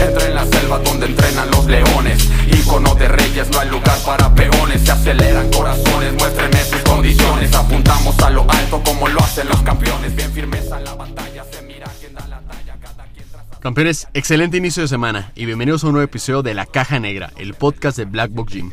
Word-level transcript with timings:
Entra 0.00 0.26
en 0.26 0.34
la 0.34 0.46
selva 0.46 0.78
donde 0.78 1.06
entrenan 1.06 1.50
los 1.50 1.66
leones. 1.66 2.26
Icono 2.46 2.94
de 2.94 3.08
reyes, 3.08 3.50
no 3.50 3.60
hay 3.60 3.68
lugar 3.68 3.98
para 4.06 4.34
peones. 4.34 4.80
Se 4.82 4.92
aceleran 4.92 5.50
corazones, 5.50 6.14
muéstrenme 6.14 6.64
sus 6.64 6.80
condiciones. 6.80 7.54
Apuntamos 7.54 8.18
a 8.20 8.30
lo 8.30 8.50
alto 8.50 8.82
como 8.82 9.08
lo 9.08 9.20
hacen 9.20 9.46
los 9.48 9.60
campeones. 9.60 10.16
Bien 10.16 10.32
firmes 10.32 10.72
a 10.72 10.80
la 10.80 10.94
batalla, 10.94 11.44
se 11.50 11.60
mira 11.62 11.86
quién 12.00 12.14
da 12.14 12.26
la 12.28 12.40
talla. 12.40 12.78
Cada 12.80 13.04
quien 13.12 13.28
traza... 13.30 13.60
Campeones, 13.60 14.08
excelente 14.14 14.56
inicio 14.56 14.82
de 14.82 14.88
semana 14.88 15.32
y 15.34 15.44
bienvenidos 15.44 15.84
a 15.84 15.88
un 15.88 15.92
nuevo 15.92 16.04
episodio 16.06 16.42
de 16.42 16.54
La 16.54 16.64
Caja 16.64 16.98
Negra, 16.98 17.30
el 17.36 17.52
podcast 17.52 17.98
de 17.98 18.06
Black 18.06 18.30
Box 18.32 18.54
Gym. 18.54 18.70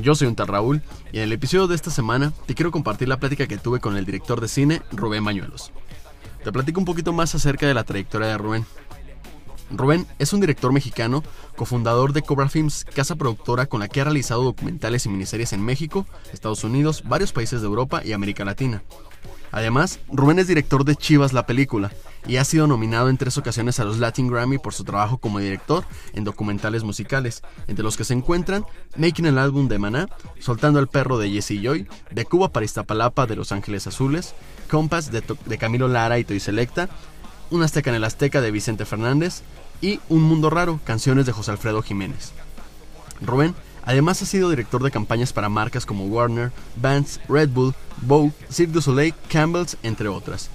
Yo 0.00 0.14
soy 0.14 0.26
un 0.26 0.34
tal 0.34 0.48
Raúl 0.48 0.80
y 1.12 1.18
en 1.18 1.24
el 1.24 1.32
episodio 1.32 1.66
de 1.66 1.74
esta 1.74 1.90
semana 1.90 2.32
te 2.46 2.54
quiero 2.54 2.70
compartir 2.70 3.08
la 3.08 3.18
plática 3.18 3.46
que 3.46 3.58
tuve 3.58 3.78
con 3.78 3.96
el 3.96 4.06
director 4.06 4.40
de 4.40 4.48
cine 4.48 4.80
Rubén 4.90 5.24
Bañuelos. 5.24 5.70
Te 6.42 6.50
platico 6.50 6.80
un 6.80 6.86
poquito 6.86 7.12
más 7.12 7.34
acerca 7.34 7.66
de 7.66 7.74
la 7.74 7.84
trayectoria 7.84 8.28
de 8.28 8.38
Rubén. 8.38 8.66
Rubén 9.72 10.06
es 10.18 10.32
un 10.32 10.40
director 10.40 10.72
mexicano, 10.72 11.22
cofundador 11.56 12.12
de 12.12 12.22
Cobra 12.22 12.48
Films, 12.48 12.84
casa 12.84 13.16
productora 13.16 13.66
con 13.66 13.80
la 13.80 13.88
que 13.88 14.00
ha 14.00 14.04
realizado 14.04 14.42
documentales 14.42 15.06
y 15.06 15.08
miniseries 15.08 15.52
en 15.52 15.64
México, 15.64 16.06
Estados 16.32 16.64
Unidos, 16.64 17.02
varios 17.06 17.32
países 17.32 17.60
de 17.60 17.66
Europa 17.66 18.02
y 18.04 18.12
América 18.12 18.44
Latina. 18.44 18.82
Además, 19.50 20.00
Rubén 20.10 20.38
es 20.38 20.48
director 20.48 20.84
de 20.84 20.96
Chivas 20.96 21.34
la 21.34 21.46
película 21.46 21.90
y 22.26 22.36
ha 22.36 22.44
sido 22.44 22.66
nominado 22.66 23.10
en 23.10 23.18
tres 23.18 23.36
ocasiones 23.36 23.80
a 23.80 23.84
los 23.84 23.98
Latin 23.98 24.28
Grammy 24.28 24.58
por 24.58 24.72
su 24.72 24.82
trabajo 24.84 25.18
como 25.18 25.40
director 25.40 25.84
en 26.14 26.24
documentales 26.24 26.84
musicales, 26.84 27.42
entre 27.66 27.84
los 27.84 27.96
que 27.96 28.04
se 28.04 28.14
encuentran 28.14 28.64
Making 28.96 29.26
el 29.26 29.38
álbum 29.38 29.68
de 29.68 29.78
Maná, 29.78 30.08
Soltando 30.38 30.80
el 30.80 30.88
perro 30.88 31.18
de 31.18 31.30
Jesse 31.30 31.60
Joy, 31.62 31.86
De 32.10 32.24
Cuba 32.24 32.48
para 32.48 32.64
Iztapalapa 32.64 33.26
de 33.26 33.36
Los 33.36 33.52
Ángeles 33.52 33.86
Azules, 33.86 34.34
Compass 34.70 35.10
de, 35.12 35.22
de 35.44 35.58
Camilo 35.58 35.86
Lara 35.86 36.18
y 36.18 36.24
Toy 36.24 36.40
Selecta, 36.40 36.88
Un 37.50 37.62
Azteca 37.62 37.90
en 37.90 37.96
el 37.96 38.04
Azteca 38.04 38.40
de 38.40 38.50
Vicente 38.50 38.86
Fernández 38.86 39.42
y 39.82 40.00
Un 40.08 40.22
Mundo 40.22 40.48
Raro, 40.48 40.80
canciones 40.84 41.26
de 41.26 41.32
José 41.32 41.50
Alfredo 41.50 41.82
Jiménez. 41.82 42.32
Rubén 43.20 43.54
además 43.84 44.22
ha 44.22 44.26
sido 44.26 44.48
director 44.48 44.82
de 44.82 44.90
campañas 44.90 45.32
para 45.32 45.50
marcas 45.50 45.84
como 45.84 46.06
Warner, 46.06 46.52
Vans, 46.76 47.20
Red 47.28 47.50
Bull, 47.50 47.74
Vogue, 48.00 48.32
Cirque 48.50 48.72
du 48.72 48.80
Soleil, 48.80 49.14
Campbell's, 49.28 49.76
entre 49.82 50.08
otras. 50.08 50.48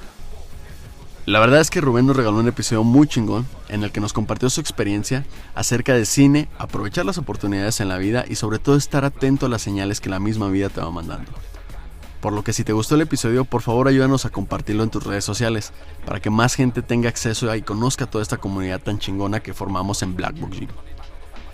La 1.26 1.42
verdad 1.42 1.60
es 1.60 1.70
que 1.70 1.82
Rubén 1.82 2.08
nos 2.08 2.16
regaló 2.16 2.38
un 2.38 2.48
episodio 2.48 2.86
muy 2.86 3.06
chingón 3.06 3.46
en 3.68 3.84
el 3.84 3.92
que 3.92 4.00
nos 4.00 4.14
compartió 4.14 4.50
su 4.50 4.62
experiencia 4.62 5.26
acerca 5.56 5.94
de 5.94 6.06
cine, 6.06 6.48
aprovechar 6.58 7.06
las 7.06 7.18
oportunidades 7.18 7.82
en 7.82 7.90
la 7.90 7.98
vida 7.98 8.24
y 8.26 8.36
sobre 8.36 8.60
todo 8.60 8.78
estar 8.78 9.04
atento 9.04 9.46
a 9.46 9.50
las 9.50 9.62
señales 9.62 10.00
que 10.00 10.10
la 10.10 10.22
misma 10.22 10.48
vida 10.48 10.70
te 10.70 10.80
va 10.80 10.90
mandando. 10.90 11.30
Por 12.22 12.34
lo 12.34 12.44
que 12.44 12.54
si 12.54 12.64
te 12.64 12.74
gustó 12.74 12.96
el 12.96 13.02
episodio, 13.02 13.46
por 13.46 13.62
favor 13.62 13.88
ayúdanos 13.88 14.26
a 14.26 14.32
compartirlo 14.32 14.84
en 14.84 14.90
tus 14.90 15.04
redes 15.04 15.24
sociales 15.24 15.72
para 16.06 16.20
que 16.20 16.30
más 16.30 16.56
gente 16.56 16.82
tenga 16.82 17.10
acceso 17.10 17.54
y 17.56 17.62
conozca 17.62 18.08
toda 18.08 18.24
esta 18.24 18.38
comunidad 18.38 18.82
tan 18.82 18.98
chingona 18.98 19.40
que 19.40 19.54
formamos 19.54 20.02
en 20.02 20.16
Black 20.16 20.40
Box 20.40 20.60
Gym. 20.60 20.70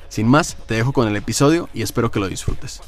Sin 0.08 0.28
más, 0.28 0.56
te 0.68 0.76
dejo 0.76 0.94
con 0.94 1.08
el 1.08 1.16
episodio 1.16 1.70
y 1.74 1.82
espero 1.82 2.12
que 2.12 2.20
lo 2.20 2.30
disfrutes. 2.30 2.82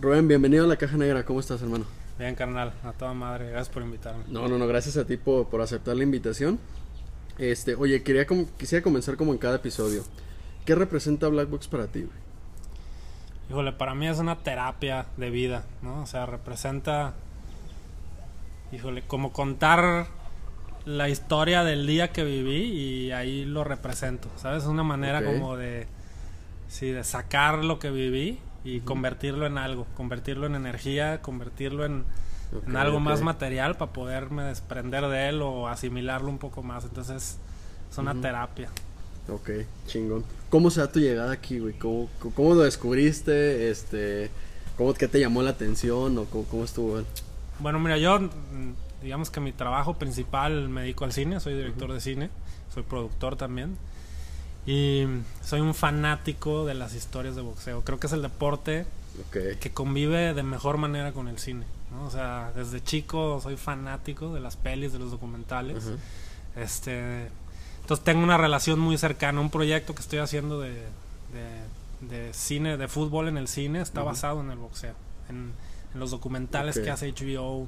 Rubén, 0.00 0.28
bienvenido 0.28 0.64
a 0.64 0.68
la 0.68 0.76
Caja 0.76 0.98
Negra. 0.98 1.24
¿Cómo 1.24 1.40
estás, 1.40 1.62
hermano? 1.62 1.86
Bien, 2.18 2.34
carnal, 2.34 2.74
a 2.84 2.92
toda 2.92 3.14
madre, 3.14 3.48
gracias 3.48 3.70
por 3.70 3.82
invitarme. 3.82 4.22
No, 4.28 4.46
no, 4.46 4.58
no, 4.58 4.66
gracias 4.66 4.96
a 4.98 5.04
ti 5.06 5.16
por, 5.16 5.48
por 5.48 5.62
aceptar 5.62 5.96
la 5.96 6.04
invitación. 6.04 6.60
Este, 7.38 7.74
oye, 7.74 8.02
quería 8.02 8.26
com- 8.26 8.46
quisiera 8.58 8.82
comenzar 8.82 9.16
como 9.16 9.32
en 9.32 9.38
cada 9.38 9.56
episodio. 9.56 10.04
¿Qué 10.64 10.74
representa 10.74 11.28
Black 11.28 11.48
Box 11.50 11.68
para 11.68 11.86
ti? 11.86 12.00
güey? 12.02 12.24
Híjole, 13.50 13.72
para 13.72 13.94
mí 13.94 14.06
es 14.08 14.18
una 14.18 14.36
terapia 14.36 15.06
de 15.16 15.30
vida, 15.30 15.64
¿no? 15.82 16.02
O 16.02 16.06
sea, 16.06 16.24
representa, 16.26 17.12
híjole, 18.72 19.02
como 19.02 19.32
contar 19.32 20.06
la 20.86 21.08
historia 21.08 21.64
del 21.64 21.86
día 21.86 22.12
que 22.12 22.24
viví 22.24 22.62
y 22.64 23.10
ahí 23.12 23.44
lo 23.44 23.64
represento, 23.64 24.28
¿sabes? 24.36 24.62
Es 24.62 24.68
una 24.68 24.82
manera 24.82 25.22
como 25.24 25.56
de, 25.56 25.86
sí, 26.68 26.90
de 26.90 27.04
sacar 27.04 27.64
lo 27.64 27.78
que 27.78 27.90
viví 27.90 28.38
y 28.64 28.80
convertirlo 28.80 29.46
en 29.46 29.58
algo, 29.58 29.86
convertirlo 29.96 30.46
en 30.46 30.54
energía, 30.54 31.20
convertirlo 31.20 31.84
en, 31.84 32.04
en 32.66 32.76
Ok, 32.76 32.76
algo 32.76 33.00
más 33.00 33.18
ok. 33.20 33.24
material 33.24 33.76
para 33.76 33.92
poderme 33.92 34.44
desprender 34.44 35.06
de 35.08 35.28
él 35.28 35.42
o 35.42 35.68
asimilarlo 35.68 36.28
un 36.28 36.38
poco 36.38 36.62
más. 36.62 36.84
Entonces, 36.84 37.38
es 37.90 37.98
una 37.98 38.12
Ujú. 38.12 38.20
terapia. 38.20 38.68
Ok, 39.28 39.50
chingón. 39.86 40.24
¿Cómo 40.50 40.70
se 40.70 40.80
da 40.80 40.90
tu 40.92 41.00
llegada 41.00 41.32
aquí, 41.32 41.58
güey? 41.58 41.74
¿Cómo, 41.78 42.08
cómo, 42.34 42.54
lo 42.54 42.62
descubriste? 42.62 43.70
Este, 43.70 44.30
¿cómo, 44.76 44.94
¿Qué 44.94 45.08
te 45.08 45.18
llamó 45.18 45.42
la 45.42 45.50
atención? 45.50 46.16
¿O 46.18 46.24
cómo, 46.26 46.44
cómo 46.44 46.64
estuvo? 46.64 46.98
él? 46.98 47.06
Bueno, 47.58 47.78
mira, 47.80 47.96
yo 47.98 48.20
mm, 48.20 48.30
digamos 49.02 49.30
que 49.30 49.40
mi 49.40 49.52
trabajo 49.52 49.94
principal 49.94 50.68
me 50.68 50.82
dedico 50.82 51.04
al 51.04 51.12
cine, 51.12 51.40
soy 51.40 51.54
director 51.54 51.92
de 51.92 52.00
cine, 52.00 52.30
soy 52.72 52.82
productor 52.82 53.36
también 53.36 53.76
y 54.66 55.04
soy 55.42 55.60
un 55.60 55.74
fanático 55.74 56.64
de 56.66 56.74
las 56.74 56.94
historias 56.94 57.36
de 57.36 57.42
boxeo. 57.42 57.82
Creo 57.82 57.98
que 57.98 58.06
es 58.06 58.12
el 58.12 58.22
deporte 58.22 58.86
Ok. 59.28 59.58
que 59.60 59.70
convive 59.72 60.34
de 60.34 60.42
mejor 60.42 60.76
manera 60.78 61.12
con 61.12 61.28
el 61.28 61.38
cine. 61.38 61.64
¿No? 61.94 62.06
O 62.06 62.10
sea, 62.10 62.52
desde 62.54 62.82
chico 62.82 63.40
soy 63.42 63.56
fanático 63.56 64.34
de 64.34 64.40
las 64.40 64.56
pelis, 64.56 64.92
de 64.92 64.98
los 64.98 65.10
documentales. 65.10 65.84
Este, 66.56 67.28
entonces 67.80 68.04
tengo 68.04 68.22
una 68.22 68.36
relación 68.36 68.78
muy 68.78 68.98
cercana. 68.98 69.40
Un 69.40 69.50
proyecto 69.50 69.94
que 69.94 70.02
estoy 70.02 70.18
haciendo 70.18 70.60
de, 70.60 70.86
de, 71.32 72.08
de 72.08 72.34
cine, 72.34 72.76
de 72.76 72.88
fútbol 72.88 73.28
en 73.28 73.36
el 73.36 73.48
cine, 73.48 73.80
está 73.80 74.02
basado 74.02 74.40
en 74.40 74.50
el 74.50 74.58
boxeo. 74.58 74.94
En, 75.28 75.52
en 75.92 76.00
los 76.00 76.10
documentales 76.10 76.78
que 76.78 76.90
hace 76.90 77.12
HBO, 77.12 77.66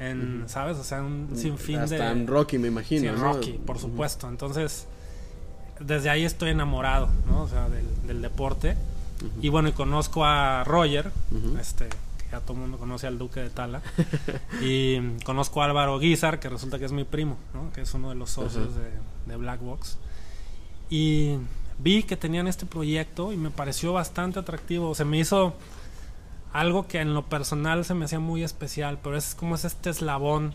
en. 0.00 0.44
¿sabes? 0.48 0.76
O 0.78 0.84
sea, 0.84 1.02
un 1.02 1.30
sinfín 1.34 1.80
Hasta 1.80 1.96
de... 1.96 2.10
en 2.12 2.26
Rocky, 2.26 2.58
me 2.58 2.68
imagino. 2.68 3.02
Sí, 3.02 3.06
en 3.08 3.14
¿no? 3.16 3.32
Rocky, 3.32 3.52
por 3.52 3.78
supuesto. 3.78 4.28
Entonces, 4.28 4.86
desde 5.80 6.10
ahí 6.10 6.24
estoy 6.24 6.50
enamorado, 6.50 7.08
¿no? 7.28 7.42
O 7.42 7.48
sea, 7.48 7.68
del, 7.68 7.86
del 8.06 8.22
deporte. 8.22 8.76
Y 9.40 9.48
bueno, 9.48 9.68
y 9.70 9.72
conozco 9.72 10.24
a 10.26 10.62
Roger, 10.64 11.10
este, 11.58 11.88
todo 12.40 12.54
el 12.54 12.60
mundo 12.60 12.78
conoce 12.78 13.06
al 13.06 13.18
Duque 13.18 13.40
de 13.40 13.50
Tala. 13.50 13.82
y 14.60 15.18
conozco 15.24 15.62
a 15.62 15.66
Álvaro 15.66 15.98
Guizar, 15.98 16.40
que 16.40 16.48
resulta 16.48 16.78
que 16.78 16.84
es 16.84 16.92
mi 16.92 17.04
primo, 17.04 17.36
¿no? 17.54 17.72
Que 17.72 17.82
es 17.82 17.94
uno 17.94 18.10
de 18.10 18.14
los 18.14 18.30
socios 18.30 18.74
de, 18.74 18.90
de 19.26 19.36
Black 19.36 19.60
Box. 19.60 19.98
Y 20.88 21.36
vi 21.78 22.02
que 22.02 22.16
tenían 22.16 22.46
este 22.46 22.66
proyecto 22.66 23.32
y 23.32 23.36
me 23.36 23.50
pareció 23.50 23.92
bastante 23.92 24.38
atractivo. 24.38 24.94
Se 24.94 25.04
me 25.04 25.18
hizo 25.18 25.54
algo 26.52 26.86
que 26.86 27.00
en 27.00 27.14
lo 27.14 27.26
personal 27.26 27.84
se 27.84 27.94
me 27.94 28.06
hacía 28.06 28.20
muy 28.20 28.42
especial, 28.42 28.98
pero 29.02 29.16
es 29.16 29.34
como 29.34 29.54
es 29.54 29.64
este 29.64 29.90
eslabón 29.90 30.54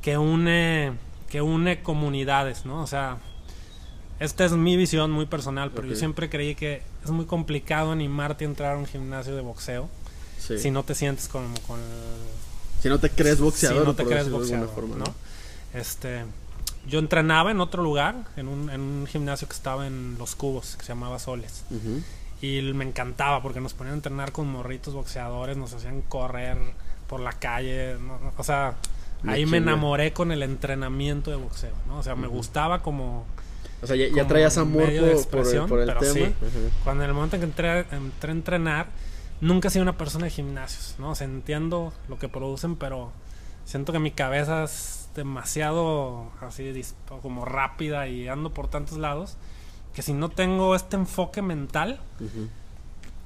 que 0.00 0.18
une 0.18 0.92
que 1.28 1.42
une 1.42 1.82
comunidades, 1.82 2.64
¿no? 2.64 2.82
O 2.82 2.86
sea, 2.86 3.18
esta 4.20 4.44
es 4.44 4.52
mi 4.52 4.76
visión 4.76 5.10
muy 5.10 5.26
personal, 5.26 5.72
pero 5.72 5.88
yo 5.88 5.96
siempre 5.96 6.30
creí 6.30 6.54
que 6.54 6.82
es 7.04 7.10
muy 7.10 7.26
complicado 7.26 7.92
animarte 7.92 8.44
a 8.44 8.48
entrar 8.48 8.74
a 8.74 8.78
un 8.78 8.86
gimnasio 8.86 9.34
de 9.34 9.42
boxeo 9.42 9.88
Sí. 10.38 10.58
si 10.58 10.70
no 10.70 10.84
te 10.84 10.94
sientes 10.94 11.28
como 11.28 11.58
con 11.62 11.80
Si 12.82 12.88
no 12.88 12.98
te 12.98 13.10
crees 13.10 13.40
boxeador, 13.40 13.80
si 13.80 13.86
no 13.86 13.94
te 13.94 14.04
crees 14.04 14.30
boxeador, 14.30 14.68
forma, 14.68 14.96
¿no? 14.96 15.14
Este, 15.74 16.24
yo 16.88 16.98
entrenaba 16.98 17.50
en 17.50 17.60
otro 17.60 17.82
lugar, 17.82 18.14
en 18.36 18.48
un, 18.48 18.70
en 18.70 18.80
un 18.80 19.06
gimnasio 19.06 19.48
que 19.48 19.54
estaba 19.54 19.86
en 19.86 20.16
Los 20.18 20.36
Cubos, 20.36 20.76
que 20.76 20.82
se 20.82 20.88
llamaba 20.88 21.18
Soles. 21.18 21.64
Y 22.40 22.60
me 22.74 22.84
encantaba 22.84 23.42
porque 23.42 23.60
nos 23.60 23.72
ponían 23.74 23.94
a 23.94 23.96
entrenar 23.96 24.30
con 24.32 24.46
morritos 24.46 24.94
boxeadores, 24.94 25.56
nos 25.56 25.72
hacían 25.72 26.02
correr 26.02 26.58
por 27.08 27.20
la 27.20 27.32
calle, 27.32 27.96
¿no? 27.98 28.32
o 28.36 28.44
sea, 28.44 28.74
ahí 29.26 29.46
me 29.46 29.56
enamoré 29.58 30.12
con 30.12 30.32
el 30.32 30.42
entrenamiento 30.42 31.30
de 31.30 31.36
boxeo, 31.36 31.74
¿no? 31.86 31.98
O 31.98 32.02
sea, 32.02 32.14
me 32.14 32.26
gustaba 32.26 32.82
como 32.82 33.24
O 33.82 33.86
sea, 33.86 33.96
ya, 33.96 34.06
ya 34.14 34.26
traías 34.26 34.58
amor 34.58 34.84
por, 34.84 35.28
por 35.28 35.46
el, 35.54 35.66
por 35.66 35.98
tema. 35.98 36.12
sí. 36.12 36.34
Cuando 36.84 37.04
en 37.04 37.10
el 37.10 37.14
momento 37.14 37.36
en 37.36 37.40
que 37.42 37.46
entré, 37.46 37.80
entré 37.90 38.30
a 38.30 38.32
entrenar, 38.32 38.86
nunca 39.40 39.68
he 39.68 39.70
sido 39.70 39.82
una 39.82 39.96
persona 39.96 40.24
de 40.24 40.30
gimnasios, 40.30 40.96
¿no? 40.98 41.10
O 41.10 41.14
sea, 41.14 41.26
entiendo 41.26 41.92
lo 42.08 42.18
que 42.18 42.28
producen, 42.28 42.76
pero 42.76 43.12
siento 43.64 43.92
que 43.92 43.98
mi 43.98 44.10
cabeza 44.10 44.64
es 44.64 45.08
demasiado 45.14 46.30
así 46.40 46.84
como 47.22 47.44
rápida 47.44 48.06
y 48.06 48.28
ando 48.28 48.52
por 48.52 48.68
tantos 48.68 48.98
lados 48.98 49.36
que 49.94 50.02
si 50.02 50.12
no 50.12 50.28
tengo 50.28 50.76
este 50.76 50.96
enfoque 50.96 51.40
mental 51.40 52.00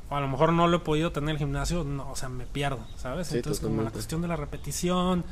o 0.09 0.17
a 0.17 0.21
lo 0.21 0.29
mejor 0.29 0.53
no 0.53 0.69
lo 0.69 0.79
he 0.79 0.81
podido 0.81 1.13
tener 1.13 1.31
en 1.31 1.35
el 1.35 1.39
gimnasio, 1.39 1.85
no, 1.85 2.11
o 2.11 2.17
sea, 2.17 2.29
me 2.29 2.47
pierdo, 2.47 2.81
¿sabes? 2.97 3.29
Sí, 3.29 3.37
Entonces 3.37 3.63
como 3.63 3.83
la 3.83 3.91
cuestión 3.91 4.23
de 4.23 4.29
la 4.29 4.37
repetición, 4.37 5.25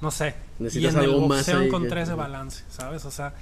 no 0.00 0.10
sé. 0.10 0.34
y 0.60 0.86
en 0.86 0.98
el 0.98 1.10
más 1.10 1.20
boxeo 1.20 1.58
ahí 1.58 1.66
encontré 1.66 2.02
ese 2.02 2.14
balance, 2.14 2.64
¿sabes? 2.68 3.04
O 3.04 3.10
sea, 3.10 3.34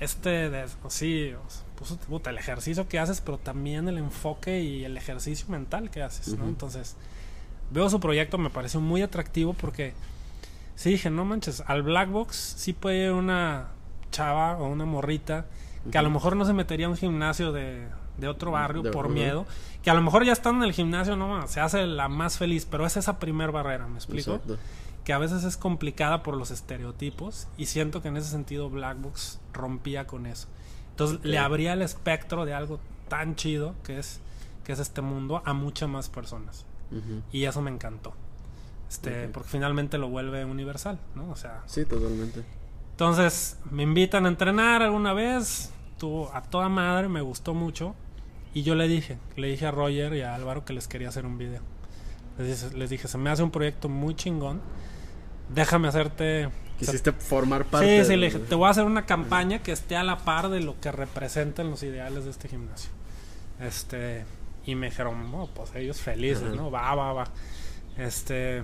este, 0.00 0.50
de, 0.50 0.66
o 0.82 0.90
sí, 0.90 1.32
o 1.32 1.50
sea, 1.50 1.62
pues, 1.78 1.92
puta, 1.92 2.30
el 2.30 2.38
ejercicio 2.38 2.88
que 2.88 2.98
haces, 2.98 3.20
pero 3.20 3.38
también 3.38 3.88
el 3.88 3.98
enfoque 3.98 4.60
y 4.60 4.84
el 4.84 4.96
ejercicio 4.96 5.46
mental 5.48 5.90
que 5.90 6.02
haces, 6.02 6.28
¿no? 6.36 6.44
Entonces, 6.48 6.96
veo 7.70 7.88
su 7.88 8.00
proyecto, 8.00 8.36
me 8.38 8.50
pareció 8.50 8.80
muy 8.80 9.00
atractivo 9.02 9.54
porque 9.54 9.94
sí 10.74 10.90
dije, 10.90 11.10
no 11.10 11.24
manches, 11.24 11.62
al 11.66 11.82
Black 11.82 12.10
Box 12.10 12.36
sí 12.56 12.72
puede 12.72 13.06
ir 13.06 13.12
una 13.12 13.68
chava 14.10 14.56
o 14.58 14.66
una 14.68 14.84
morrita 14.86 15.46
que 15.92 15.98
a 15.98 16.02
lo 16.02 16.10
mejor 16.10 16.34
no 16.36 16.44
se 16.44 16.52
metería 16.52 16.86
a 16.86 16.88
un 16.90 16.96
gimnasio 16.96 17.52
de, 17.52 17.86
de 18.18 18.28
otro 18.28 18.50
barrio 18.50 18.82
De- 18.82 18.90
por 18.90 19.08
miedo, 19.08 19.46
que 19.82 19.90
a 19.90 19.94
lo 19.94 20.02
mejor 20.02 20.24
ya 20.24 20.32
estando 20.32 20.64
en 20.64 20.68
el 20.68 20.74
gimnasio 20.74 21.14
no 21.16 21.46
se 21.46 21.60
hace 21.60 21.86
la 21.86 22.08
más 22.08 22.36
feliz, 22.38 22.66
pero 22.70 22.84
es 22.86 22.96
esa 22.96 23.18
primer 23.18 23.52
barrera, 23.52 23.86
¿me 23.86 23.96
explico? 23.96 24.32
Exacto. 24.34 24.58
Que 25.04 25.12
a 25.14 25.18
veces 25.18 25.44
es 25.44 25.56
complicada 25.56 26.22
por 26.22 26.36
los 26.36 26.50
estereotipos 26.50 27.48
y 27.56 27.66
siento 27.66 28.02
que 28.02 28.08
en 28.08 28.16
ese 28.16 28.28
sentido 28.30 28.68
Black 28.68 29.00
Box 29.00 29.38
rompía 29.54 30.06
con 30.06 30.26
eso. 30.26 30.48
Entonces 30.98 31.24
le 31.24 31.38
abría 31.38 31.74
el 31.74 31.82
espectro 31.82 32.44
de 32.44 32.54
algo 32.54 32.80
tan 33.08 33.36
chido 33.36 33.74
que 33.84 33.98
es 34.00 34.20
que 34.64 34.72
es 34.72 34.80
este 34.80 35.00
mundo 35.00 35.40
a 35.46 35.52
muchas 35.54 35.88
más 35.88 36.08
personas. 36.08 36.66
Y 37.32 37.44
eso 37.44 37.62
me 37.62 37.70
encantó. 37.70 38.14
Este, 38.88 39.28
porque 39.28 39.48
finalmente 39.48 39.96
lo 39.98 40.08
vuelve 40.08 40.44
universal, 40.44 40.98
¿no? 41.14 41.30
O 41.30 41.36
sea, 41.36 41.62
Sí, 41.66 41.84
totalmente. 41.84 42.42
entonces 42.92 43.58
me 43.70 43.82
invitan 43.82 44.24
a 44.26 44.28
entrenar 44.28 44.82
alguna 44.82 45.12
vez, 45.12 45.72
tuvo 45.98 46.34
a 46.34 46.42
toda 46.42 46.68
madre, 46.68 47.08
me 47.08 47.20
gustó 47.20 47.52
mucho 47.54 47.94
y 48.54 48.62
yo 48.62 48.74
le 48.74 48.88
dije, 48.88 49.18
le 49.36 49.48
dije 49.48 49.66
a 49.66 49.70
Roger 49.70 50.14
y 50.14 50.22
a 50.22 50.34
Álvaro 50.34 50.64
que 50.64 50.72
les 50.72 50.88
quería 50.88 51.10
hacer 51.10 51.26
un 51.26 51.38
video. 51.38 51.60
Les 52.38 52.72
les 52.72 52.90
dije, 52.90 53.06
se 53.08 53.18
me 53.18 53.30
hace 53.30 53.42
un 53.42 53.50
proyecto 53.50 53.88
muy 53.88 54.14
chingón, 54.16 54.60
déjame 55.54 55.88
hacerte... 55.88 56.48
Quisiste 56.78 57.12
formar 57.12 57.64
parte. 57.64 58.04
Sí, 58.04 58.10
sí, 58.10 58.16
le 58.16 58.26
dije, 58.26 58.38
te 58.38 58.54
voy 58.54 58.68
a 58.68 58.70
hacer 58.70 58.84
una 58.84 59.04
campaña 59.04 59.60
que 59.62 59.72
esté 59.72 59.96
a 59.96 60.04
la 60.04 60.18
par 60.18 60.48
de 60.48 60.60
lo 60.60 60.78
que 60.80 60.92
representan 60.92 61.70
los 61.70 61.82
ideales 61.82 62.24
de 62.24 62.30
este 62.30 62.48
gimnasio. 62.48 62.90
Este, 63.60 64.24
y 64.64 64.76
me 64.76 64.90
dijeron, 64.90 65.32
no, 65.32 65.48
pues 65.54 65.74
ellos 65.74 66.00
felices, 66.00 66.44
Ajá. 66.44 66.54
¿no? 66.54 66.70
Va, 66.70 66.94
va, 66.94 67.12
va. 67.12 67.24
Este, 67.96 68.62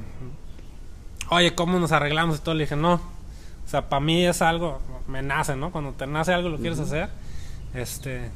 oye, 1.31 1.55
¿cómo 1.57 1.81
nos 1.81 1.91
arreglamos? 1.91 2.39
Y 2.39 2.41
todo, 2.41 2.55
le 2.55 2.65
dije, 2.65 2.77
no. 2.77 2.95
O 2.95 3.69
sea, 3.69 3.89
para 3.89 4.01
mí 4.01 4.25
es 4.25 4.43
algo, 4.43 4.81
me 5.09 5.23
nace, 5.23 5.57
¿no? 5.57 5.73
Cuando 5.73 5.93
te 5.93 6.07
nace 6.07 6.33
algo, 6.33 6.51
lo 6.51 6.59
quieres 6.59 6.79
hacer. 6.79 7.09
Este, 7.75 8.31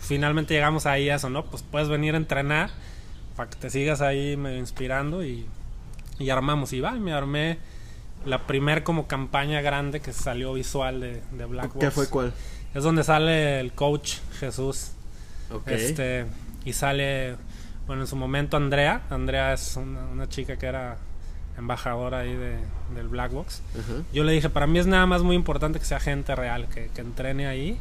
finalmente 0.00 0.54
llegamos 0.54 0.86
ahí 0.86 1.10
a 1.10 1.16
eso, 1.16 1.28
¿no? 1.28 1.44
Pues 1.44 1.62
puedes 1.62 1.88
venir 1.88 2.14
a 2.14 2.16
entrenar 2.16 2.70
para 3.36 3.50
que 3.50 3.56
te 3.56 3.68
sigas 3.68 4.00
ahí 4.00 4.36
medio 4.38 4.58
inspirando 4.58 5.22
y, 5.22 5.46
y 6.18 6.30
armamos. 6.30 6.72
Y 6.72 6.80
va, 6.80 6.96
y 6.96 7.00
me 7.00 7.12
armé 7.12 7.58
la 8.26 8.46
primer 8.46 8.82
como 8.82 9.06
campaña 9.06 9.60
grande 9.60 10.00
que 10.00 10.12
salió 10.12 10.52
visual 10.54 11.00
de, 11.00 11.22
de 11.32 11.44
Black 11.46 11.72
¿Qué 11.78 11.86
Box. 11.86 11.94
fue 11.94 12.08
cuál? 12.08 12.32
Es 12.74 12.82
donde 12.82 13.04
sale 13.04 13.60
el 13.60 13.72
coach 13.72 14.16
Jesús. 14.40 14.92
Ok. 15.50 15.68
Este, 15.68 16.26
y 16.64 16.72
sale, 16.74 17.36
bueno, 17.86 18.02
en 18.02 18.08
su 18.08 18.16
momento 18.16 18.56
Andrea. 18.56 19.02
Andrea 19.10 19.52
es 19.54 19.76
una, 19.76 20.04
una 20.06 20.28
chica 20.28 20.56
que 20.58 20.66
era 20.66 20.98
embajadora 21.56 22.18
ahí 22.20 22.34
de, 22.34 22.58
del 22.94 23.08
Black 23.08 23.32
Box. 23.32 23.62
Yo 24.12 24.24
le 24.24 24.32
dije, 24.32 24.48
para 24.50 24.66
mí 24.66 24.78
es 24.78 24.86
nada 24.86 25.06
más 25.06 25.22
muy 25.22 25.34
importante 25.34 25.78
que 25.78 25.84
sea 25.84 25.98
gente 26.00 26.34
real, 26.36 26.68
que, 26.68 26.90
que 26.94 27.00
entrene 27.00 27.46
ahí. 27.46 27.78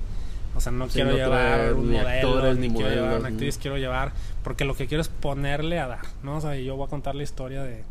O 0.56 0.62
sea, 0.62 0.72
no 0.72 0.86
Sí, 0.88 0.94
quiero 0.94 1.12
no 1.12 1.18
llevar 1.18 1.74
un 1.74 1.92
ni 1.92 1.98
modelo, 1.98 2.10
actores, 2.30 2.58
ni 2.58 2.70
ni 2.70 2.74
quiero 2.76 2.90
llevar 2.90 3.20
una 3.20 3.30
ni- 3.30 3.36
actriz, 3.36 3.58
quiero 3.60 3.78
llevar, 3.78 4.12
porque 4.44 4.66
lo 4.66 4.76
que 4.76 4.88
quiero 4.88 5.02
es 5.02 5.08
ponerle 5.10 5.78
a 5.80 5.86
dar, 5.88 6.00
¿no? 6.24 6.38
O 6.38 6.42
sea, 6.42 6.58
y 6.58 6.66
yo 6.66 6.76
voy 6.76 6.88
a 6.88 6.90
contar 6.90 7.14
la 7.14 7.22
historia 7.22 7.62
de, 7.62 7.84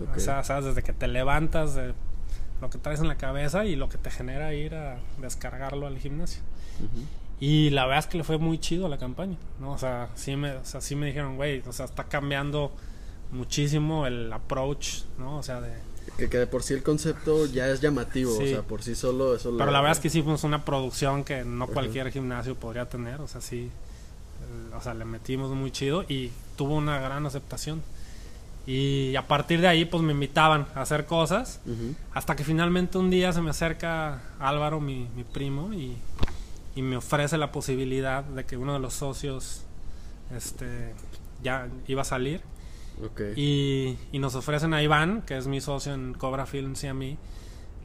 Ok. 0.00 0.16
o 0.16 0.20
sea, 0.20 0.42
sabes, 0.44 0.64
desde 0.66 0.82
que 0.82 0.92
te 0.92 1.08
levantas, 1.08 1.74
de 1.74 1.92
lo 2.60 2.70
que 2.70 2.78
traes 2.78 3.00
en 3.00 3.08
la 3.08 3.16
cabeza 3.16 3.64
y 3.64 3.76
lo 3.76 3.88
que 3.88 3.98
te 3.98 4.10
genera 4.10 4.54
ir 4.54 4.74
a 4.74 4.98
descargarlo 5.20 5.86
al 5.86 5.98
gimnasio. 5.98 6.42
Y 7.40 7.70
la 7.70 7.84
verdad 7.86 8.00
es 8.00 8.06
que 8.06 8.18
le 8.18 8.24
fue 8.24 8.38
muy 8.38 8.58
chido 8.58 8.86
a 8.86 8.88
la 8.88 8.98
campaña, 8.98 9.36
¿no? 9.60 9.72
O 9.72 9.78
sea, 9.78 10.08
sí 10.14 10.36
me, 10.36 10.52
o 10.52 10.64
sea, 10.64 10.80
sí 10.80 10.94
me 10.94 11.06
dijeron, 11.06 11.36
güey, 11.36 11.62
o 11.66 11.72
sea, 11.72 11.86
está 11.86 12.04
cambiando 12.04 12.70
muchísimo 13.32 14.06
el 14.06 14.32
approach, 14.32 15.02
¿no? 15.18 15.38
O 15.38 15.42
sea, 15.42 15.60
de... 15.60 15.72
Que, 16.18 16.28
que 16.28 16.38
de 16.38 16.46
por 16.46 16.62
sí 16.62 16.74
el 16.74 16.82
concepto 16.82 17.46
ya 17.46 17.68
es 17.68 17.80
llamativo. 17.80 18.36
Sí. 18.36 18.44
O 18.44 18.46
sea, 18.48 18.62
por 18.62 18.82
sí 18.82 18.94
solo 18.94 19.34
eso 19.34 19.50
Pero 19.56 19.66
lo- 19.66 19.72
la 19.72 19.80
verdad 19.80 19.96
es 19.96 20.00
que 20.00 20.08
hicimos 20.08 20.44
una 20.44 20.64
producción 20.64 21.24
que 21.24 21.44
no 21.44 21.66
cualquier 21.68 22.10
gimnasio 22.12 22.54
podría 22.54 22.88
tener, 22.88 23.20
o 23.20 23.26
sea, 23.28 23.40
sí, 23.40 23.70
eh, 23.70 24.74
o 24.76 24.80
sea, 24.80 24.94
le 24.94 25.04
metimos 25.04 25.50
muy 25.50 25.70
chido 25.72 26.04
y 26.08 26.30
tuvo 26.56 26.76
una 26.76 27.00
gran 27.00 27.24
aceptación. 27.26 27.82
Y 28.66 29.16
a 29.16 29.26
partir 29.26 29.60
de 29.60 29.66
ahí, 29.68 29.84
pues 29.84 30.02
me 30.04 30.12
invitaban 30.12 30.66
a 30.74 30.82
hacer 30.82 31.04
cosas. 31.06 31.60
Ujú. 31.66 31.94
Hasta 32.14 32.36
que 32.36 32.44
finalmente 32.44 32.96
un 32.98 33.10
día 33.10 33.32
se 33.32 33.40
me 33.42 33.50
acerca 33.50 34.22
Álvaro, 34.38 34.80
mi, 34.80 35.08
mi 35.16 35.24
primo, 35.24 35.72
y, 35.72 35.96
y 36.76 36.82
me 36.82 36.96
ofrece 36.96 37.36
la 37.38 37.50
posibilidad 37.50 38.22
de 38.22 38.44
que 38.44 38.56
uno 38.56 38.72
de 38.74 38.78
los 38.78 38.94
socios 38.94 39.62
este, 40.34 40.94
ya 41.42 41.68
iba 41.88 42.02
a 42.02 42.04
salir. 42.04 42.40
Ok. 43.04 43.20
Y, 43.36 43.98
y 44.12 44.18
nos 44.20 44.34
ofrecen 44.36 44.74
a 44.74 44.82
Iván, 44.82 45.22
que 45.22 45.36
es 45.36 45.46
mi 45.48 45.60
socio 45.60 45.92
en 45.94 46.14
Cobra 46.14 46.46
Films 46.46 46.84
y 46.84 46.86
a 46.86 46.94
mí, 46.94 47.18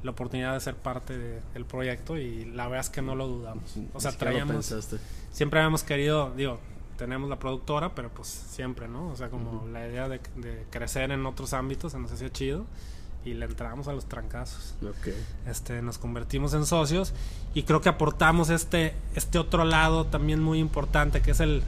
la 0.04 0.12
oportunidad 0.12 0.54
de 0.54 0.60
ser 0.60 0.76
parte 0.76 1.18
de- 1.18 1.42
del 1.56 1.66
proyecto. 1.66 2.18
Y 2.18 2.46
la 2.46 2.66
verdad 2.68 2.82
es 2.82 2.90
que 2.92 3.02
no 3.02 3.16
lo 3.16 3.28
dudamos. 3.28 3.76
O 3.94 4.00
sea, 4.00 4.12
traíamos. 4.12 4.72
Siempre 5.32 5.60
habíamos 5.60 5.82
querido, 5.84 6.34
digo, 6.38 6.60
tenemos 6.98 7.30
la 7.30 7.40
productora, 7.40 7.94
pero 7.96 8.10
pues 8.10 8.28
siempre, 8.28 8.88
¿no? 8.88 9.10
O 9.10 9.16
sea, 9.16 9.30
como 9.30 9.52
Ujú. 9.52 9.68
la 9.70 9.88
idea 9.88 10.10
de, 10.10 10.20
de 10.36 10.66
crecer 10.70 11.12
en 11.12 11.26
otros 11.26 11.54
ámbitos 11.54 11.92
se 11.94 12.00
nos 12.00 12.12
hacía 12.12 12.32
chido. 12.32 12.66
Y 13.26 13.34
le 13.34 13.46
entramos 13.46 13.90
a 13.90 13.94
los 13.94 14.06
trancazos 14.06 14.76
Ok. 14.82 15.10
este, 15.48 15.82
nos 15.82 15.98
convertimos 15.98 16.54
en 16.54 16.66
socios 16.66 17.14
y 17.54 17.64
creo 17.64 17.82
que 17.82 17.90
aportamos 17.90 18.50
este, 18.50 18.94
este 19.16 19.38
otro 19.38 19.66
lado 19.66 20.06
también 20.06 20.42
muy 20.42 20.60
importante, 20.60 21.22
que 21.22 21.32
es 21.32 21.42
el, 21.42 21.62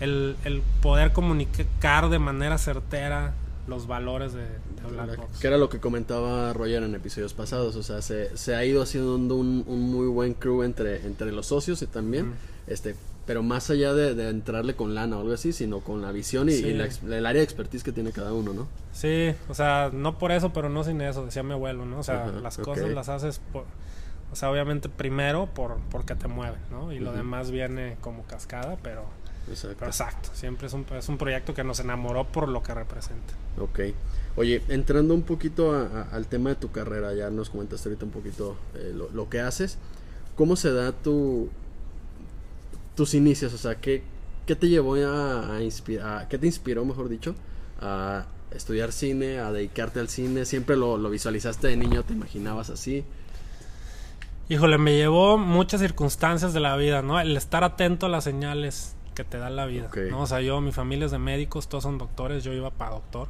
el, 0.00 0.36
el 0.44 0.62
poder 0.80 1.12
comunicar 1.12 2.08
de 2.08 2.18
manera 2.18 2.56
certera 2.56 3.34
los 3.66 3.86
valores 3.86 4.32
de, 4.32 4.44
de 4.44 4.90
Black 4.90 5.16
Box. 5.18 5.38
Que 5.40 5.48
era 5.48 5.58
lo 5.58 5.68
que 5.68 5.78
comentaba 5.78 6.54
Roger 6.54 6.82
en 6.82 6.94
episodios 6.94 7.34
pasados. 7.34 7.76
O 7.76 7.82
sea, 7.82 8.00
se, 8.00 8.34
se 8.38 8.54
ha 8.54 8.64
ido 8.64 8.80
haciendo 8.80 9.34
un, 9.36 9.64
un 9.66 9.90
muy 9.92 10.06
buen 10.06 10.32
crew 10.32 10.62
entre, 10.62 11.04
entre 11.04 11.32
los 11.32 11.48
socios 11.48 11.82
y 11.82 11.86
también. 11.86 12.32
Este 12.66 12.96
Pero 13.28 13.42
más 13.44 13.68
allá 13.70 13.92
de, 13.94 14.14
de 14.16 14.28
entrarle 14.30 14.74
con 14.74 14.94
lana 14.96 15.16
o 15.18 15.20
algo 15.20 15.34
así, 15.34 15.52
sino 15.52 15.80
con 15.80 16.02
la 16.02 16.10
visión 16.10 16.48
y, 16.48 16.52
Sí. 16.52 16.66
y 16.66 16.72
la 16.72 16.86
el 16.86 17.26
área 17.26 17.38
de 17.40 17.44
expertise 17.44 17.84
que 17.84 17.92
tiene 17.92 18.10
cada 18.10 18.32
uno, 18.32 18.52
¿no? 18.54 18.66
Sí, 18.92 19.32
o 19.48 19.54
sea, 19.54 19.90
no 19.92 20.18
por 20.18 20.32
eso, 20.32 20.52
pero 20.52 20.68
no 20.68 20.82
sin 20.82 21.00
eso, 21.02 21.24
decía 21.24 21.42
mi 21.44 21.52
abuelo, 21.52 21.84
¿no? 21.84 22.00
O 22.00 22.02
sea, 22.02 22.24
Ajá, 22.24 22.40
las 22.40 22.58
cosas 22.58 22.88
las 22.90 23.08
haces 23.08 23.40
por... 23.52 23.64
O 24.32 24.36
sea, 24.36 24.50
obviamente 24.50 24.88
primero 24.88 25.46
por 25.54 25.76
porque 25.90 26.14
te 26.14 26.26
mueven, 26.26 26.58
¿no? 26.70 26.92
Y 26.92 26.98
lo 26.98 27.12
demás 27.12 27.50
viene 27.50 27.96
como 28.00 28.24
cascada, 28.24 28.76
pero, 28.82 29.04
Exacto. 29.48 29.76
pero 29.78 29.90
exacto, 29.90 30.30
siempre 30.34 30.66
es 30.66 30.72
un, 30.72 30.84
es 30.98 31.08
un 31.08 31.16
proyecto 31.18 31.54
que 31.54 31.64
nos 31.64 31.80
enamoró 31.80 32.24
por 32.26 32.48
lo 32.48 32.62
que 32.62 32.74
representa. 32.74 33.34
Ok. 33.60 33.80
Oye, 34.36 34.62
entrando 34.68 35.12
un 35.14 35.22
poquito 35.22 35.72
a- 35.72 35.86
a- 35.86 36.02
al 36.16 36.26
tema 36.26 36.50
de 36.50 36.56
tu 36.56 36.70
carrera, 36.70 37.12
ya 37.14 37.28
nos 37.30 37.50
comentaste 37.50 37.88
ahorita 37.90 38.04
un 38.06 38.10
poquito 38.10 38.56
eh, 38.74 38.92
lo, 38.94 39.08
lo 39.10 39.28
que 39.28 39.40
haces. 39.40 39.78
¿Cómo 40.36 40.56
se 40.56 40.72
da 40.72 40.92
tu 40.92 41.48
tus 42.98 43.14
inicios? 43.14 43.54
O 43.54 43.58
sea, 43.58 43.76
¿qué, 43.76 44.02
qué 44.44 44.54
te 44.54 44.68
llevó 44.68 44.96
a, 44.96 45.56
a 45.56 45.62
inspirar, 45.62 46.28
qué 46.28 46.36
te 46.36 46.46
inspiró, 46.46 46.84
mejor 46.84 47.08
dicho, 47.08 47.34
a 47.80 48.26
estudiar 48.50 48.92
cine, 48.92 49.38
a 49.38 49.50
dedicarte 49.52 50.00
al 50.00 50.08
cine? 50.08 50.44
¿Siempre 50.44 50.76
lo, 50.76 50.98
lo 50.98 51.08
visualizaste 51.08 51.68
de 51.68 51.76
niño, 51.76 52.02
te 52.04 52.12
imaginabas 52.12 52.68
así? 52.70 53.04
Híjole, 54.50 54.78
me 54.78 54.96
llevó 54.96 55.36
muchas 55.38 55.80
circunstancias 55.80 56.52
de 56.54 56.60
la 56.60 56.74
vida, 56.76 57.02
¿no? 57.02 57.20
El 57.20 57.36
estar 57.36 57.64
atento 57.64 58.06
a 58.06 58.08
las 58.08 58.24
señales 58.24 58.94
que 59.14 59.22
te 59.24 59.38
da 59.38 59.50
la 59.50 59.66
vida. 59.66 59.90
¿no? 60.10 60.22
O 60.22 60.26
sea, 60.26 60.40
yo, 60.40 60.60
mi 60.60 60.72
familia 60.72 61.06
es 61.06 61.10
de 61.12 61.18
médicos, 61.18 61.68
todos 61.68 61.84
son 61.84 61.98
doctores, 61.98 62.44
yo 62.44 62.52
iba 62.52 62.70
para 62.70 62.92
doctor. 62.92 63.28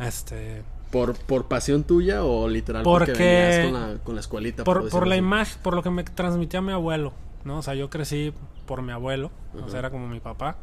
Este, 0.00 0.62
¿Por, 0.90 1.14
¿Por 1.14 1.46
pasión 1.46 1.84
tuya 1.84 2.24
o 2.24 2.48
literal 2.48 2.82
Porque- 2.82 3.12
venías 3.12 3.64
con 3.70 3.72
la, 3.74 3.98
con 4.02 4.14
la 4.16 4.20
escuelita? 4.20 4.64
por, 4.64 4.78
decirlo 4.78 4.98
por 4.98 5.06
la 5.08 5.16
imagen, 5.16 5.58
por 5.62 5.74
lo 5.74 5.82
que 5.82 5.90
me 5.90 6.02
transmitía 6.04 6.60
mi 6.62 6.72
abuelo, 6.72 7.12
¿no? 7.44 7.58
O 7.58 7.62
sea, 7.62 7.74
yo 7.74 7.90
crecí 7.90 8.32
por 8.66 8.82
mi 8.82 8.92
abuelo, 8.92 9.30
o 9.54 9.60
Ajá. 9.60 9.68
sea, 9.70 9.78
era 9.80 9.90
como 9.90 10.08
mi 10.08 10.20
papá. 10.20 10.56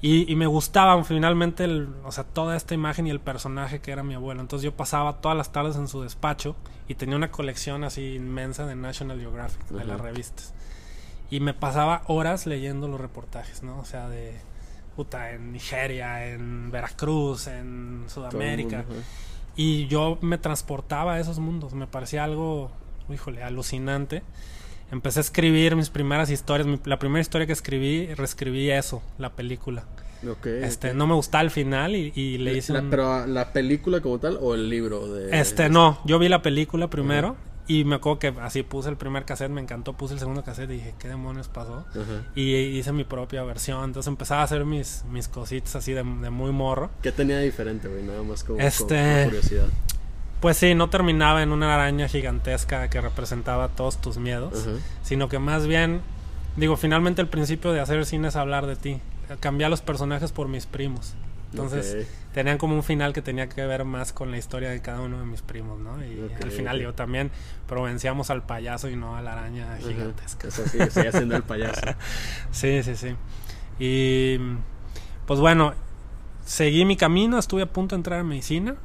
Y, 0.00 0.30
y 0.30 0.36
me 0.36 0.46
gustaba 0.46 1.02
finalmente, 1.02 1.64
el, 1.64 1.88
o 2.04 2.12
sea, 2.12 2.22
toda 2.22 2.56
esta 2.56 2.72
imagen 2.74 3.08
y 3.08 3.10
el 3.10 3.18
personaje 3.18 3.80
que 3.80 3.90
era 3.90 4.04
mi 4.04 4.14
abuelo. 4.14 4.40
Entonces 4.40 4.64
yo 4.64 4.72
pasaba 4.76 5.20
todas 5.20 5.36
las 5.36 5.50
tardes 5.50 5.74
en 5.76 5.88
su 5.88 6.02
despacho 6.02 6.54
y 6.86 6.94
tenía 6.94 7.16
una 7.16 7.32
colección 7.32 7.82
así 7.82 8.14
inmensa 8.14 8.64
de 8.64 8.76
National 8.76 9.18
Geographic, 9.18 9.66
de 9.68 9.84
las 9.84 10.00
revistas. 10.00 10.54
Y 11.30 11.40
me 11.40 11.52
pasaba 11.52 12.02
horas 12.06 12.46
leyendo 12.46 12.86
los 12.86 13.00
reportajes, 13.00 13.62
¿no? 13.64 13.78
O 13.80 13.84
sea, 13.84 14.08
de 14.08 14.36
puta, 14.94 15.32
en 15.32 15.52
Nigeria, 15.52 16.26
en 16.28 16.70
Veracruz, 16.70 17.48
en 17.48 18.04
Sudamérica. 18.08 18.84
mundo. 18.88 19.02
Y 19.56 19.88
yo 19.88 20.18
me 20.20 20.38
transportaba 20.38 21.14
a 21.14 21.20
esos 21.20 21.40
mundos. 21.40 21.74
Me 21.74 21.88
parecía 21.88 22.22
algo, 22.22 22.70
híjole, 23.12 23.42
alucinante. 23.42 24.22
Empecé 24.90 25.20
a 25.20 25.22
escribir 25.22 25.76
mis 25.76 25.90
primeras 25.90 26.30
historias. 26.30 26.66
Mi- 26.66 26.80
la 26.84 26.98
primera 26.98 27.20
historia 27.20 27.46
que 27.46 27.52
escribí, 27.52 28.06
reescribí 28.14 28.70
eso, 28.70 29.02
la 29.18 29.30
película. 29.34 29.84
Ok, 30.28 30.46
Este, 30.46 30.94
no 30.94 31.06
me 31.06 31.14
gustaba 31.14 31.42
el 31.42 31.50
final 31.50 31.94
y, 31.94 32.12
y 32.16 32.38
le 32.38 32.54
hice 32.56 32.72
La- 32.72 32.80
un... 32.80 32.90
Pero 32.90 33.26
la 33.26 33.52
película 33.52 34.00
como 34.00 34.18
tal 34.18 34.36
o 34.40 34.54
el 34.54 34.68
libro 34.68 35.06
de 35.12 35.38
Este, 35.38 35.68
no, 35.68 36.00
yo 36.04 36.18
vi 36.18 36.28
la 36.28 36.42
película 36.42 36.88
primero 36.90 37.36
y 37.68 37.84
me 37.84 37.96
acuerdo 37.96 38.18
que 38.18 38.34
así 38.40 38.62
puse 38.64 38.88
el 38.88 38.96
primer 38.96 39.24
cassette, 39.26 39.50
me 39.50 39.60
encantó, 39.60 39.92
puse 39.92 40.14
el 40.14 40.20
segundo 40.20 40.42
cassette 40.42 40.70
y 40.70 40.74
dije, 40.74 40.94
¿qué 40.98 41.06
demonios 41.06 41.48
pasó? 41.48 41.84
Y 42.34 42.54
hice 42.54 42.90
mi 42.92 43.04
propia 43.04 43.44
versión, 43.44 43.84
entonces 43.84 44.08
empezaba 44.08 44.40
a 44.40 44.44
hacer 44.44 44.64
mis, 44.64 45.04
mis 45.12 45.28
cositas 45.28 45.76
así 45.76 45.92
de, 45.92 46.02
de 46.02 46.30
muy 46.30 46.50
morro. 46.50 46.90
¿Qué 47.02 47.12
tenía 47.12 47.36
de 47.36 47.44
diferente, 47.44 47.86
güey? 47.86 48.02
Nada 48.02 48.22
más 48.22 48.42
como, 48.42 48.58
Este- 48.58 48.96
como 48.96 49.24
curiosidad. 49.26 49.66
Pues 50.40 50.56
sí, 50.56 50.74
no 50.74 50.88
terminaba 50.88 51.42
en 51.42 51.52
una 51.52 51.74
araña 51.74 52.08
gigantesca 52.08 52.88
que 52.88 53.00
representaba 53.00 53.68
todos 53.68 54.00
tus 54.00 54.18
miedos, 54.18 54.68
sino 55.02 55.28
que 55.28 55.38
más 55.38 55.66
bien, 55.66 56.00
digo, 56.56 56.76
finalmente 56.76 57.20
el 57.20 57.28
principio 57.28 57.72
de 57.72 57.80
hacer 57.80 58.06
cine 58.06 58.28
es 58.28 58.36
hablar 58.36 58.66
de 58.66 58.76
ti. 58.76 59.00
Cambiar 59.40 59.70
los 59.70 59.82
personajes 59.82 60.32
por 60.32 60.48
mis 60.48 60.66
primos. 60.66 61.14
Entonces, 61.50 62.06
tenían 62.32 62.58
como 62.58 62.74
un 62.74 62.82
final 62.82 63.12
que 63.12 63.22
tenía 63.22 63.48
que 63.48 63.64
ver 63.64 63.84
más 63.84 64.12
con 64.12 64.30
la 64.30 64.36
historia 64.38 64.70
de 64.70 64.80
cada 64.80 65.00
uno 65.00 65.18
de 65.18 65.24
mis 65.24 65.42
primos, 65.42 65.78
¿no? 65.80 66.02
Y 66.04 66.30
al 66.42 66.50
final 66.50 66.78
yo 66.80 66.94
también, 66.94 67.30
pero 67.66 67.82
vencíamos 67.82 68.30
al 68.30 68.42
payaso 68.42 68.88
y 68.88 68.96
no 68.96 69.16
a 69.16 69.22
la 69.22 69.32
araña 69.32 69.76
gigantesca. 69.78 70.48
Eso 70.48 70.64
sí, 70.66 70.78
sigue 70.90 71.10
siendo 71.10 71.36
el 71.36 71.42
payaso. 71.42 71.80
Sí, 72.52 72.82
sí, 72.82 72.96
sí. 72.96 73.16
Y 73.78 74.38
pues 75.26 75.40
bueno, 75.40 75.74
seguí 76.44 76.84
mi 76.84 76.96
camino, 76.96 77.38
estuve 77.38 77.62
a 77.62 77.66
punto 77.66 77.94
de 77.94 78.00
entrar 78.00 78.20
a 78.20 78.24
medicina. 78.24 78.76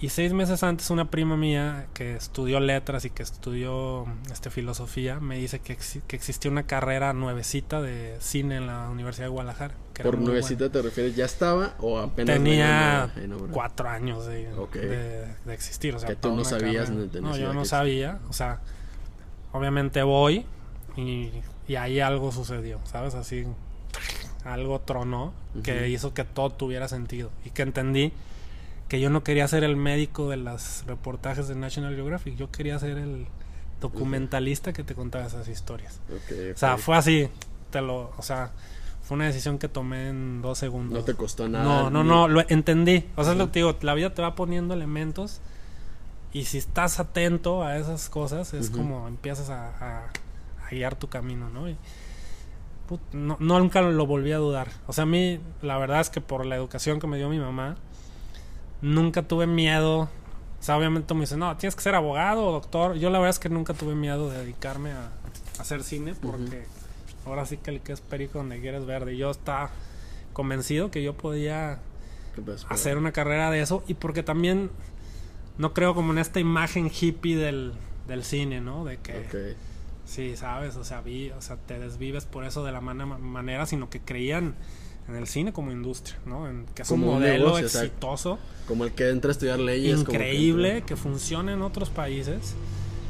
Y 0.00 0.10
seis 0.10 0.32
meses 0.34 0.62
antes 0.62 0.90
una 0.90 1.06
prima 1.10 1.36
mía 1.36 1.86
que 1.94 2.14
estudió 2.16 2.60
letras 2.60 3.04
y 3.06 3.10
que 3.10 3.22
estudió 3.22 4.04
este, 4.30 4.50
filosofía 4.50 5.18
me 5.20 5.38
dice 5.38 5.60
que, 5.60 5.78
exi- 5.78 6.02
que 6.06 6.16
existía 6.16 6.50
una 6.50 6.64
carrera 6.64 7.12
nuevecita 7.14 7.80
de 7.80 8.16
cine 8.20 8.56
en 8.56 8.66
la 8.66 8.90
Universidad 8.90 9.26
de 9.26 9.30
Guadalajara. 9.30 9.74
¿Por 10.02 10.18
nuevecita 10.18 10.68
te 10.68 10.82
refieres? 10.82 11.16
¿Ya 11.16 11.24
estaba 11.24 11.74
o 11.78 11.98
apenas? 11.98 12.36
Tenía 12.36 13.10
en 13.16 13.32
cuatro 13.48 13.88
años 13.88 14.26
de, 14.26 14.48
de- 14.74 15.26
de 15.44 15.54
existir. 15.54 15.94
O 15.94 15.98
sea, 15.98 16.08
Que 16.10 16.16
tú 16.16 16.34
no 16.34 16.44
sabías 16.44 16.90
No, 16.90 16.96
necesidad 17.06 17.36
yo 17.38 17.54
no 17.54 17.64
sabía. 17.64 18.18
O 18.28 18.32
sea, 18.32 18.60
obviamente 19.52 20.02
voy 20.02 20.44
y, 20.96 21.30
y 21.66 21.76
ahí 21.76 22.00
algo 22.00 22.30
sucedió, 22.32 22.78
¿sabes? 22.84 23.14
Así 23.14 23.46
algo 24.44 24.80
tronó 24.80 25.32
que 25.62 25.88
hizo 25.88 26.12
que 26.12 26.24
todo 26.24 26.50
tuviera 26.50 26.88
sentido 26.88 27.30
y 27.46 27.50
que 27.50 27.62
entendí 27.62 28.12
que 28.88 29.00
yo 29.00 29.10
no 29.10 29.24
quería 29.24 29.48
ser 29.48 29.64
el 29.64 29.76
médico 29.76 30.28
de 30.30 30.36
los 30.36 30.84
reportajes 30.86 31.48
de 31.48 31.54
National 31.54 31.94
Geographic, 31.94 32.36
yo 32.36 32.50
quería 32.50 32.78
ser 32.78 32.98
el 32.98 33.26
documentalista 33.80 34.72
que 34.72 34.84
te 34.84 34.94
contaba 34.94 35.26
esas 35.26 35.48
historias. 35.48 36.00
O 36.54 36.58
sea, 36.58 36.76
fue 36.78 36.96
así, 36.96 37.28
te 37.70 37.80
lo, 37.80 38.12
o 38.16 38.22
sea, 38.22 38.50
fue 39.02 39.16
una 39.16 39.26
decisión 39.26 39.58
que 39.58 39.68
tomé 39.68 40.08
en 40.08 40.40
dos 40.42 40.58
segundos. 40.58 40.98
No 41.00 41.04
te 41.04 41.14
costó 41.14 41.48
nada. 41.48 41.64
No, 41.64 41.90
no, 41.90 42.02
ni- 42.02 42.08
no, 42.08 42.28
lo 42.28 42.42
entendí. 42.48 43.04
O 43.16 43.24
sea, 43.24 43.32
es 43.32 43.38
lo 43.38 43.46
que 43.46 43.52
te 43.52 43.58
digo, 43.60 43.76
la 43.82 43.94
vida 43.94 44.14
te 44.14 44.22
va 44.22 44.34
poniendo 44.34 44.72
elementos 44.74 45.40
y 46.32 46.44
si 46.46 46.58
estás 46.58 46.98
atento 47.00 47.62
a 47.62 47.76
esas 47.76 48.08
cosas 48.08 48.54
es 48.54 48.70
como 48.70 49.06
empiezas 49.08 49.50
a, 49.50 49.68
a- 49.68 50.04
a 50.66 50.70
guiar 50.70 50.94
tu 50.96 51.08
camino, 51.08 51.50
¿no? 51.50 51.68
Y, 51.68 51.76
put, 52.88 53.00
no, 53.12 53.36
no, 53.40 53.58
nunca 53.58 53.82
lo 53.82 54.06
volví 54.06 54.32
a 54.32 54.38
dudar. 54.38 54.68
O 54.86 54.92
sea, 54.92 55.02
a 55.02 55.06
mí 55.06 55.38
la 55.62 55.76
verdad 55.78 56.00
es 56.00 56.10
que 56.10 56.20
por 56.20 56.46
la 56.46 56.56
educación 56.56 56.98
que 57.00 57.06
me 57.06 57.18
dio 57.18 57.28
mi 57.28 57.38
mamá, 57.38 57.76
nunca 58.84 59.22
tuve 59.22 59.46
miedo. 59.46 60.00
O 60.00 60.62
sea, 60.66 60.78
obviamente 60.78 61.12
me 61.14 61.20
dicen, 61.20 61.38
no, 61.38 61.56
tienes 61.56 61.74
que 61.74 61.82
ser 61.82 61.94
abogado 61.94 62.46
o 62.46 62.52
doctor. 62.52 62.94
Yo 62.94 63.10
la 63.10 63.18
verdad 63.18 63.30
es 63.30 63.38
que 63.38 63.48
nunca 63.48 63.74
tuve 63.74 63.94
miedo 63.94 64.30
de 64.30 64.38
dedicarme 64.38 64.92
a, 64.92 65.10
a 65.58 65.62
hacer 65.62 65.82
cine 65.82 66.14
porque 66.14 66.66
ahora 67.26 67.44
sí 67.46 67.56
que 67.56 67.70
el 67.70 67.80
que 67.80 67.92
es 67.92 68.00
perico 68.00 68.38
donde 68.38 68.60
quieres 68.60 68.86
verde. 68.86 69.14
Y 69.14 69.18
yo 69.18 69.30
estaba 69.30 69.70
convencido 70.32 70.90
que 70.90 71.02
yo 71.02 71.14
podía 71.14 71.80
hacer 72.68 72.98
una 72.98 73.12
carrera 73.12 73.50
de 73.50 73.60
eso 73.60 73.84
y 73.86 73.94
porque 73.94 74.22
también 74.22 74.70
no 75.58 75.72
creo 75.72 75.94
como 75.94 76.12
en 76.12 76.18
esta 76.18 76.40
imagen 76.40 76.90
hippie 76.90 77.36
del, 77.36 77.72
del 78.08 78.24
cine, 78.24 78.60
¿no? 78.60 78.84
De 78.84 78.98
que 78.98 79.56
sí, 80.04 80.36
sabes, 80.36 80.76
o 80.76 80.84
sea, 80.84 81.00
vi, 81.00 81.30
o 81.30 81.40
sea, 81.40 81.56
te 81.56 81.78
desvives 81.78 82.24
por 82.24 82.44
eso 82.44 82.64
de 82.64 82.72
la 82.72 82.80
manera, 82.80 83.66
sino 83.66 83.88
que 83.88 84.00
creían 84.00 84.54
en 85.08 85.16
el 85.16 85.26
cine 85.26 85.52
como 85.52 85.70
industria, 85.72 86.18
¿no? 86.26 86.48
En 86.48 86.66
que 86.74 86.82
es 86.82 86.88
Como 86.88 87.08
un 87.08 87.14
un 87.14 87.20
modelo 87.20 87.44
negocio, 87.46 87.66
o 87.66 87.68
sea, 87.68 87.82
exitoso, 87.84 88.38
Como 88.66 88.84
el 88.84 88.92
que 88.92 89.10
entra 89.10 89.30
a 89.30 89.32
estudiar 89.32 89.58
leyes. 89.58 89.96
como 89.96 90.06
que 90.06 90.12
increíble, 90.14 90.82
que 90.86 90.96
funciona 90.96 91.52
en 91.52 91.62
otros 91.62 91.90
países. 91.90 92.54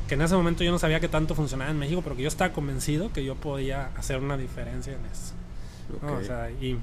Que 0.09 0.15
en 0.17 0.23
ese 0.23 0.35
momento 0.35 0.63
yo 0.65 0.71
no 0.71 0.79
sabía 0.79 1.01
que 1.01 1.09
tanto 1.09 1.35
funcionaba 1.35 1.71
en 1.71 1.79
México, 1.79 2.03
pero 2.03 2.15
que 2.17 2.23
yo 2.23 2.29
estaba 2.29 2.53
convencido 2.53 3.11
que 3.13 3.25
yo 3.25 3.37
podía 3.37 3.87
hacer 3.97 4.19
una 4.21 4.37
diferencia 4.37 4.93
en 4.93 5.05
eso. 5.07 5.33
¿no? 6.03 6.13
Ok. 6.15 6.21
O 6.21 6.25
sea, 6.25 6.51
y, 6.51 6.79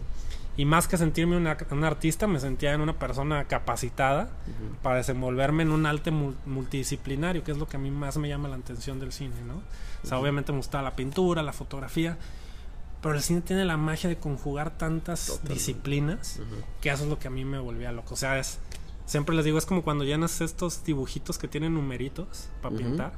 y 0.58 0.66
más 0.66 0.88
que 0.88 0.98
sentirme 0.98 1.38
una- 1.38 1.56
un 1.70 1.84
artista, 1.84 2.26
me 2.26 2.40
sentía 2.40 2.74
en 2.74 2.82
una 2.82 2.94
persona 2.98 3.44
capacitada 3.44 4.24
Ujú. 4.48 4.76
para 4.82 4.98
desenvolverme 4.98 5.64
en 5.64 5.72
un 5.72 5.86
arte 5.86 6.12
mul- 6.12 6.34
multidisciplinario, 6.48 7.44
que 7.44 7.52
es 7.52 7.58
lo 7.58 7.68
que 7.68 7.78
a 7.78 7.80
mí 7.80 7.92
más 7.92 8.18
me 8.18 8.28
llama 8.30 8.48
la 8.50 8.56
atención 8.56 9.00
del 9.00 9.12
cine, 9.12 9.36
¿no? 9.46 9.62
O 10.04 10.08
sea, 10.08 10.18
Ujú. 10.18 10.24
obviamente 10.24 10.52
me 10.52 10.58
gusta 10.58 10.82
la 10.82 10.96
pintura, 10.96 11.44
la 11.44 11.54
fotografía, 11.54 12.18
pero 13.02 13.16
el 13.16 13.22
cine 13.22 13.42
tiene 13.42 13.66
la 13.66 13.78
magia 13.78 14.10
de 14.10 14.18
conjugar 14.18 14.78
tantas 14.78 15.28
Totalmente. 15.28 15.54
disciplinas 15.54 16.40
que 16.82 16.90
eso 16.90 17.04
es 17.04 17.10
lo 17.10 17.18
que 17.20 17.28
a 17.28 17.32
mí 17.32 17.46
me 17.46 17.60
volvía 17.60 17.92
loco. 17.92 18.14
O 18.14 18.18
sea, 18.18 18.38
es 18.40 18.60
siempre 19.06 19.36
les 19.36 19.44
digo, 19.44 19.58
es 19.58 19.66
como 19.66 19.84
cuando 19.84 20.04
llenas 20.06 20.40
estos 20.40 20.84
dibujitos 20.84 21.38
que 21.38 21.48
tienen 21.48 21.74
numeritos 21.74 22.48
para 22.62 22.76
pintar. 22.76 23.14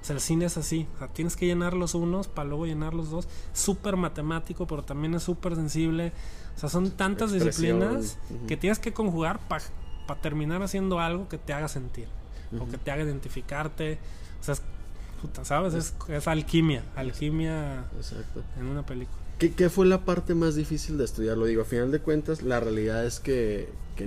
O 0.00 0.04
sea, 0.04 0.14
el 0.14 0.20
cine 0.20 0.44
es 0.44 0.56
así. 0.56 0.86
O 0.96 0.98
sea, 0.98 1.08
tienes 1.08 1.36
que 1.36 1.46
llenar 1.46 1.74
los 1.74 1.94
unos 1.94 2.28
para 2.28 2.48
luego 2.48 2.66
llenar 2.66 2.92
los 2.92 3.10
dos. 3.10 3.28
Súper 3.52 3.96
matemático, 3.96 4.66
pero 4.66 4.82
también 4.84 5.14
es 5.14 5.22
súper 5.22 5.54
sensible. 5.54 6.12
O 6.56 6.60
sea, 6.60 6.68
son 6.68 6.90
tantas 6.90 7.32
Expresión, 7.32 7.80
disciplinas 7.80 8.18
que 8.48 8.56
tienes 8.56 8.78
que 8.78 8.92
conjugar 8.92 9.40
para 9.48 10.20
terminar 10.20 10.62
haciendo 10.62 11.00
algo 11.00 11.28
que 11.28 11.38
te 11.38 11.52
haga 11.52 11.68
sentir. 11.68 12.08
O 12.60 12.68
que 12.68 12.78
te 12.78 12.90
haga 12.90 13.02
identificarte. 13.04 13.98
O 14.40 14.44
sea, 14.44 14.54
es, 14.54 14.62
puta, 15.20 15.44
¿sabes? 15.44 15.74
Es, 15.74 15.94
es 16.08 16.28
alquimia. 16.28 16.84
Alquimia 16.96 17.84
Exacto. 17.96 18.42
en 18.58 18.66
una 18.66 18.84
película. 18.84 19.21
¿Qué, 19.38 19.52
qué 19.52 19.68
fue 19.68 19.86
la 19.86 20.04
parte 20.04 20.34
más 20.34 20.54
difícil 20.54 20.98
de 20.98 21.04
estudiar? 21.04 21.36
Lo 21.36 21.46
digo, 21.46 21.62
a 21.62 21.64
final 21.64 21.90
de 21.90 22.00
cuentas, 22.00 22.42
la 22.42 22.60
realidad 22.60 23.04
es 23.04 23.20
que, 23.20 23.68
que, 23.96 24.06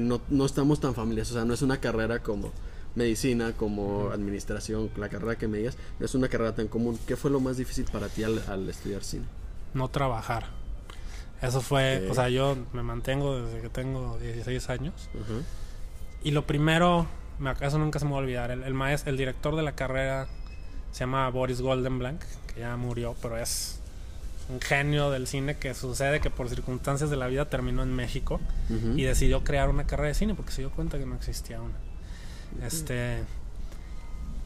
no, 0.00 0.20
no 0.28 0.46
estamos 0.46 0.80
tan 0.80 0.94
familiares. 0.94 1.30
O 1.30 1.34
sea, 1.34 1.44
no 1.44 1.54
es 1.54 1.62
una 1.62 1.80
carrera 1.80 2.20
como 2.20 2.52
medicina, 2.94 3.52
como 3.56 4.10
administración, 4.10 4.90
la 4.96 5.08
carrera 5.08 5.36
que 5.36 5.46
me 5.46 5.58
digas, 5.58 5.76
no 6.00 6.06
es 6.06 6.14
una 6.14 6.28
carrera 6.28 6.54
tan 6.54 6.68
común. 6.68 6.98
¿Qué 7.06 7.16
fue 7.16 7.30
lo 7.30 7.40
más 7.40 7.56
difícil 7.56 7.84
para 7.92 8.08
ti 8.08 8.24
al, 8.24 8.42
al 8.48 8.68
estudiar 8.68 9.04
cine? 9.04 9.26
no 9.74 9.88
trabajar. 9.88 10.46
Eso 11.40 11.60
fue, 11.60 12.08
o 12.10 12.14
sea, 12.14 12.28
yo 12.28 12.56
me 12.72 12.82
mantengo 12.82 13.40
desde 13.40 13.60
que 13.60 13.68
tengo 13.68 14.18
16 14.18 14.70
años. 14.70 15.08
Y 16.22 16.32
lo 16.32 16.46
primero, 16.46 17.06
me, 17.38 17.52
eso 17.60 17.78
nunca 17.78 18.00
se 18.00 18.04
me 18.06 18.10
va 18.12 18.18
a 18.18 18.20
olvidar, 18.20 18.50
el, 18.50 18.64
el 18.64 18.74
maestro, 18.74 19.10
el 19.10 19.16
director 19.16 19.54
de 19.54 19.62
la 19.62 19.72
carrera 19.72 20.26
se 20.90 21.00
llama 21.00 21.28
Boris 21.30 21.60
Goldenblank, 21.60 22.20
que 22.52 22.60
ya 22.60 22.76
murió, 22.76 23.14
pero 23.22 23.38
es 23.38 23.77
un 24.48 24.60
genio 24.60 25.10
del 25.10 25.26
cine 25.26 25.56
que 25.58 25.74
sucede 25.74 26.20
que 26.20 26.30
por 26.30 26.48
circunstancias 26.48 27.10
de 27.10 27.16
la 27.16 27.26
vida 27.26 27.50
terminó 27.50 27.82
en 27.82 27.92
México 27.94 28.40
Ujú. 28.70 28.96
y 28.96 29.02
decidió 29.02 29.44
crear 29.44 29.68
una 29.68 29.86
carrera 29.86 30.08
de 30.08 30.14
cine 30.14 30.34
porque 30.34 30.52
se 30.52 30.62
dio 30.62 30.70
cuenta 30.70 30.98
que 30.98 31.06
no 31.06 31.14
existía 31.14 31.60
una. 31.60 31.74
Este 32.66 33.24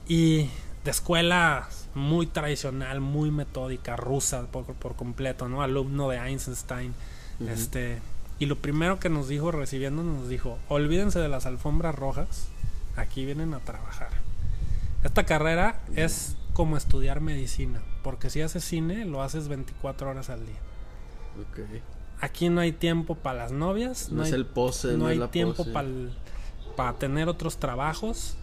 y 0.08 0.50
de 0.84 0.90
escuela 0.90 1.68
muy 1.94 2.26
tradicional, 2.26 3.00
muy 3.00 3.30
metódica, 3.30 3.96
rusa 3.96 4.42
por, 4.50 4.64
por 4.64 4.96
completo, 4.96 5.48
¿no? 5.48 5.62
Alumno 5.62 6.08
de 6.08 6.16
Einstein. 6.16 6.94
Ujú. 7.38 7.50
Este, 7.50 8.00
y 8.38 8.46
lo 8.46 8.56
primero 8.56 8.98
que 8.98 9.08
nos 9.08 9.28
dijo 9.28 9.52
recibiendo 9.52 10.02
nos 10.02 10.28
dijo, 10.28 10.58
olvídense 10.68 11.20
de 11.20 11.28
las 11.28 11.46
alfombras 11.46 11.94
rojas, 11.94 12.48
aquí 12.96 13.24
vienen 13.24 13.54
a 13.54 13.60
trabajar. 13.60 14.10
Esta 15.04 15.24
carrera 15.24 15.80
es 15.94 16.36
como 16.52 16.76
estudiar 16.76 17.20
medicina, 17.20 17.82
porque 18.02 18.30
si 18.30 18.42
haces 18.42 18.64
cine, 18.64 19.04
lo 19.04 19.22
haces 19.22 19.48
24 19.48 20.10
horas 20.10 20.30
al 20.30 20.46
día. 20.46 20.60
Ok. 21.40 21.60
Aquí 22.20 22.48
no 22.48 22.60
hay 22.60 22.72
tiempo 22.72 23.16
para 23.16 23.38
las 23.38 23.52
novias, 23.52 24.10
No, 24.10 24.18
no, 24.18 24.22
es 24.22 24.32
hay, 24.32 24.38
el 24.38 24.46
pose, 24.46 24.92
no 24.92 24.98
no, 24.98 25.06
hay 25.06 25.14
es 25.14 25.20
la 25.20 25.30
tiempo 25.30 25.64
para 26.76 26.92
tener 26.94 27.28
otros 27.28 27.58
trabajos, 27.58 28.36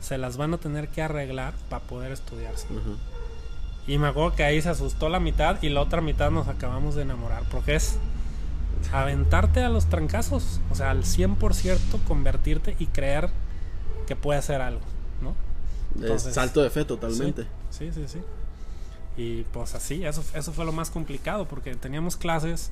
se 0.00 0.18
las 0.18 0.36
van 0.36 0.54
a 0.54 0.58
tener 0.58 0.88
que 0.88 1.02
arreglar 1.02 1.54
para 1.70 1.84
poder 1.84 2.12
estudiarse. 2.12 2.66
Y 3.86 3.98
me 3.98 4.08
acuerdo 4.08 4.34
que 4.34 4.44
ahí 4.44 4.60
se 4.60 4.68
asustó 4.68 5.08
la 5.08 5.20
mitad 5.20 5.62
y 5.62 5.68
la 5.68 5.80
otra 5.80 6.00
mitad 6.00 6.30
nos 6.30 6.48
acabamos 6.48 6.94
de 6.94 7.02
enamorar. 7.02 7.44
Porque 7.50 7.76
es 7.76 7.98
aventarte 8.92 9.62
a 9.62 9.68
los 9.68 9.86
trancazos. 9.86 10.60
O 10.70 10.74
sea, 10.74 10.90
al 10.90 11.04
100% 11.04 12.04
convertirte 12.06 12.76
y 12.78 12.86
creer 12.86 13.30
que 14.06 14.16
puede 14.16 14.38
hacer 14.38 14.60
algo, 14.60 14.82
Entonces- 16.00 16.34
salto 16.34 16.62
de 16.62 16.70
fe 16.70 16.84
totalmente. 16.84 17.46
Sí, 17.70 17.90
sí, 17.92 18.04
sí. 18.06 18.18
Y 19.16 19.44
pues 19.44 19.74
así, 19.74 20.04
eso, 20.04 20.22
eso 20.34 20.52
fue 20.52 20.64
lo 20.64 20.72
más 20.72 20.90
complicado 20.90 21.48
porque 21.48 21.74
teníamos 21.74 22.16
clases. 22.16 22.70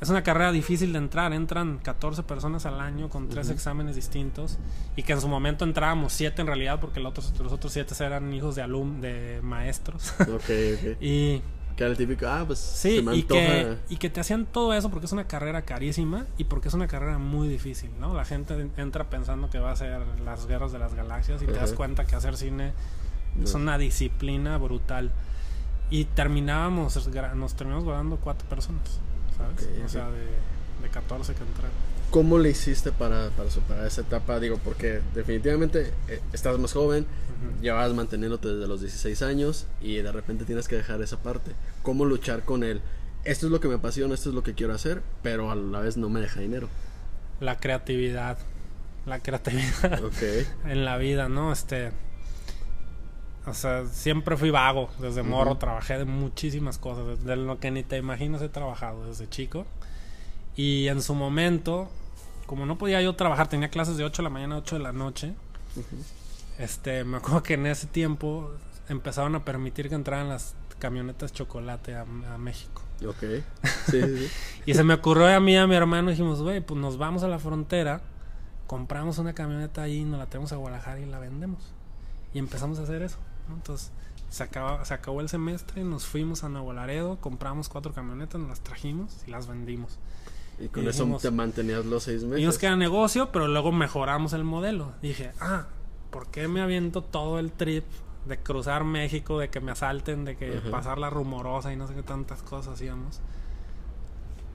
Es 0.00 0.08
una 0.08 0.22
carrera 0.24 0.50
difícil 0.50 0.92
de 0.92 0.98
entrar. 0.98 1.32
Entran 1.32 1.78
14 1.78 2.24
personas 2.24 2.66
al 2.66 2.80
año 2.80 3.08
con 3.08 3.28
tres 3.28 3.50
exámenes 3.50 3.94
distintos. 3.94 4.58
Y 4.96 5.04
que 5.04 5.12
en 5.12 5.20
su 5.20 5.28
momento 5.28 5.64
entrábamos 5.64 6.12
7 6.12 6.42
en 6.42 6.48
realidad 6.48 6.80
porque 6.80 6.98
los 7.00 7.10
otros, 7.12 7.38
los 7.38 7.52
otros 7.52 7.72
7 7.72 7.94
eran 8.04 8.32
hijos 8.34 8.56
de 8.56 8.62
alum 8.62 9.00
de 9.00 9.40
maestros. 9.42 10.12
Ok, 10.20 10.28
ok. 10.28 11.00
y 11.00 11.40
Que 11.76 11.84
era 11.84 11.90
el 11.90 11.96
típico, 11.96 12.26
ah, 12.26 12.44
pues 12.46 12.58
sí, 12.58 12.96
se 12.96 13.02
me 13.02 13.16
y 13.16 13.22
que, 13.22 13.76
y 13.88 13.96
que 13.96 14.10
te 14.10 14.20
hacían 14.20 14.46
todo 14.46 14.74
eso 14.74 14.90
porque 14.90 15.06
es 15.06 15.12
una 15.12 15.26
carrera 15.26 15.62
carísima 15.62 16.26
y 16.38 16.44
porque 16.44 16.68
es 16.68 16.74
una 16.74 16.86
carrera 16.86 17.18
muy 17.18 17.48
difícil, 17.48 17.90
¿no? 17.98 18.14
La 18.14 18.24
gente 18.24 18.70
entra 18.76 19.08
pensando 19.08 19.48
que 19.48 19.58
va 19.58 19.72
a 19.72 19.76
ser 19.76 20.02
las 20.24 20.46
guerras 20.46 20.72
de 20.72 20.78
las 20.78 20.94
galaxias 20.94 21.42
y 21.42 21.46
te 21.46 21.52
das 21.52 21.72
cuenta 21.72 22.04
que 22.04 22.14
hacer 22.14 22.36
cine 22.36 22.72
es 23.42 23.54
una 23.54 23.78
disciplina 23.78 24.58
brutal. 24.58 25.10
Y 25.90 26.06
terminábamos, 26.06 26.94
nos 27.34 27.54
terminamos 27.54 27.84
grabando 27.84 28.16
cuatro 28.16 28.48
personas, 28.48 29.00
¿sabes? 29.36 29.68
O 29.84 29.88
sea, 29.88 30.10
de, 30.10 30.24
de 30.82 30.88
14 30.90 31.34
que 31.34 31.42
entraron. 31.42 31.91
¿Cómo 32.12 32.38
le 32.38 32.50
hiciste 32.50 32.92
para, 32.92 33.30
para 33.30 33.50
superar 33.50 33.86
esa 33.86 34.02
etapa? 34.02 34.38
Digo, 34.38 34.58
porque 34.62 35.00
definitivamente 35.14 35.94
eh, 36.08 36.20
estás 36.34 36.58
más 36.58 36.74
joven, 36.74 37.06
llevabas 37.62 37.94
manteniéndote 37.94 38.48
desde 38.48 38.68
los 38.68 38.82
16 38.82 39.22
años 39.22 39.66
y 39.80 39.96
de 39.96 40.12
repente 40.12 40.44
tienes 40.44 40.68
que 40.68 40.76
dejar 40.76 41.00
esa 41.00 41.22
parte. 41.22 41.52
¿Cómo 41.82 42.04
luchar 42.04 42.44
con 42.44 42.64
él? 42.64 42.82
Esto 43.24 43.46
es 43.46 43.52
lo 43.52 43.60
que 43.60 43.68
me 43.68 43.76
apasiona, 43.76 44.12
esto 44.12 44.28
es 44.28 44.34
lo 44.34 44.42
que 44.42 44.52
quiero 44.52 44.74
hacer, 44.74 45.00
pero 45.22 45.50
a 45.50 45.54
la 45.54 45.80
vez 45.80 45.96
no 45.96 46.10
me 46.10 46.20
deja 46.20 46.40
dinero. 46.40 46.68
La 47.40 47.56
creatividad. 47.56 48.36
La 49.06 49.20
creatividad 49.20 50.04
Ok. 50.04 50.22
en 50.66 50.84
la 50.84 50.98
vida, 50.98 51.30
¿no? 51.30 51.50
Este. 51.50 51.92
O 53.46 53.54
sea, 53.54 53.86
siempre 53.86 54.36
fui 54.36 54.50
vago 54.50 54.90
desde 55.00 55.22
morro, 55.22 55.56
trabajé 55.56 55.96
de 55.96 56.04
muchísimas 56.04 56.76
cosas, 56.76 57.24
de 57.24 57.36
lo 57.36 57.58
que 57.58 57.70
ni 57.70 57.82
te 57.82 57.96
imaginas 57.96 58.42
he 58.42 58.50
trabajado 58.50 59.06
desde 59.06 59.30
chico. 59.30 59.64
Y 60.54 60.88
en 60.88 61.00
su 61.00 61.14
momento, 61.14 61.88
como 62.46 62.66
no 62.66 62.78
podía 62.78 63.00
yo 63.02 63.14
trabajar, 63.14 63.48
tenía 63.48 63.68
clases 63.68 63.96
de 63.96 64.04
8 64.04 64.22
de 64.22 64.24
la 64.24 64.30
mañana 64.30 64.56
a 64.56 64.58
8 64.58 64.76
de 64.76 64.82
la 64.82 64.92
noche. 64.92 65.34
Este, 66.58 67.04
me 67.04 67.16
acuerdo 67.16 67.42
que 67.42 67.54
en 67.54 67.66
ese 67.66 67.86
tiempo 67.86 68.50
empezaron 68.88 69.34
a 69.34 69.44
permitir 69.44 69.88
que 69.88 69.94
entraran 69.94 70.28
las 70.28 70.54
camionetas 70.78 71.32
chocolate 71.32 71.94
a, 71.94 72.02
a 72.02 72.38
México. 72.38 72.82
Ok. 73.06 73.22
Sí, 73.90 74.00
sí, 74.00 74.18
sí. 74.18 74.30
Y 74.66 74.74
se 74.74 74.84
me 74.84 74.94
ocurrió 74.94 75.26
a 75.26 75.40
mí 75.40 75.52
y 75.52 75.56
a 75.56 75.66
mi 75.66 75.74
hermano, 75.74 76.10
dijimos, 76.10 76.40
güey, 76.40 76.60
pues 76.60 76.80
nos 76.80 76.98
vamos 76.98 77.22
a 77.24 77.28
la 77.28 77.38
frontera, 77.38 78.00
compramos 78.66 79.18
una 79.18 79.34
camioneta 79.34 79.82
ahí, 79.82 80.04
nos 80.04 80.18
la 80.18 80.26
tenemos 80.26 80.52
a 80.52 80.56
Guadalajara 80.56 81.00
y 81.00 81.06
la 81.06 81.18
vendemos. 81.18 81.72
Y 82.32 82.38
empezamos 82.38 82.78
a 82.78 82.82
hacer 82.82 83.02
eso. 83.02 83.18
¿no? 83.48 83.56
Entonces, 83.56 83.90
se, 84.30 84.42
acaba, 84.44 84.84
se 84.84 84.94
acabó 84.94 85.20
el 85.20 85.28
semestre, 85.28 85.84
nos 85.84 86.06
fuimos 86.06 86.44
a 86.44 86.48
Nuevo 86.48 86.72
Laredo, 86.72 87.18
compramos 87.20 87.68
cuatro 87.68 87.92
camionetas, 87.92 88.40
nos 88.40 88.50
las 88.50 88.60
trajimos 88.60 89.18
y 89.26 89.30
las 89.30 89.46
vendimos. 89.46 89.98
Y 90.60 90.68
con 90.68 90.84
Y 90.84 90.88
eso 90.88 91.02
dijimos- 91.04 91.22
te 91.22 91.30
mantenías 91.30 91.84
los 91.86 92.02
seis 92.04 92.22
meses. 92.22 92.36
Vimos 92.38 92.58
que 92.58 92.66
era 92.66 92.76
negocio, 92.76 93.30
pero 93.32 93.48
luego 93.48 93.72
mejoramos 93.72 94.32
el 94.32 94.44
modelo. 94.44 94.92
Dije, 95.02 95.32
ah, 95.40 95.66
¿por 96.10 96.28
qué 96.28 96.46
me 96.48 96.60
aviento 96.60 97.02
todo 97.02 97.38
el 97.38 97.50
trip 97.52 97.84
de 98.26 98.38
cruzar 98.38 98.84
México, 98.84 99.38
de 99.38 99.48
que 99.50 99.60
me 99.60 99.72
asalten, 99.72 100.24
de 100.24 100.36
que 100.36 100.58
Ajá. 100.58 100.70
pasar 100.70 100.98
la 100.98 101.10
rumorosa 101.10 101.72
y 101.72 101.76
no 101.76 101.88
sé 101.88 101.94
qué 101.94 102.02
tantas 102.02 102.42
cosas 102.42 102.74
hacíamos? 102.74 103.20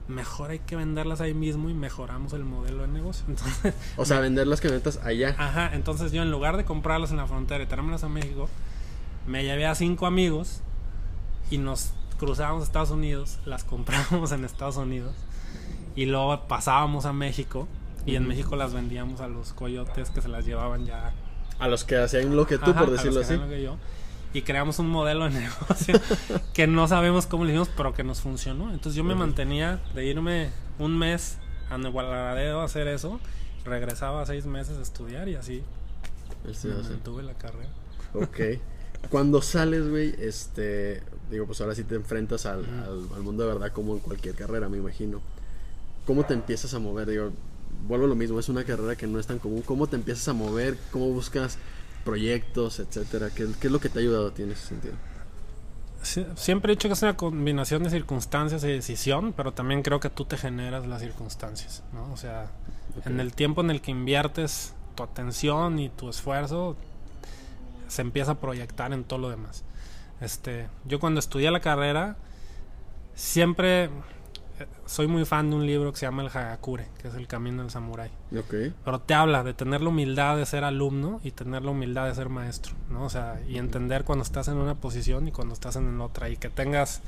Mejor 0.06 0.50
hay 0.50 0.60
que 0.60 0.74
venderlas 0.74 1.20
ahí 1.20 1.34
mismo 1.34 1.68
y 1.68 1.74
mejoramos 1.74 2.32
el 2.32 2.42
modelo 2.44 2.82
de 2.82 2.88
negocio. 2.88 3.24
Entonces, 3.28 3.74
O 3.98 4.06
sea, 4.06 4.20
vender 4.20 4.46
las 4.46 4.60
camionetas 4.62 4.98
allá. 5.04 5.34
ajá, 5.36 5.74
entonces 5.74 6.12
yo 6.12 6.22
en 6.22 6.30
lugar 6.30 6.56
de 6.56 6.64
comprarlas 6.64 7.10
en 7.10 7.18
la 7.18 7.26
frontera 7.26 7.62
y 7.62 7.66
traérmelas 7.66 8.04
a 8.04 8.08
México, 8.08 8.48
me 9.26 9.44
llevé 9.44 9.66
a 9.66 9.74
cinco 9.74 10.06
amigos 10.06 10.62
y 11.50 11.58
nos 11.58 11.92
cruzábamos 12.18 12.62
a 12.62 12.64
Estados 12.64 12.90
Unidos, 12.90 13.38
las 13.44 13.64
comprábamos 13.64 14.32
en 14.32 14.46
Estados 14.46 14.78
Unidos 14.78 15.14
y 16.02 16.06
luego 16.06 16.46
pasábamos 16.48 17.04
a 17.06 17.12
México 17.12 17.66
y 18.06 18.14
en. 18.16 18.26
México 18.28 18.56
las 18.56 18.72
vendíamos 18.72 19.20
a 19.20 19.28
los 19.28 19.52
coyotes 19.52 20.10
que 20.10 20.20
se 20.22 20.28
las 20.28 20.44
llevaban 20.46 20.86
ya. 20.86 21.12
A 21.58 21.68
los 21.68 21.84
que 21.84 21.96
hacían 21.96 22.36
lo 22.36 22.46
que 22.46 22.56
tú, 22.58 22.70
Ajá, 22.70 22.80
por 22.80 22.88
a 22.88 22.90
los 22.92 22.96
decirlo 23.02 23.20
que 23.20 23.24
así. 23.24 23.34
hacían 23.34 23.48
lo 23.50 23.54
que 23.56 23.62
yo. 23.62 23.76
Y 24.32 24.42
creamos 24.42 24.78
un 24.78 24.88
modelo 24.88 25.24
de 25.24 25.30
negocio 25.40 26.00
que 26.54 26.66
no 26.66 26.86
sabemos 26.86 27.26
cómo 27.26 27.44
lo 27.44 27.50
hicimos, 27.50 27.70
pero 27.76 27.94
que 27.94 28.04
nos 28.04 28.20
funcionó. 28.20 28.70
Entonces 28.72 28.94
yo 28.94 29.02
me 29.04 29.14
mantenía 29.14 29.80
de 29.94 30.04
irme 30.06 30.50
un 30.78 30.96
mes 30.98 31.38
a 31.70 31.78
Nuevo 31.78 32.00
Laredo 32.02 32.60
a 32.60 32.64
hacer 32.64 32.86
eso, 32.88 33.20
regresaba 33.64 34.24
seis 34.26 34.46
meses 34.46 34.78
a 34.78 34.82
estudiar 34.82 35.28
y 35.28 35.34
así 35.34 35.62
Este, 36.48 36.68
me 36.68 36.74
mantuve 36.82 37.22
la 37.24 37.34
carrera. 37.34 37.68
Ok. 38.14 38.60
Cuando 39.10 39.42
sales, 39.42 39.88
güey, 39.90 40.14
este. 40.18 41.02
Digo, 41.30 41.46
pues 41.46 41.60
ahora 41.60 41.74
sí 41.74 41.84
te 41.84 41.94
enfrentas 41.94 42.46
al, 42.46 42.64
al- 42.64 43.08
al 43.16 43.22
mundo 43.22 43.44
de 43.46 43.52
verdad, 43.52 43.72
como 43.72 43.94
en 43.94 44.00
cualquier 44.00 44.34
carrera, 44.34 44.68
me 44.68 44.78
imagino. 44.78 45.20
¿Cómo 46.08 46.24
te 46.24 46.32
empiezas 46.32 46.72
a 46.72 46.78
mover? 46.78 47.06
Digo, 47.10 47.32
vuelvo 47.86 48.06
a 48.06 48.08
lo 48.08 48.14
mismo, 48.14 48.40
es 48.40 48.48
una 48.48 48.64
carrera 48.64 48.96
que 48.96 49.06
no 49.06 49.18
es 49.20 49.26
tan 49.26 49.38
común. 49.38 49.60
¿Cómo 49.60 49.86
te 49.88 49.96
empiezas 49.96 50.26
a 50.28 50.32
mover? 50.32 50.78
¿Cómo 50.90 51.10
buscas 51.10 51.58
proyectos, 52.02 52.80
etcétera? 52.80 53.28
¿Qué, 53.28 53.46
qué 53.60 53.66
es 53.66 53.70
lo 53.72 53.78
que 53.78 53.90
te 53.90 53.98
ha 53.98 54.00
ayudado 54.00 54.28
a 54.28 54.30
ti 54.32 54.42
en 54.42 54.52
ese 54.52 54.68
sentido? 54.68 54.94
Sie- 56.02 56.26
Siempre 56.34 56.72
he 56.72 56.76
dicho 56.76 56.88
que 56.88 56.94
es 56.94 57.02
una 57.02 57.14
combinación 57.14 57.82
de 57.82 57.90
circunstancias 57.90 58.64
y 58.64 58.68
decisión, 58.68 59.34
pero 59.36 59.52
también 59.52 59.82
creo 59.82 60.00
que 60.00 60.08
tú 60.08 60.24
te 60.24 60.38
generas 60.38 60.86
las 60.86 61.02
circunstancias, 61.02 61.82
¿no? 61.92 62.10
O 62.10 62.16
sea, 62.16 62.50
Ok. 62.98 63.06
en 63.08 63.20
el 63.20 63.34
tiempo 63.34 63.60
en 63.60 63.70
el 63.70 63.82
que 63.82 63.90
inviertes 63.90 64.72
tu 64.94 65.02
atención 65.02 65.78
y 65.78 65.90
tu 65.90 66.08
esfuerzo, 66.08 66.74
se 67.88 68.00
empieza 68.00 68.30
a 68.30 68.34
proyectar 68.40 68.94
en 68.94 69.04
todo 69.04 69.18
lo 69.18 69.28
demás. 69.28 69.62
Este, 70.22 70.68
yo 70.86 71.00
cuando 71.00 71.20
estudié 71.20 71.50
la 71.50 71.60
carrera, 71.60 72.16
siempre 73.14 73.90
soy 74.86 75.06
muy 75.06 75.24
fan 75.24 75.50
de 75.50 75.56
un 75.56 75.66
libro 75.66 75.92
que 75.92 75.98
se 75.98 76.06
llama 76.06 76.22
El 76.22 76.28
Hagakure, 76.28 76.88
que 77.00 77.08
es 77.08 77.14
el 77.14 77.26
camino 77.26 77.62
del 77.62 77.70
samurái. 77.70 78.10
Ok. 78.36 78.74
Pero 78.84 79.00
te 79.00 79.14
habla 79.14 79.44
de 79.44 79.54
tener 79.54 79.80
la 79.80 79.88
humildad 79.88 80.36
de 80.36 80.46
ser 80.46 80.64
alumno 80.64 81.20
y 81.22 81.30
tener 81.30 81.62
la 81.62 81.70
humildad 81.70 82.06
de 82.06 82.14
ser 82.14 82.28
maestro, 82.28 82.74
¿no? 82.90 83.04
O 83.04 83.10
sea, 83.10 83.40
y 83.48 83.58
entender 83.58 84.04
cuando 84.04 84.22
estás 84.22 84.48
en 84.48 84.56
una 84.56 84.74
posición 84.74 85.28
y 85.28 85.32
cuando 85.32 85.54
estás 85.54 85.76
en 85.76 86.00
otra. 86.00 86.28
Y 86.28 86.36
que 86.36 86.50
tengas 86.50 87.02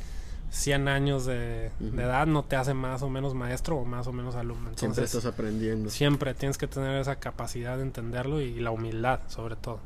100 0.50 0.88
años 0.88 1.26
de, 1.26 1.70
edad 1.80 2.26
no 2.26 2.44
te 2.44 2.56
hace 2.56 2.74
más 2.74 3.02
o 3.02 3.08
menos 3.08 3.34
maestro 3.34 3.76
o 3.76 3.84
más 3.84 4.06
o 4.06 4.12
menos 4.12 4.34
alumno. 4.34 4.70
Siempre 4.70 4.86
Entonces, 4.86 5.14
estás 5.14 5.32
aprendiendo. 5.32 5.90
siempre 5.90 6.34
tienes 6.34 6.58
que 6.58 6.66
tener 6.66 7.00
esa 7.00 7.16
capacidad 7.16 7.76
de 7.76 7.82
entenderlo 7.82 8.40
y 8.40 8.58
la 8.58 8.70
humildad, 8.70 9.20
sobre 9.28 9.56
todo. 9.56 9.80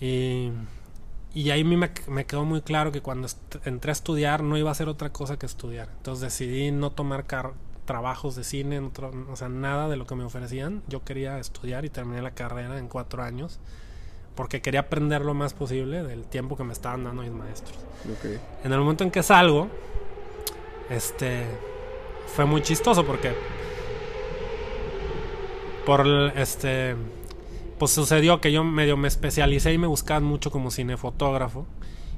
Y, 0.00 0.50
y 1.34 1.50
ahí 1.50 1.62
a 1.62 1.64
mí 1.64 1.76
me, 1.76 1.90
me 2.08 2.24
quedó 2.26 2.44
muy 2.44 2.60
claro 2.62 2.92
que 2.92 3.00
cuando 3.00 3.28
entré 3.64 3.90
a 3.90 3.92
estudiar 3.92 4.42
no 4.42 4.56
iba 4.58 4.68
a 4.68 4.72
hacer 4.72 4.88
otra 4.88 5.10
cosa 5.12 5.38
que 5.38 5.46
estudiar. 5.46 5.88
Entonces 5.96 6.22
decidí 6.22 6.70
no 6.72 6.90
tomar 6.92 7.24
trabajos 7.84 8.36
de 8.36 8.44
cine, 8.44 8.80
no 8.80 8.90
o 9.30 9.36
sea, 9.36 9.48
nada 9.48 9.88
de 9.88 9.96
lo 9.96 10.06
que 10.06 10.14
me 10.14 10.24
ofrecían. 10.24 10.82
Yo 10.88 11.02
quería 11.04 11.38
estudiar 11.38 11.84
y 11.84 11.90
terminé 11.90 12.22
la 12.22 12.32
carrera 12.32 12.78
en 12.78 12.88
cuatro 12.88 13.22
años 13.22 13.58
porque 14.34 14.62
quería 14.62 14.80
aprender 14.80 15.22
lo 15.22 15.34
más 15.34 15.52
posible 15.52 16.02
del 16.02 16.24
tiempo 16.24 16.56
que 16.56 16.64
me 16.64 16.72
estaban 16.72 17.04
dando 17.04 17.22
mis 17.22 17.32
maestros. 17.32 17.76
En 18.64 18.72
el 18.72 18.78
momento 18.78 19.04
en 19.04 19.10
que 19.10 19.22
salgo, 19.22 19.68
este 20.90 21.44
fue 22.34 22.44
muy 22.46 22.62
chistoso 22.62 23.04
porque 23.04 23.34
por 25.84 26.00
el- 26.06 26.32
este 26.36 26.94
pues 27.82 27.90
sucedió 27.90 28.40
que 28.40 28.52
yo 28.52 28.62
medio 28.62 28.96
me 28.96 29.08
especialicé 29.08 29.72
y 29.72 29.78
me 29.78 29.88
buscaban 29.88 30.22
mucho 30.22 30.52
como 30.52 30.70
cinefotógrafo. 30.70 31.66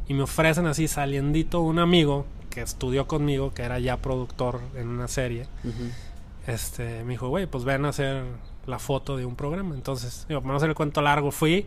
Y 0.06 0.12
me 0.12 0.24
ofrecen 0.24 0.66
así 0.66 0.88
saliendito 0.88 1.62
un 1.62 1.78
amigo 1.78 2.26
que 2.50 2.60
estudió 2.60 3.06
conmigo 3.06 3.54
que 3.54 3.62
era 3.62 3.78
ya 3.78 3.96
productor 3.96 4.60
en 4.76 4.88
una 4.88 5.08
serie. 5.08 5.46
Este 6.46 7.02
me 7.04 7.12
dijo 7.12 7.30
güey 7.30 7.46
pues 7.46 7.64
ven 7.64 7.86
a 7.86 7.88
hacer 7.88 8.24
la 8.66 8.78
foto 8.78 9.16
de 9.16 9.24
un 9.24 9.36
programa 9.36 9.74
entonces 9.74 10.26
digo 10.28 10.42
para 10.42 10.52
no 10.52 10.56
hacer 10.58 10.68
el 10.68 10.74
cuento 10.74 11.00
largo 11.00 11.30
fui. 11.30 11.66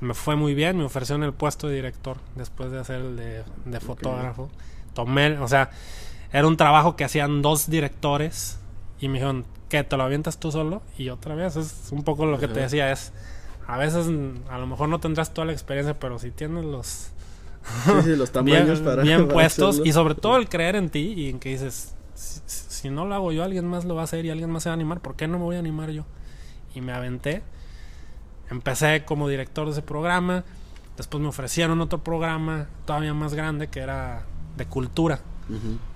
Me 0.00 0.14
fue 0.14 0.34
muy 0.34 0.54
bien 0.54 0.78
me 0.78 0.84
ofrecieron 0.84 1.22
el 1.22 1.34
puesto 1.34 1.68
de 1.68 1.74
director 1.74 2.16
después 2.36 2.70
de 2.70 2.78
hacer 2.78 3.00
el 3.02 3.16
de, 3.16 3.44
de 3.66 3.80
fotógrafo. 3.80 4.48
Tomé 4.94 5.38
o 5.40 5.46
sea 5.46 5.68
era 6.32 6.46
un 6.46 6.56
trabajo 6.56 6.96
que 6.96 7.04
hacían 7.04 7.42
dos 7.42 7.68
directores 7.68 8.58
y 9.00 9.08
me 9.08 9.14
dijeron 9.14 9.44
que 9.68 9.82
te 9.84 9.96
lo 9.96 10.02
avientas 10.02 10.38
tú 10.38 10.52
solo 10.52 10.82
y 10.98 11.08
otra 11.10 11.34
vez 11.34 11.56
es 11.56 11.88
un 11.92 12.04
poco 12.04 12.26
lo 12.26 12.38
que 12.38 12.48
te 12.48 12.60
decía 12.60 12.90
es 12.92 13.12
a 13.66 13.76
veces 13.78 14.06
a 14.50 14.58
lo 14.58 14.66
mejor 14.66 14.88
no 14.88 15.00
tendrás 15.00 15.32
toda 15.32 15.46
la 15.46 15.52
experiencia 15.52 15.98
pero 15.98 16.18
si 16.18 16.30
tienes 16.30 16.64
los 16.64 17.10
Sí, 17.84 17.90
sí, 18.04 18.16
los 18.16 18.30
tamaños 18.32 18.80
bien, 18.80 18.84
para. 18.84 19.02
bien 19.02 19.20
para 19.26 19.32
puestos 19.34 19.68
hacerlo. 19.76 19.86
y 19.88 19.92
sobre 19.92 20.14
todo 20.14 20.36
el 20.36 20.48
creer 20.48 20.76
en 20.76 20.88
ti 20.90 21.12
y 21.16 21.28
en 21.28 21.38
que 21.38 21.50
dices 21.50 21.94
si, 22.14 22.40
si 22.46 22.90
no 22.90 23.04
lo 23.06 23.14
hago 23.14 23.32
yo 23.32 23.44
alguien 23.44 23.66
más 23.66 23.84
lo 23.84 23.94
va 23.94 24.02
a 24.02 24.04
hacer 24.04 24.24
y 24.24 24.30
alguien 24.30 24.50
más 24.50 24.62
se 24.64 24.68
va 24.70 24.72
a 24.72 24.74
animar 24.74 25.00
¿por 25.00 25.14
qué 25.14 25.28
no 25.28 25.38
me 25.38 25.44
voy 25.44 25.56
a 25.56 25.60
animar 25.60 25.90
yo? 25.90 26.04
y 26.74 26.80
me 26.80 26.92
aventé 26.92 27.42
empecé 28.50 29.04
como 29.04 29.28
director 29.28 29.66
de 29.66 29.72
ese 29.72 29.82
programa 29.82 30.44
después 30.96 31.22
me 31.22 31.28
ofrecieron 31.28 31.80
otro 31.80 32.02
programa 32.02 32.66
todavía 32.86 33.14
más 33.14 33.34
grande 33.34 33.68
que 33.68 33.80
era 33.80 34.24
de 34.56 34.66
cultura 34.66 35.20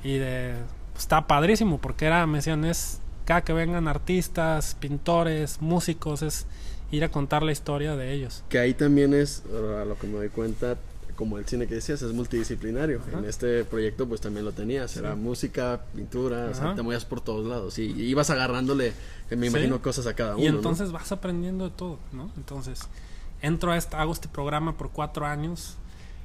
y 0.03 0.17
de 0.19 0.55
está 0.97 1.27
padrísimo 1.27 1.79
porque 1.79 2.07
era 2.07 2.27
me 2.27 2.39
decían 2.39 2.65
es 2.65 3.01
cada 3.25 3.43
que 3.43 3.53
vengan 3.53 3.89
artistas 3.89 4.77
pintores 4.79 5.61
músicos 5.63 6.23
es 6.23 6.47
ir 6.91 7.05
a 7.05 7.09
contar 7.09 7.43
la 7.43 7.53
historia 7.53 7.97
de 7.97 8.13
ellos 8.13 8.45
Que 8.49 8.59
ahí 8.59 8.75
también 8.75 9.15
es, 9.15 9.43
a 9.81 9.85
lo 9.85 9.99
que 9.99 10.07
me 10.07 10.15
doy 10.19 10.29
cuenta, 10.29 10.77
como 11.17 11.39
el 11.39 11.47
cine 11.47 11.67
que 11.67 11.77
decías, 11.77 12.03
es 12.03 12.13
multidisciplinario. 12.13 13.01
Ajá. 13.09 13.19
En 13.21 13.25
este 13.25 13.65
proyecto 13.65 14.07
pues 14.09 14.21
también 14.21 14.45
lo 14.45 14.53
tenías. 14.53 14.97
Era 14.97 15.15
música, 15.15 15.81
pintura, 15.95 16.49
o 16.51 16.55
sea, 16.55 16.75
te 16.75 16.83
movías 16.83 17.05
por 17.05 17.21
todos 17.21 17.47
lados. 17.47 17.79
Y, 17.79 17.85
y 17.93 18.03
ibas 18.03 18.31
agarrándole, 18.31 18.93
me 19.31 19.37
Sí. 19.43 19.47
imagino, 19.47 19.81
cosas 19.81 20.07
a 20.07 20.15
cada 20.15 20.35
uno. 20.37 20.45
y 20.45 20.49
¿no? 20.51 20.57
entonces 20.57 20.93
vas 20.93 21.11
aprendiendo 21.13 21.65
de 21.65 21.71
todo 21.71 21.99
no 22.13 22.31
entonces 22.37 22.81
entro 23.43 23.73
a 23.73 23.77
esta 23.77 24.01
hago 24.01 24.13
este 24.13 24.29
programa 24.29 24.77
por 24.77 24.91
cuatro 24.91 25.25
años 25.27 25.77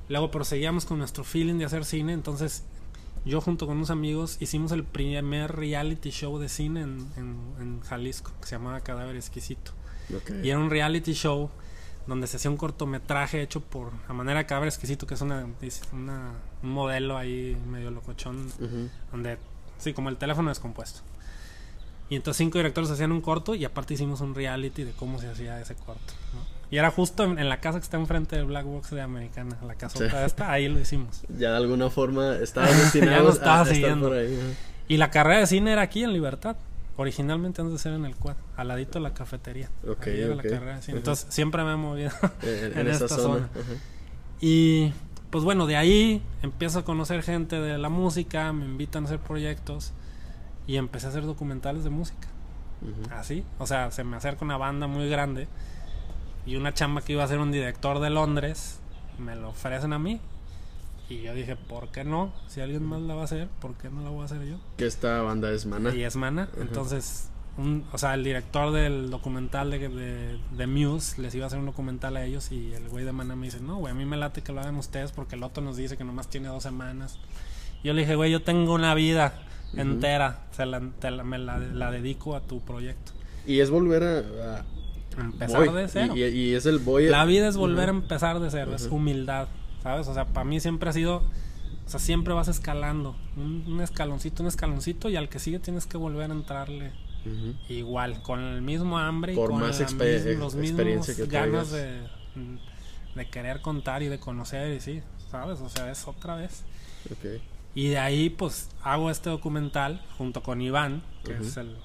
luego 0.10 0.30
proseguíamos 0.32 0.86
con 0.86 0.98
nuestro 1.00 1.24
feeling 1.24 1.56
de 1.60 1.66
hacer 1.66 1.86
cine 1.86 2.14
entonces 2.14 2.64
yo 3.26 3.42
junto 3.42 3.68
con 3.68 3.78
unos 3.78 3.90
amigos 3.90 4.38
hicimos 4.40 4.72
el 4.72 4.84
primer 4.84 5.56
reality 5.56 6.10
show 6.12 6.38
de 6.40 6.50
cine 6.50 6.82
en, 6.82 7.08
en- 7.18 7.54
en 7.60 7.80
Jalisco 7.82 8.32
que 8.42 8.48
se 8.48 8.56
llamaba 8.56 8.82
Cadáver 8.82 9.16
Exquisito 9.16 9.72
y 10.44 10.50
era 10.50 10.60
un 10.60 10.70
reality 10.70 11.14
show 11.14 11.50
donde 12.08 12.26
se 12.28 12.38
hacía 12.38 12.50
un 12.50 12.58
cortometraje 12.58 13.42
hecho 13.42 13.62
por 13.62 13.92
a 14.08 14.14
manera 14.14 14.40
de 14.40 14.46
Cadáver 14.46 14.70
Exquisito 14.70 15.06
que 15.06 15.14
es 15.16 15.22
una, 15.22 15.46
una- 15.94 16.34
un 16.64 16.70
modelo 16.72 17.18
ahí 17.18 17.56
medio 17.70 17.92
locochón 17.92 18.52
donde 19.12 19.38
sí 19.78 19.94
como 19.94 20.10
el 20.10 20.18
teléfono 20.18 20.50
descompuesto 20.50 21.02
Y 22.10 22.16
entonces 22.16 22.38
cinco 22.40 22.58
directores 22.58 22.90
hacían 22.90 23.12
un 23.12 23.22
corto 23.22 23.54
y 23.54 23.66
aparte 23.66 23.94
hicimos 23.94 24.22
un 24.22 24.34
reality 24.34 24.84
de 24.84 24.94
cómo 24.94 25.20
se 25.20 25.28
hacía 25.30 25.62
ese 25.62 25.76
corto. 25.76 26.14
¿no? 26.34 26.59
Y 26.72 26.78
era 26.78 26.92
justo 26.92 27.24
en, 27.24 27.40
en 27.40 27.50
la 27.50 27.60
casa 27.60 27.80
que 27.80 27.84
está 27.84 27.98
enfrente 27.98 28.36
del 28.36 28.46
Black 28.46 28.66
Box 28.66 28.92
de 28.92 29.02
Americana, 29.02 29.58
la 29.66 29.76
casota 29.76 30.10
Sí. 30.10 30.26
esta, 30.26 30.52
ahí 30.52 30.68
lo 30.70 30.80
hicimos. 30.80 31.22
Ya 31.30 31.52
de 31.52 31.58
alguna 31.58 31.90
forma 31.90 32.36
estaba 32.42 32.68
Ya 32.70 32.78
destinado 32.78 33.24
nos 33.24 33.36
estaba 33.36 33.60
a 33.60 33.62
estar 33.64 33.76
siguiendo. 33.76 34.08
por 34.10 34.18
ahí. 34.18 34.36
ajá. 34.36 34.54
Y 34.88 34.98
la 34.98 35.10
carrera 35.12 35.40
de 35.40 35.48
cine 35.48 35.72
era 35.72 35.82
aquí 35.84 36.04
en 36.04 36.14
Libertad. 36.14 36.56
Originalmente 36.98 37.62
antes 37.62 37.74
de 37.74 37.80
ser 37.80 37.94
en 37.94 38.04
el 38.06 38.16
Quad, 38.16 38.36
al 38.58 38.68
ladito 38.68 39.00
de 39.00 39.04
la 39.04 39.14
cafetería. 39.14 39.70
Ok, 39.88 40.08
Ahí 40.08 40.20
era 40.22 40.36
ok. 40.36 40.44
la 40.44 40.50
carrera 40.50 40.76
de 40.76 40.82
cine. 40.82 40.94
Ajá. 40.94 40.98
Entonces 40.98 41.28
siempre 41.30 41.64
me 41.64 41.74
he 41.74 41.76
movido 41.78 42.12
En, 42.44 42.50
en, 42.74 42.80
en 42.80 42.88
esa 42.88 43.06
esta 43.06 43.16
zona. 43.18 43.48
Y 44.42 44.94
pues 45.30 45.44
bueno, 45.44 45.66
de 45.68 45.78
ahí 45.78 46.22
empiezo 46.42 46.80
a 46.80 46.86
conocer 46.86 47.24
gente 47.24 47.60
de 47.60 47.78
la 47.78 47.90
música, 47.90 48.52
me 48.54 48.66
invitan 48.66 49.04
a 49.04 49.06
hacer 49.08 49.20
proyectos 49.20 49.92
y 50.68 50.78
empecé 50.78 51.06
a 51.08 51.10
hacer 51.10 51.24
documentales 51.26 51.84
de 51.84 51.90
música. 51.90 52.28
Así, 53.12 53.44
o 53.60 53.68
sea, 53.68 53.92
se 53.92 54.04
me 54.06 54.16
acerca 54.18 54.46
una 54.46 54.58
banda 54.58 54.88
muy 54.88 55.10
grande 55.10 55.48
y 56.45 56.56
una 56.56 56.73
chamba 56.73 57.02
que 57.02 57.13
iba 57.13 57.23
a 57.23 57.28
ser 57.28 57.39
un 57.39 57.52
director 57.52 57.99
de 57.99 58.10
Londres, 58.10 58.80
me 59.17 59.36
lo 59.36 59.49
ofrecen 59.49 59.93
a 59.93 59.99
mí. 59.99 60.19
Y 61.10 61.23
yo 61.23 61.34
dije, 61.34 61.56
¿por 61.56 61.89
qué 61.89 62.04
no? 62.04 62.32
Si 62.47 62.62
alguien 62.62 62.84
más 62.86 63.02
la 63.02 63.15
va 63.15 63.21
a 63.21 63.25
hacer, 63.25 63.47
¿por 63.60 63.73
qué 63.75 63.89
no 63.89 64.02
la 64.04 64.10
voy 64.10 64.21
a 64.21 64.25
hacer 64.25 64.43
yo? 64.45 64.58
Que 64.78 64.86
esta 64.86 65.21
banda 65.23 65.52
es 65.52 65.65
Mana. 65.65 65.93
Y 65.95 66.04
es 66.04 66.15
Mana. 66.15 66.49
Entonces, 66.62 67.30
un, 67.58 67.84
o 67.91 67.97
sea, 67.97 68.13
el 68.13 68.23
director 68.23 68.71
del 68.71 69.10
documental 69.10 69.71
de, 69.71 69.89
de, 69.89 70.39
de 70.56 70.67
Muse 70.67 71.19
les 71.19 71.34
iba 71.34 71.45
a 71.45 71.47
hacer 71.47 71.58
un 71.60 71.65
documental 71.65 72.15
a 72.15 72.23
ellos 72.25 72.52
y 72.52 72.73
el 72.73 72.88
güey 72.89 73.06
de 73.06 73.12
Mana 73.12 73.36
me 73.36 73.47
dice, 73.47 73.60
no, 73.60 73.78
güey, 73.78 73.91
a 73.91 73.95
mí 73.95 74.06
me 74.06 74.17
late 74.17 74.43
que 74.43 74.54
lo 74.54 74.62
hagan 74.62 74.75
ustedes 74.75 75.12
porque 75.12 75.36
el 75.36 75.41
otro 75.43 75.63
nos 75.63 75.78
dice 75.78 75.97
que 75.97 76.04
nomás 76.04 76.30
tiene 76.30 76.47
dos 76.47 76.62
semanas. 76.62 77.17
Yo 77.84 77.93
le 77.93 78.02
dije, 78.02 78.15
güey, 78.15 78.32
yo 78.32 78.43
tengo 78.43 78.73
una 78.75 78.93
vida 78.93 79.34
Ujú. 79.71 79.82
entera, 79.82 80.45
se 80.52 80.65
la, 80.67 80.80
te 80.99 81.10
la- 81.10 81.23
me 81.23 81.39
la, 81.39 81.58
la 81.58 81.89
dedico 81.89 82.36
a 82.36 82.41
tu 82.41 82.62
proyecto. 82.62 83.13
Y 83.47 83.62
es 83.62 83.71
volver 83.71 84.04
a. 84.04 84.60
a- 84.60 84.65
Empezar 85.17 85.65
voy. 85.65 85.82
de 85.82 85.88
cero. 85.88 86.15
Y, 86.15 86.54
es 86.54 86.65
el 86.65 86.80
voy. 86.80 87.08
La 87.08 87.26
vida 87.26 87.48
es 87.48 87.58
volver 87.58 87.89
a 87.89 87.91
empezar 87.91 88.39
de 88.39 88.50
cero, 88.52 88.74
es 88.76 88.86
humildad, 88.88 89.48
¿sabes? 89.84 90.08
O 90.08 90.13
sea, 90.13 90.26
para 90.26 90.43
mí 90.45 90.60
siempre 90.60 90.89
ha 90.89 90.93
sido, 90.93 91.17
o 91.17 91.89
sea, 91.89 92.00
siempre 92.00 92.34
vas 92.34 92.48
escalando, 92.48 93.15
un, 93.36 93.63
un 93.67 93.82
escaloncito, 93.82 94.43
un 94.43 94.48
escaloncito 94.48 95.10
y 95.10 95.15
al 95.15 95.28
que 95.30 95.39
sigue 95.39 95.60
tienes 95.60 95.86
que 95.86 95.98
volver 95.98 96.30
a 96.32 96.34
entrarle 96.34 96.91
igual, 97.67 98.22
con 98.24 98.39
el 98.39 98.62
mismo 98.62 98.98
hambre 98.98 99.36
Por 99.36 99.50
y 99.50 99.54
con 99.54 99.62
más 99.62 99.80
la 99.80 99.88
expe- 99.88 100.26
mis- 100.26 100.39
los 100.39 100.56
experiencia 100.56 101.13
mismos 101.13 101.15
que 101.17 101.26
ganas 101.28 101.72
de, 101.72 102.00
de 103.15 103.30
querer 103.30 103.62
contar 103.62 104.02
y 104.04 104.08
de 104.08 104.19
conocer 104.19 104.74
y 104.74 104.80
sí, 104.80 105.02
¿sabes? 105.30 105.60
O 105.60 105.69
sea, 105.69 105.91
es 105.91 106.08
otra 106.08 106.36
vez. 106.36 106.63
Y 107.76 107.89
de 107.89 108.00
ahí 108.00 108.30
pues 108.30 108.69
hago 108.84 109.12
este 109.12 109.30
documental 109.30 110.02
junto 110.17 110.41
con 110.41 110.62
Iván, 110.62 111.04
que 111.26 111.34
es 111.38 111.58
el, 111.58 111.76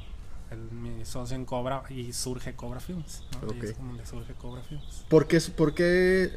el- 0.51 0.71
mi 0.71 1.05
socio 1.05 1.37
en 1.37 1.45
Cobra 1.45 1.85
y 1.91 2.13
surge 2.13 2.55
Cobra 2.55 2.81
Films, 2.81 3.25
¿no? 3.33 3.55
Y 3.55 3.59
Ok. 3.59 3.65
es 3.65 3.73
como 3.73 3.89
donde 3.89 4.07
surge 4.07 4.35
Cobra 4.35 4.63
Films. 4.63 5.05
¿Por 5.09 5.27
qué, 5.27 5.41
por 5.41 5.75
qué 5.75 6.31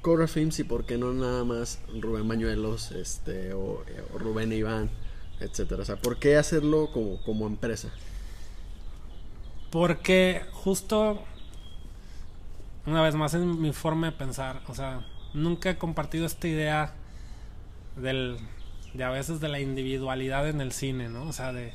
Cobra 0.00 0.26
Films 0.28 0.58
y 0.58 0.64
por 0.64 0.84
qué 0.86 0.98
no 0.98 1.12
nada 1.12 1.44
más 1.44 1.80
Rubén 2.00 2.26
Mañuelos 2.26 2.92
este, 2.92 3.52
o, 3.54 3.84
o 4.14 4.18
Rubén 4.18 4.52
Iván, 4.52 4.90
etcétera? 5.40 5.82
O 5.82 5.84
sea, 5.84 5.96
¿por 5.96 6.18
qué 6.18 6.36
hacerlo 6.36 6.90
como, 6.92 7.22
como 7.22 7.46
empresa? 7.46 7.88
Porque 9.70 10.42
justo, 10.52 11.22
una 12.86 13.02
vez 13.02 13.14
más, 13.14 13.34
es 13.34 13.42
mi 13.42 13.72
forma 13.72 14.08
de 14.10 14.12
pensar. 14.12 14.62
O 14.68 14.74
sea, 14.74 15.06
nunca 15.34 15.70
he 15.70 15.78
compartido 15.78 16.26
esta 16.26 16.48
idea 16.48 16.92
del, 17.96 18.38
de 18.94 19.04
a 19.04 19.10
veces 19.10 19.40
de 19.40 19.48
la 19.48 19.60
individualidad 19.60 20.48
en 20.48 20.60
el 20.60 20.72
cine, 20.72 21.08
¿no? 21.08 21.24
O 21.28 21.32
sea, 21.32 21.52
de, 21.52 21.72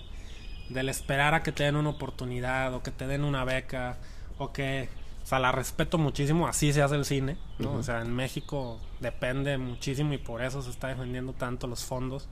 del 0.69 0.89
esperar 0.89 1.34
a 1.34 1.43
que 1.43 1.51
te 1.51 1.63
den 1.63 1.75
una 1.75 1.89
oportunidad 1.89 2.73
o 2.73 2.84
que 2.84 2.91
te 2.91 3.08
den 3.08 3.23
una 3.23 3.43
beca 3.45 3.97
o 4.38 4.51
que... 4.51 4.89
O 5.23 5.30
sea, 5.30 5.39
la 5.39 5.51
respeto 5.51 5.97
muchísimo, 5.97 6.47
así 6.47 6.71
se 6.71 6.82
hace 6.82 6.95
el 6.95 7.03
cine, 7.03 7.38
¿no? 7.60 7.71
Ujú. 7.71 7.80
O 7.80 7.84
sea, 7.84 8.01
en 8.01 8.15
México 8.15 8.80
depende 9.01 9.58
muchísimo 9.58 10.13
y 10.13 10.17
por 10.17 10.41
eso 10.41 10.62
se 10.62 10.69
está 10.69 10.88
defendiendo 10.88 11.34
tanto 11.34 11.67
los 11.67 11.84
fondos. 11.84 12.30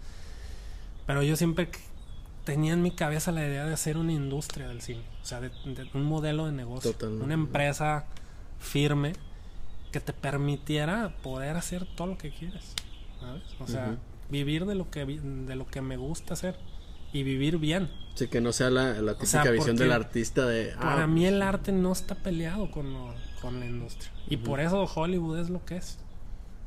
Pero 1.06 1.22
yo 1.22 1.36
siempre 1.36 1.70
tenía 2.46 2.72
en 2.72 2.82
mi 2.82 2.92
cabeza 2.92 3.34
la 3.34 3.46
idea 3.46 3.66
de 3.66 3.74
hacer 3.74 3.98
una 3.98 4.14
industria 4.14 4.70
del 4.70 4.82
cine, 4.82 5.04
o 5.22 5.26
sea, 5.26 5.42
de, 5.42 5.50
de 5.50 5.90
un 5.94 6.04
modelo 6.04 6.46
de 6.46 6.54
negocio, 6.54 6.92
Totalmente. 6.94 7.26
una 7.26 7.34
empresa 7.34 8.06
firme 8.60 9.12
que 9.92 10.00
te 10.00 10.14
permitiera 10.14 11.14
poder 11.22 11.58
hacer 11.58 11.86
todo 11.96 12.08
lo 12.08 12.18
que 12.18 12.30
quieres, 12.32 12.76
¿sabes? 13.20 13.44
O 13.60 13.68
sea, 13.68 13.98
vivir 14.30 14.66
de 14.66 14.76
lo 14.76 14.90
que 14.90 15.06
de 15.06 15.56
lo 15.56 15.68
que 15.68 15.82
me 15.82 15.98
gusta 15.98 16.34
hacer 16.34 16.56
y 17.16 17.24
vivir 17.24 17.58
bien. 17.58 17.90
Sí, 18.16 18.28
que 18.28 18.42
no 18.42 18.52
sea 18.54 18.70
la, 18.70 18.94
la 19.02 19.14
típica 19.14 19.44
sea, 19.44 19.52
visión 19.52 19.76
del 19.76 19.92
artista 19.92 20.46
de... 20.46 20.74
ah, 20.78 20.80
Para 20.82 21.08
mí 21.08 21.26
el 21.26 21.42
arte 21.42 21.72
no 21.72 21.92
está 21.92 22.16
peleado 22.16 22.72
con, 22.72 22.94
lo- 22.94 23.14
con 23.42 23.60
la 23.60 23.66
industria. 23.66 24.12
Y 24.30 24.38
por 24.38 24.60
eso 24.60 24.84
Hollywood 24.84 25.40
es 25.40 25.50
lo 25.50 25.64
que 25.66 25.78
es. 25.78 25.98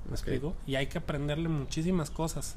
¿Me 0.07 0.13
explico? 0.13 0.55
Y 0.67 0.77
hay 0.77 0.87
que 0.87 0.99
aprenderle 0.99 1.49
muchísimas 1.49 2.11
cosas. 2.11 2.57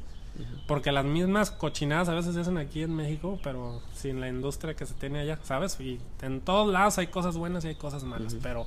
Porque 0.67 0.93
las 0.93 1.04
mismas 1.04 1.51
cochinadas 1.51 2.08
a 2.08 2.13
veces 2.13 2.34
se 2.34 2.39
hacen 2.39 2.58
aquí 2.58 2.84
en 2.84 2.95
México, 2.95 3.38
pero 3.43 3.82
sin 3.93 4.21
la 4.21 4.30
industria 4.30 4.73
que 4.75 4.86
se 4.86 4.93
tiene 4.93 5.19
allá, 5.19 5.38
¿sabes? 5.43 5.77
Y 5.82 5.99
en 6.21 6.39
todos 6.39 6.71
lados 6.71 6.97
hay 6.97 7.08
cosas 7.08 7.36
buenas 7.36 7.65
y 7.65 7.69
hay 7.69 7.75
cosas 7.75 8.06
malas, 8.06 8.38
pero 8.41 8.65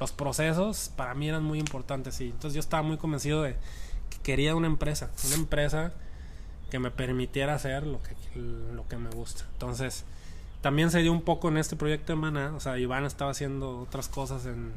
los 0.00 0.10
procesos 0.10 0.90
para 0.96 1.14
mí 1.14 1.28
eran 1.28 1.44
muy 1.44 1.60
importantes. 1.60 2.20
Y 2.20 2.24
entonces 2.26 2.54
yo 2.54 2.60
estaba 2.60 2.82
muy 2.82 2.96
convencido 2.96 3.42
de 3.42 3.52
que 4.10 4.18
quería 4.24 4.56
una 4.56 4.66
empresa, 4.66 5.10
una 5.26 5.36
empresa 5.36 5.92
que 6.70 6.78
me 6.78 6.90
permitiera 6.90 7.54
hacer 7.54 7.86
lo 7.86 8.00
que, 8.02 8.14
lo 8.38 8.86
que 8.88 8.96
me 8.96 9.10
gusta. 9.10 9.44
Entonces, 9.52 10.04
también 10.60 10.90
se 10.90 11.00
dio 11.00 11.12
un 11.12 11.22
poco 11.22 11.48
en 11.48 11.58
este 11.58 11.76
proyecto 11.76 12.12
de 12.12 12.16
Mana. 12.16 12.52
O 12.56 12.60
sea, 12.60 12.78
Iván 12.78 13.04
estaba 13.04 13.30
haciendo 13.30 13.80
otras 13.80 14.08
cosas 14.08 14.46
en. 14.46 14.72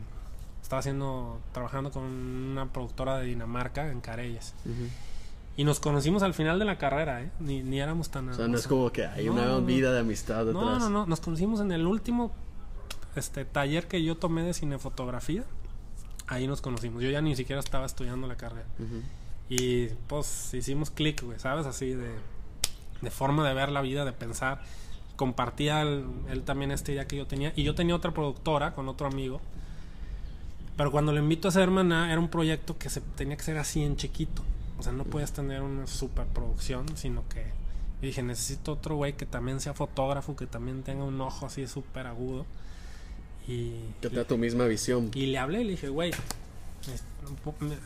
Estaba 0.62 0.80
haciendo. 0.82 1.40
trabajando 1.54 1.92
con 1.92 2.04
una 2.04 2.66
productora 2.74 3.18
de 3.18 3.28
Dinamarca 3.28 3.90
en. 3.90 4.00
Ujú. 4.00 4.90
Y 5.56 5.64
nos 5.64 5.80
conocimos 5.80 6.22
al 6.22 6.36
final 6.36 6.60
de 6.60 6.66
la 6.66 6.78
carrera, 6.78 7.22
¿eh? 7.24 7.32
Ni, 7.40 7.64
ni 7.64 7.80
éramos 7.80 8.10
tan. 8.10 8.30
O 8.30 8.34
sea, 8.34 8.48
no 8.48 8.58
es 8.58 8.68
como 8.68 8.92
que 8.92 9.08
hay 9.08 9.26
No, 9.26 9.32
una 9.32 9.46
no, 9.46 9.62
vida 9.62 9.92
de 9.92 10.02
amistad 10.02 10.46
detrás. 10.46 10.64
No, 10.64 10.78
no, 10.78 10.90
no. 10.90 11.06
Nos 11.08 11.20
conocimos 11.20 11.62
en 11.62 11.72
el 11.72 11.88
último 11.88 12.32
este 13.16 13.44
taller 13.46 13.88
que 13.88 14.04
yo 14.04 14.18
tomé 14.18 14.44
de 14.44 14.54
cinefotografía. 14.54 15.46
Ahí 16.28 16.46
nos 16.48 16.62
conocimos. 16.62 17.02
Yo 17.02 17.10
ya 17.10 17.22
ni 17.22 17.36
siquiera 17.36 17.60
estaba 17.60 17.86
estudiando 17.86 18.28
la 18.28 18.36
carrera. 18.36 18.68
Y 19.50 19.88
pues 20.08 20.54
hicimos 20.54 20.90
clic, 20.90 21.24
güey, 21.24 21.40
¿sabes? 21.40 21.66
Así 21.66 21.92
de, 21.94 22.10
de 23.02 23.12
forma 23.12 23.48
de 23.48 23.54
ver 23.54 23.70
la 23.70 23.82
vida, 23.82 24.06
de 24.06 24.12
pensar. 24.12 24.62
Compartía 25.16 25.82
él, 25.82 26.06
él 26.30 26.44
también 26.44 26.72
esta 26.72 26.92
idea 26.92 27.08
que 27.08 27.16
yo 27.16 27.26
tenía. 27.28 27.54
Y 27.56 27.64
yo 27.64 27.74
tenía 27.76 27.96
otra 27.96 28.12
productora 28.12 28.74
con 28.74 28.88
otro 28.90 29.08
amigo. 29.08 29.42
Pero 30.76 30.92
cuando 30.92 31.12
lo 31.12 31.20
invito 31.20 31.48
a 31.48 31.50
hacer 31.50 31.72
Maná, 31.72 32.12
era 32.12 32.20
un 32.20 32.28
proyecto 32.28 32.78
que 32.78 32.90
se 32.90 33.02
tenía 33.02 33.36
que 33.36 33.44
ser 33.44 33.58
así 33.58 33.84
en 33.84 33.96
chiquito. 33.96 34.44
O 34.78 34.84
sea, 34.84 34.92
no 34.92 35.06
podías 35.06 35.32
tener 35.34 35.64
una 35.64 35.88
superproducción, 35.88 36.86
sino 36.98 37.28
que 37.30 37.46
dije, 38.00 38.22
necesito 38.22 38.74
otro 38.74 38.96
güey 38.96 39.14
que 39.14 39.26
también 39.26 39.60
sea 39.60 39.74
fotógrafo, 39.74 40.36
que 40.36 40.46
también 40.46 40.84
tenga 40.84 41.04
un 41.04 41.20
ojo 41.20 41.48
así 41.48 41.66
súper 41.66 42.06
agudo. 42.06 42.46
Y, 43.48 43.72
Que 44.02 44.10
te 44.10 44.18
da 44.18 44.26
tu 44.26 44.38
misma 44.38 44.66
visión. 44.66 45.10
y 45.16 45.28
le 45.28 45.38
hablé 45.40 45.62
y 45.62 45.64
le 45.64 45.72
dije, 45.72 45.90
güey, 45.90 46.12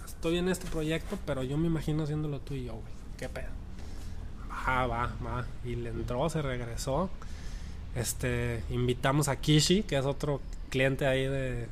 estoy 0.05 0.37
en 0.37 0.49
este 0.49 0.67
proyecto, 0.67 1.17
pero 1.25 1.43
yo 1.43 1.57
me 1.57 1.67
imagino 1.67 2.03
haciéndolo 2.03 2.39
tú 2.39 2.53
y 2.53 2.65
yo, 2.65 2.73
güey. 2.73 2.93
¿Qué 3.17 3.29
pedo? 3.29 3.47
Va, 4.67 4.87
va, 4.87 5.15
va. 5.25 5.45
Y 5.65 5.75
le 5.75 5.89
entró, 5.89 6.29
se 6.29 6.41
regresó. 6.41 7.09
Este, 7.95 8.63
invitamos 8.69 9.27
a 9.27 9.35
Kishi, 9.35 9.83
que 9.83 9.97
es 9.97 10.05
otro 10.05 10.39
cliente 10.69 11.05
ahí 11.07 11.25
de, 11.25 11.67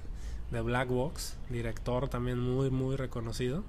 de 0.52 0.62
Black 0.62 0.90
Box, 0.90 1.36
director 1.50 2.10
también 2.10 2.40
muy, 2.40 2.70
muy 2.70 2.96
reconocido. 2.96 3.64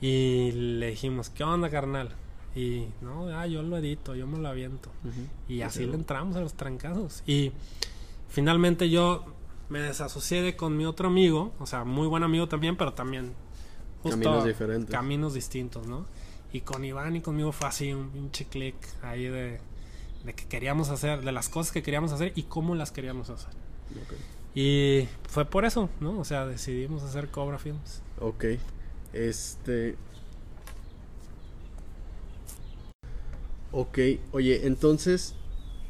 Y 0.00 0.52
le 0.52 0.90
dijimos, 0.90 1.30
¿qué 1.30 1.44
onda, 1.44 1.70
carnal? 1.70 2.10
Y 2.54 2.86
no, 3.00 3.28
ah, 3.28 3.46
yo 3.46 3.62
lo 3.62 3.76
edito, 3.78 4.14
yo 4.14 4.26
me 4.26 4.38
lo 4.38 4.48
aviento. 4.48 4.90
Y 5.48 5.62
así 5.62 5.80
Sí. 5.80 5.86
le 5.86 5.94
entramos 5.94 6.36
a 6.36 6.40
los 6.40 6.54
trancazos. 6.54 7.22
Y 7.26 7.52
finalmente 8.28 8.90
yo 8.90 9.24
me 9.68 9.80
desasocié 9.80 10.42
de 10.42 10.56
con 10.56 10.76
mi 10.76 10.86
otro 10.86 11.08
amigo, 11.08 11.52
o 11.58 11.66
sea, 11.66 11.84
muy 11.84 12.06
buen 12.06 12.22
amigo 12.22 12.48
también, 12.48 12.76
pero 12.76 12.92
también 12.92 13.34
Caminos 14.10 14.44
diferentes. 14.44 14.90
Caminos 14.90 15.34
distintos, 15.34 15.86
¿no? 15.86 16.06
Y 16.52 16.60
con 16.60 16.84
Iván 16.84 17.16
y 17.16 17.20
conmigo 17.20 17.52
fue 17.52 17.68
así 17.68 17.92
un 17.92 18.10
pinche 18.10 18.46
click 18.46 18.76
ahí 19.02 19.24
de, 19.24 19.58
de 20.24 20.34
que 20.34 20.46
queríamos 20.46 20.90
hacer, 20.90 21.22
de 21.22 21.32
las 21.32 21.48
cosas 21.48 21.72
que 21.72 21.82
queríamos 21.82 22.12
hacer 22.12 22.32
y 22.34 22.44
cómo 22.44 22.74
las 22.74 22.92
queríamos 22.92 23.30
hacer. 23.30 23.50
Y 24.54 25.08
fue 25.28 25.44
por 25.44 25.64
eso, 25.64 25.90
¿no? 26.00 26.18
O 26.18 26.24
sea, 26.24 26.46
decidimos 26.46 27.02
hacer 27.02 27.28
Cobra 27.28 27.58
Films. 27.58 28.02
Ok. 28.20 28.44
Este. 29.12 29.96
Ok. 33.72 33.98
Oye, 34.32 34.66
entonces, 34.66 35.34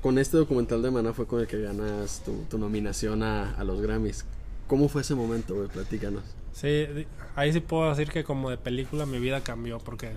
con 0.07 0.19
este 0.19 0.37
documental 0.37 0.83
de 0.83 0.92
Mana 0.92 1.12
fue 1.12 1.27
con 1.27 1.40
el 1.40 1.49
que 1.49 1.61
ganas 1.61 2.23
tu, 2.25 2.45
tu 2.45 2.59
nominación 2.59 3.25
a, 3.25 3.55
a 3.55 3.64
los 3.64 3.81
Grammys. 3.83 4.25
¿Cómo 4.69 4.88
fue 4.88 5.03
ese 5.03 5.16
momento, 5.16 5.57
güey? 5.57 5.66
Platícanos. 5.66 6.23
Sí, 6.53 6.87
ahí 7.35 7.53
sí 7.53 7.59
puedo 7.59 7.90
decir 7.90 8.09
que 8.12 8.23
como 8.23 8.49
de 8.49 8.57
película 8.57 9.05
mi 9.05 9.19
vida 9.19 9.40
cambió 9.40 9.81
porque 9.81 10.12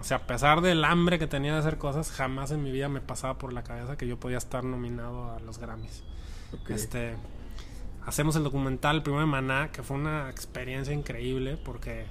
O 0.00 0.04
sea, 0.04 0.18
a 0.18 0.26
pesar 0.28 0.60
del 0.60 0.84
hambre 0.84 1.18
que 1.18 1.26
tenía 1.26 1.54
de 1.54 1.58
hacer 1.58 1.78
cosas, 1.78 2.12
jamás 2.12 2.52
en 2.52 2.62
mi 2.62 2.70
vida 2.70 2.88
me 2.88 3.00
pasaba 3.00 3.38
por 3.38 3.52
la 3.52 3.64
cabeza 3.64 3.96
que 3.96 4.06
yo 4.06 4.20
podía 4.20 4.38
estar 4.38 4.62
nominado 4.62 5.32
a 5.32 5.40
los 5.40 5.58
Grammys. 5.58 6.04
Este, 6.68 7.16
hacemos 8.06 8.36
el 8.36 8.44
documental 8.44 8.98
el 8.98 9.02
primero 9.02 9.22
de 9.22 9.32
Maná, 9.32 9.72
que 9.72 9.82
fue 9.82 9.96
una 9.96 10.30
experiencia 10.30 10.94
increíble 10.94 11.56
porque, 11.56 12.06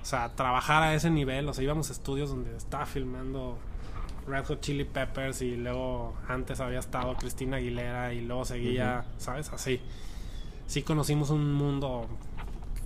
o 0.00 0.04
sea, 0.04 0.36
trabajar 0.36 0.84
a 0.84 0.94
ese 0.94 1.10
nivel, 1.10 1.48
o 1.48 1.54
sea, 1.54 1.64
íbamos 1.64 1.90
a 1.90 1.92
estudios 1.92 2.30
donde 2.30 2.56
estaba 2.56 2.86
filmando 2.86 3.58
Red 4.26 4.44
Hot 4.46 4.60
Chili 4.60 4.84
Peppers 4.84 5.42
y 5.42 5.56
luego 5.56 6.14
antes 6.28 6.60
había 6.60 6.78
estado 6.78 7.14
Cristina 7.16 7.56
Aguilera 7.56 8.12
y 8.14 8.20
luego 8.20 8.44
seguía, 8.44 9.04
¿sabes? 9.18 9.50
Así. 9.52 9.80
Sí 10.66 10.82
conocimos 10.82 11.30
un 11.30 11.52
mundo 11.52 12.06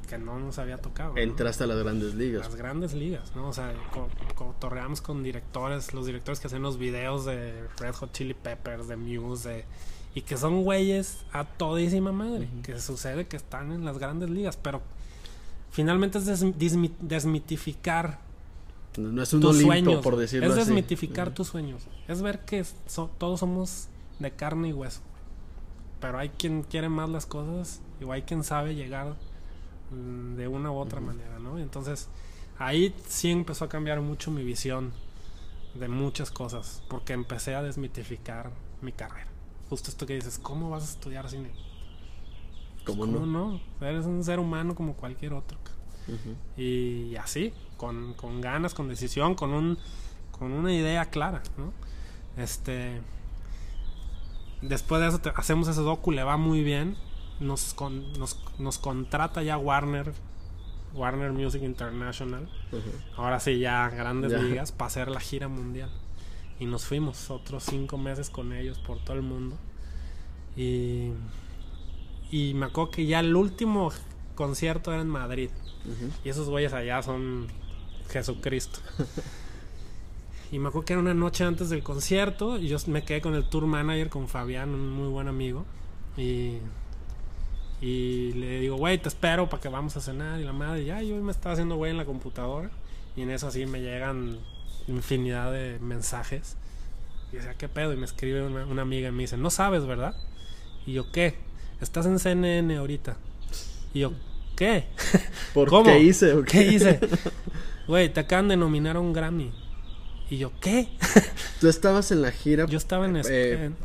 que 0.09 0.19
no 0.19 0.39
nos 0.39 0.59
había 0.59 0.79
tocado. 0.79 1.15
¿no? 1.15 1.21
Entraste 1.21 1.65
a 1.65 1.67
las 1.67 1.79
grandes 1.83 2.15
ligas. 2.15 2.47
las 2.47 2.55
grandes 2.57 2.95
ligas, 2.95 3.35
¿no? 3.35 3.49
O 3.49 3.53
sea, 3.53 3.73
co- 3.93 4.09
cotorreamos 4.35 5.01
con 5.01 5.23
directores, 5.23 5.93
los 5.95 6.07
directores 6.07 6.39
que 6.41 6.47
hacen 6.47 6.63
los 6.63 6.79
videos 6.79 7.25
de 7.25 7.67
Red 7.79 7.93
Hot 7.95 8.13
Chili 8.13 8.35
Peppers, 8.35 8.87
de 8.89 8.97
Muse, 8.97 9.49
de- 9.49 9.65
y 10.15 10.23
que 10.23 10.37
son 10.37 10.63
güeyes 10.65 11.19
a 11.33 11.45
todísima 11.45 12.13
madre, 12.13 12.49
que 12.63 12.79
sucede 12.81 13.27
que 13.27 13.37
están 13.37 13.73
en 13.73 13.85
las 13.85 13.99
grandes 13.99 14.31
ligas, 14.31 14.57
pero 14.57 14.81
finalmente 15.71 16.19
es 16.19 16.27
des- 16.27 16.55
desmitificar 17.01 18.21
No 18.97 19.23
es 19.23 19.33
un 19.33 19.41
tus 19.41 19.51
Olimpo, 19.57 19.67
sueños. 19.69 20.03
por 20.03 20.17
decirlo 20.17 20.47
es 20.47 20.53
así. 20.53 20.61
desmitificar 20.61 21.33
tus 21.35 21.49
sueños. 21.49 21.83
Es 22.09 22.23
ver 22.23 22.41
que 22.45 22.65
so- 22.87 23.11
todos 23.19 23.41
somos 23.41 23.89
de 24.19 24.31
carne 24.31 24.69
y 24.69 24.73
hueso. 24.73 25.01
Pero 26.01 26.19
hay 26.19 26.31
quien 26.31 26.63
quiere 26.63 26.89
más 26.89 27.09
las 27.11 27.27
cosas 27.27 27.81
y 28.01 28.11
hay 28.11 28.23
quien 28.23 28.45
sabe 28.45 28.75
llegar 28.75 29.17
mm, 29.91 30.37
de 30.37 30.49
una 30.49 30.71
u 30.71 30.77
otra 30.77 31.01
manera, 31.01 31.39
¿no? 31.39 31.59
Entonces 31.59 32.09
ahí 32.59 32.95
sí 33.07 33.31
empezó 33.31 33.65
a 33.67 33.69
cambiar 33.69 34.01
mucho 34.01 34.31
mi 34.31 34.45
visión 34.45 34.93
de 35.75 35.89
muchas 35.89 36.31
cosas 36.31 36.83
porque 36.89 37.13
empecé 37.13 37.55
a 37.55 37.63
desmitificar 37.63 38.51
mi 38.81 38.93
carrera. 38.93 39.29
Justo 39.69 39.91
esto 39.91 40.07
que 40.07 40.15
dices, 40.15 40.39
¿cómo 40.39 40.71
vas 40.71 40.83
a 40.83 40.91
estudiar 40.93 41.29
cine? 41.29 41.51
¿Cómo 42.85 43.01
¿Cómo 43.05 43.27
no? 43.27 43.61
no? 43.81 43.87
Eres 43.87 44.07
un 44.07 44.23
ser 44.23 44.39
humano 44.39 44.75
como 44.75 44.95
cualquier 44.95 45.33
otro. 45.33 45.59
Y 46.57 47.17
así, 47.17 47.53
con, 47.77 48.15
con 48.15 48.41
ganas, 48.41 48.75
con 48.75 48.89
decisión, 48.89 49.35
con 49.35 49.53
un 49.53 49.79
con 50.33 50.53
una 50.53 50.73
idea 50.73 51.07
clara, 51.07 51.43
¿no? 51.57 51.73
Este 52.43 53.01
después 54.63 55.01
de 55.01 55.09
eso 55.09 55.19
te- 55.19 55.33
hacemos 55.35 55.69
ese 55.69 55.81
docu, 55.81 56.13
le 56.13 56.23
va 56.23 56.37
muy 56.37 56.63
bien. 56.63 56.97
Nos, 57.41 57.75
con- 57.75 58.13
nos, 58.19 58.39
nos 58.59 58.79
contrata 58.79 59.43
ya 59.43 59.59
Warner, 59.59 60.13
Warner 60.95 61.33
Music 61.33 61.63
International. 61.63 62.49
Ahora 63.17 63.41
sí, 63.41 63.59
ya 63.59 63.89
grandes 63.91 64.33
Ya. 64.33 64.39
ligas 64.39 64.73
para 64.73 64.87
hacer 64.89 65.09
la 65.09 65.21
gira 65.21 65.49
mundial. 65.49 65.91
Y 66.59 66.65
nos 66.67 66.87
fuimos 66.87 67.31
otros 67.31 67.65
cinco 67.65 67.99
meses 67.99 68.31
con 68.31 68.53
ellos 68.55 68.79
por 68.79 68.99
todo 69.05 69.15
el 69.17 69.23
mundo. 69.23 69.57
Y, 70.57 71.11
y 72.31 72.55
me 72.55 72.67
acuerdo 72.67 72.91
que 72.91 73.05
ya 73.07 73.21
el 73.21 73.37
último 73.37 73.93
concierto 74.35 74.93
era 74.93 75.03
en 75.03 75.09
Madrid. 75.09 75.51
Y 76.25 76.31
esos 76.31 76.49
güeyes 76.49 76.73
allá 76.73 77.03
son 77.03 77.47
Jesucristo. 78.09 78.81
y 80.53 80.59
me 80.59 80.69
acuerdo 80.69 80.87
que 80.87 80.93
era 80.95 81.01
una 81.01 81.15
noche 81.15 81.45
antes 81.45 81.71
del 81.71 81.83
concierto. 81.83 82.59
Y 82.59 82.69
yo 82.69 82.79
me 82.87 83.05
quedé 83.05 83.21
con 83.21 83.35
el 83.35 83.45
tour 83.45 83.67
manager, 83.67 84.09
con 84.09 84.29
Fabián, 84.29 84.71
un 84.71 84.91
muy 84.91 85.09
buen 85.09 85.29
amigo. 85.29 85.65
Y, 86.17 86.59
y 87.81 88.33
le 88.33 88.61
digo, 88.61 88.77
güey, 88.77 88.99
te 88.99 89.09
espero 89.09 89.49
para 89.49 89.63
que 89.63 89.69
vamos 89.69 89.97
a 89.97 90.01
cenar. 90.01 90.41
Y 90.41 90.45
la 90.45 90.53
madre, 90.53 90.85
ya, 90.85 91.03
yo 91.03 91.17
me 91.17 91.33
estaba 91.33 91.53
haciendo 91.53 91.77
güey 91.77 91.91
en 91.91 91.99
la 91.99 92.05
computadora. 92.05 92.71
Y 93.17 93.23
en 93.23 93.31
eso 93.31 93.49
así 93.49 93.67
me 93.67 93.81
llegan 93.81 94.39
infinidad 94.89 95.53
de 95.53 95.79
mensajes. 95.81 96.57
Y 97.33 97.37
decía, 97.37 97.55
¿qué 97.55 97.69
pedo? 97.69 97.93
Y 97.93 97.97
me 97.97 98.05
escribe 98.05 98.47
una, 98.47 98.67
una 98.67 98.83
amiga 98.83 99.09
y 99.09 99.13
me 99.13 99.23
dice, 99.23 99.37
no 99.37 99.51
sabes, 99.51 99.87
¿verdad? 99.87 100.15
Y 100.87 100.93
yo, 100.93 101.11
¿qué? 101.11 101.35
Estás 101.81 102.07
en 102.07 102.19
CNN 102.19 102.77
ahorita. 102.77 103.17
Y 103.93 104.01
yo, 104.01 104.13
¿qué? 104.57 104.87
¿Por 105.53 105.69
¿Cómo? 105.71 105.85
qué 105.85 106.01
hice? 106.01 106.33
o 106.33 106.43
¿Qué 106.43 106.63
hice? 106.63 107.01
Güey, 107.87 108.13
te 108.13 108.21
acaban 108.21 108.49
de 108.49 108.57
nominar 108.57 108.97
a 108.97 109.01
un 109.01 109.13
Grammy. 109.13 109.53
Y 110.29 110.39
yo, 110.39 110.51
¿qué? 110.61 110.89
Tú 111.61 111.69
estabas 111.69 112.11
en 112.11 112.23
la 112.23 112.33
gira 112.33 112.67
Yo 112.67 112.79
estaba 112.79 113.07
en, 113.07 113.17
Eh, 113.17 113.23
en- 113.67 113.77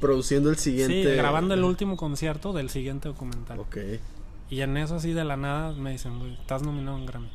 produciendo 0.00 0.48
el 0.50 0.56
sí, 0.56 0.70
siguiente. 0.70 1.16
grabando 1.16 1.54
el 1.54 1.64
último 1.64 1.96
concierto 1.96 2.52
del 2.52 2.70
siguiente 2.70 3.08
documental. 3.08 3.58
Ok. 3.58 3.78
Y 4.50 4.60
en 4.60 4.76
eso 4.76 4.94
así 4.96 5.12
de 5.12 5.24
la 5.24 5.36
nada 5.36 5.72
me 5.72 5.90
dicen, 5.90 6.18
güey, 6.20 6.34
estás 6.34 6.62
nominado 6.62 6.96
a 6.96 7.00
un 7.00 7.06
Grammy. 7.06 7.30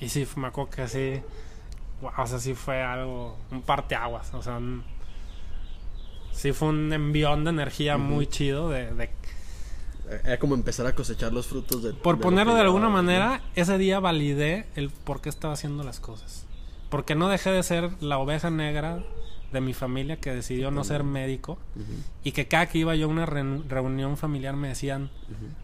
Y 0.00 0.08
sí, 0.10 0.26
me 0.36 0.48
acuerdo 0.48 0.70
que 0.70 0.82
así, 0.82 1.20
guau, 2.02 2.12
o 2.22 2.26
sea, 2.26 2.38
sí 2.38 2.52
fue 2.54 2.82
algo, 2.82 3.38
un 3.50 3.62
parteaguas, 3.62 4.32
o 4.34 4.42
sea, 4.42 4.58
un- 4.58 4.84
sí 6.32 6.52
fue 6.52 6.68
un 6.68 6.92
envión 6.92 7.44
de 7.44 7.50
energía 7.50 7.96
muy 7.96 8.26
chido 8.26 8.68
de, 8.68 8.92
de- 8.92 9.10
Era 10.24 10.38
como 10.38 10.54
empezar 10.54 10.86
a 10.86 10.94
cosechar 10.94 11.32
los 11.32 11.46
frutos 11.46 11.82
de. 11.82 11.92
por 11.92 12.16
de 12.18 12.22
ponerlo 12.22 12.54
de 12.54 12.60
alguna 12.60 12.88
manera, 12.88 13.42
ese 13.54 13.76
día 13.78 13.98
validé 14.00 14.66
el 14.76 14.90
por 14.90 15.20
qué 15.20 15.28
estaba 15.28 15.54
haciendo 15.54 15.82
las 15.82 15.98
cosas. 16.00 16.46
Porque 16.90 17.14
no 17.16 17.28
dejé 17.28 17.50
de 17.50 17.62
ser 17.62 17.90
la 18.00 18.18
oveja 18.18 18.48
negra 18.50 19.02
de 19.52 19.60
mi 19.60 19.74
familia 19.74 20.16
que 20.20 20.32
decidió 20.32 20.70
no 20.70 20.84
ser 20.84 21.02
médico 21.04 21.58
y 22.22 22.32
que 22.32 22.46
cada 22.48 22.66
que 22.66 22.78
iba 22.78 22.94
yo 22.94 23.06
a 23.06 23.08
una 23.10 23.26
reun- 23.26 23.66
reunión 23.68 24.16
familiar 24.16 24.54
me 24.56 24.68
decían. 24.68 25.10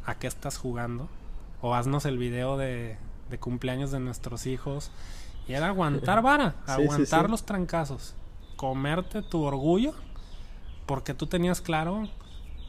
¿a 0.04 0.16
qué 0.18 0.26
estás 0.26 0.58
jugando? 0.58 1.08
O 1.60 1.74
haznos 1.76 2.04
el 2.06 2.18
video 2.18 2.56
de, 2.56 2.96
de 3.30 3.38
cumpleaños 3.38 3.92
de 3.92 4.00
nuestros 4.00 4.46
hijos. 4.46 4.90
Y 5.46 5.52
era 5.54 5.68
aguantar 5.68 6.22
vara, 6.22 6.50
Sí, 6.50 6.56
sí, 6.66 6.72
aguantar 6.82 7.24
sí. 7.26 7.30
los 7.30 7.44
trancazos, 7.44 8.14
comerte 8.56 9.22
tu 9.22 9.42
orgullo, 9.44 9.94
porque 10.86 11.14
tú 11.14 11.26
tenías 11.26 11.60
claro 11.60 12.08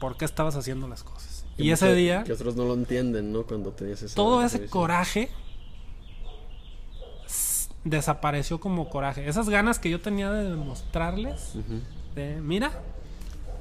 por 0.00 0.16
qué 0.16 0.24
estabas 0.24 0.54
haciendo 0.56 0.86
las 0.88 1.02
cosas. 1.04 1.43
Que 1.56 1.64
Y 1.64 1.70
ese 1.70 1.94
día, 1.94 2.24
Que 2.24 2.32
otros 2.32 2.56
no 2.56 2.64
lo 2.64 2.74
entienden, 2.74 3.32
¿no? 3.32 3.44
Cuando 3.44 3.70
tenías 3.70 4.02
esa. 4.02 4.14
todo 4.14 4.42
ese 4.42 4.66
coraje 4.66 5.30
desapareció 7.84 8.58
como 8.58 8.88
coraje. 8.88 9.28
Esas 9.28 9.48
ganas 9.48 9.78
que 9.78 9.90
yo 9.90 10.00
tenía 10.00 10.30
de 10.32 10.50
demostrarles, 10.50 11.52
de 12.14 12.40
mira, 12.40 12.72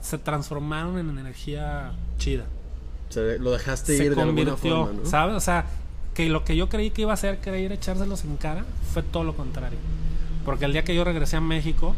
se 0.02 0.18
transformaron 0.18 0.98
en 0.98 1.10
energía 1.10 1.92
chida. 2.18 2.46
O 3.10 3.14
sea, 3.14 3.24
lo 3.38 3.52
dejaste 3.52 3.98
se 3.98 4.06
ir 4.06 4.16
de 4.16 4.22
alguna 4.22 4.52
convirtió, 4.52 4.86
forma, 4.86 5.02
¿no? 5.04 5.10
¿sabes? 5.10 5.36
O 5.36 5.40
sea, 5.40 5.66
que 6.14 6.30
lo 6.30 6.44
que 6.44 6.56
yo 6.56 6.70
creí 6.70 6.90
que 6.92 7.04
iba 7.04 7.12
a 7.12 7.14
hacer, 7.16 7.40
a 7.46 7.56
echárselos 7.58 8.24
en 8.24 8.38
cara, 8.38 8.66
fue 8.94 9.04
todo 9.04 9.24
lo 9.24 9.36
contrario. 9.36 9.78
Porque 10.46 10.66
el 10.66 10.74
día 10.74 10.84
que 10.84 10.96
yo 10.96 11.04
regresé 11.04 11.38
a 11.38 11.42
México, 11.42 11.96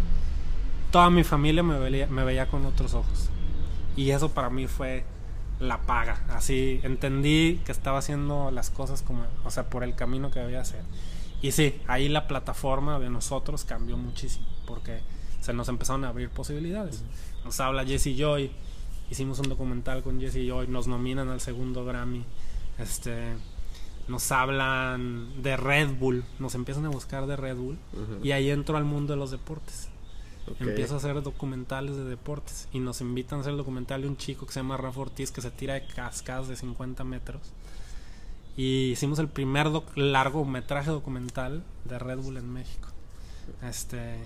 toda 0.91 1.09
mi 1.09 1.23
familia 1.23 1.63
me 1.63 1.77
veía, 1.79 2.07
me 2.07 2.23
veía 2.23 2.47
con 2.47 2.65
otros 2.65 2.93
ojos. 2.93 3.29
Y 3.95 4.09
eso 4.11 4.29
para 4.29 4.49
mí 4.49 4.67
fue 4.67 5.05
la 5.59 5.81
paga. 5.81 6.23
Así 6.29 6.79
entendí 6.83 7.61
que 7.65 7.71
estaba 7.71 7.99
haciendo 7.99 8.51
las 8.51 8.69
cosas 8.69 9.01
como, 9.01 9.25
o 9.43 9.51
sea, 9.51 9.69
por 9.69 9.83
el 9.83 9.95
camino 9.95 10.31
que 10.31 10.39
debía 10.39 10.61
hacer. 10.61 10.83
Y 11.41 11.51
sí, 11.51 11.79
ahí 11.87 12.09
la 12.09 12.27
plataforma 12.27 12.99
de 12.99 13.09
nosotros 13.09 13.65
cambió 13.65 13.97
muchísimo, 13.97 14.45
porque 14.65 14.99
se 15.41 15.53
nos 15.53 15.69
empezaron 15.69 16.03
a 16.05 16.09
abrir 16.09 16.29
posibilidades. 16.29 17.03
Nos 17.43 17.59
habla 17.59 17.85
Jesse 17.85 18.15
Joy, 18.17 18.51
hicimos 19.11 19.39
un 19.39 19.49
documental 19.49 20.01
con 20.01 20.19
Jesse 20.19 20.47
Joy, 20.47 20.67
nos 20.67 20.87
nominan 20.87 21.29
al 21.29 21.41
segundo 21.41 21.85
Grammy. 21.85 22.23
Este, 22.79 23.35
nos 24.07 24.31
hablan 24.31 25.41
de 25.41 25.57
Red 25.57 25.95
Bull, 25.99 26.23
nos 26.39 26.55
empiezan 26.55 26.85
a 26.85 26.89
buscar 26.89 27.25
de 27.27 27.35
Red 27.35 27.57
Bull 27.57 27.77
y 28.23 28.31
ahí 28.31 28.49
entro 28.49 28.77
al 28.77 28.85
mundo 28.85 29.13
de 29.13 29.19
los 29.19 29.31
deportes. 29.31 29.89
Ok. 30.47 30.61
Empiezo 30.61 30.95
a 30.95 30.97
hacer 30.97 31.21
documentales 31.21 31.95
de 31.95 32.03
deportes 32.03 32.67
y 32.71 32.79
nos 32.79 33.01
invitan 33.01 33.39
a 33.39 33.41
hacer 33.41 33.51
el 33.51 33.57
documental 33.57 34.01
de 34.03 34.07
un 34.07 34.17
chico 34.17 34.45
que 34.45 34.53
se 34.53 34.59
llama 34.59 34.77
Rafa 34.77 35.01
Ortiz 35.01 35.31
que 35.31 35.41
se 35.41 35.51
tira 35.51 35.73
de 35.73 35.85
cascadas 35.87 36.47
de 36.47 36.55
50 36.55 37.03
metros. 37.03 37.41
Y 38.57 38.91
hicimos 38.91 39.19
el 39.19 39.27
primer 39.27 39.67
largometraje 39.95 40.89
documental 40.89 41.63
de 41.83 41.99
Red 41.99 42.19
Bull 42.19 42.37
en 42.37 42.53
México. 42.53 42.89
Este, 43.61 44.23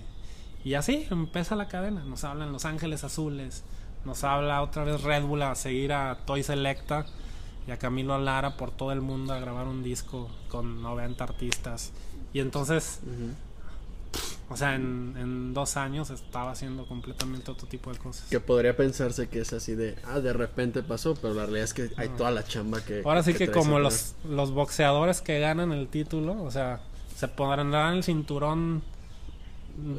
y 0.64 0.74
así 0.74 1.06
empieza 1.10 1.56
la 1.56 1.68
cadena. 1.68 2.04
Nos 2.04 2.24
hablan 2.24 2.52
Los 2.52 2.64
Ángeles 2.64 3.02
Azules, 3.02 3.64
nos 4.04 4.22
habla 4.24 4.62
otra 4.62 4.84
vez 4.84 5.02
Red 5.02 5.24
Bull 5.24 5.42
a 5.42 5.54
seguir 5.54 5.92
a 5.92 6.18
Toy 6.26 6.42
Selecta 6.42 7.06
y 7.66 7.70
a 7.70 7.78
Camilo 7.78 8.18
Lara 8.18 8.56
por 8.56 8.70
todo 8.70 8.92
el 8.92 9.00
mundo 9.00 9.32
a 9.32 9.40
grabar 9.40 9.66
un 9.66 9.82
disco 9.82 10.30
con 10.48 10.82
90 10.82 11.24
artistas. 11.24 11.92
Y 12.32 12.40
entonces 12.40 13.00
Ujú. 13.02 13.34
O 14.52 14.56
sea, 14.56 14.74
en, 14.74 15.14
en 15.16 15.54
dos 15.54 15.76
años 15.76 16.10
estaba 16.10 16.50
haciendo 16.50 16.84
completamente 16.84 17.52
otro 17.52 17.68
tipo 17.68 17.92
de 17.92 17.98
cosas. 17.98 18.28
Que 18.28 18.40
podría 18.40 18.76
pensarse 18.76 19.28
que 19.28 19.40
es 19.40 19.52
así 19.52 19.76
de, 19.76 19.96
ah, 20.04 20.18
de 20.18 20.32
repente 20.32 20.82
pasó, 20.82 21.14
pero 21.14 21.34
la 21.34 21.42
realidad 21.42 21.64
es 21.64 21.74
que 21.74 21.90
hay 21.96 22.08
toda 22.08 22.32
la 22.32 22.42
chamba 22.42 22.84
que. 22.84 23.02
Ahora 23.04 23.22
sí 23.22 23.32
que, 23.32 23.48
como 23.52 23.78
los, 23.78 24.16
los 24.28 24.50
boxeadores 24.50 25.20
que 25.20 25.38
ganan 25.38 25.70
el 25.70 25.86
título, 25.86 26.42
o 26.42 26.50
sea, 26.50 26.80
se 27.16 27.28
podrán 27.28 27.70
dar 27.70 27.94
el 27.94 28.02
cinturón 28.02 28.82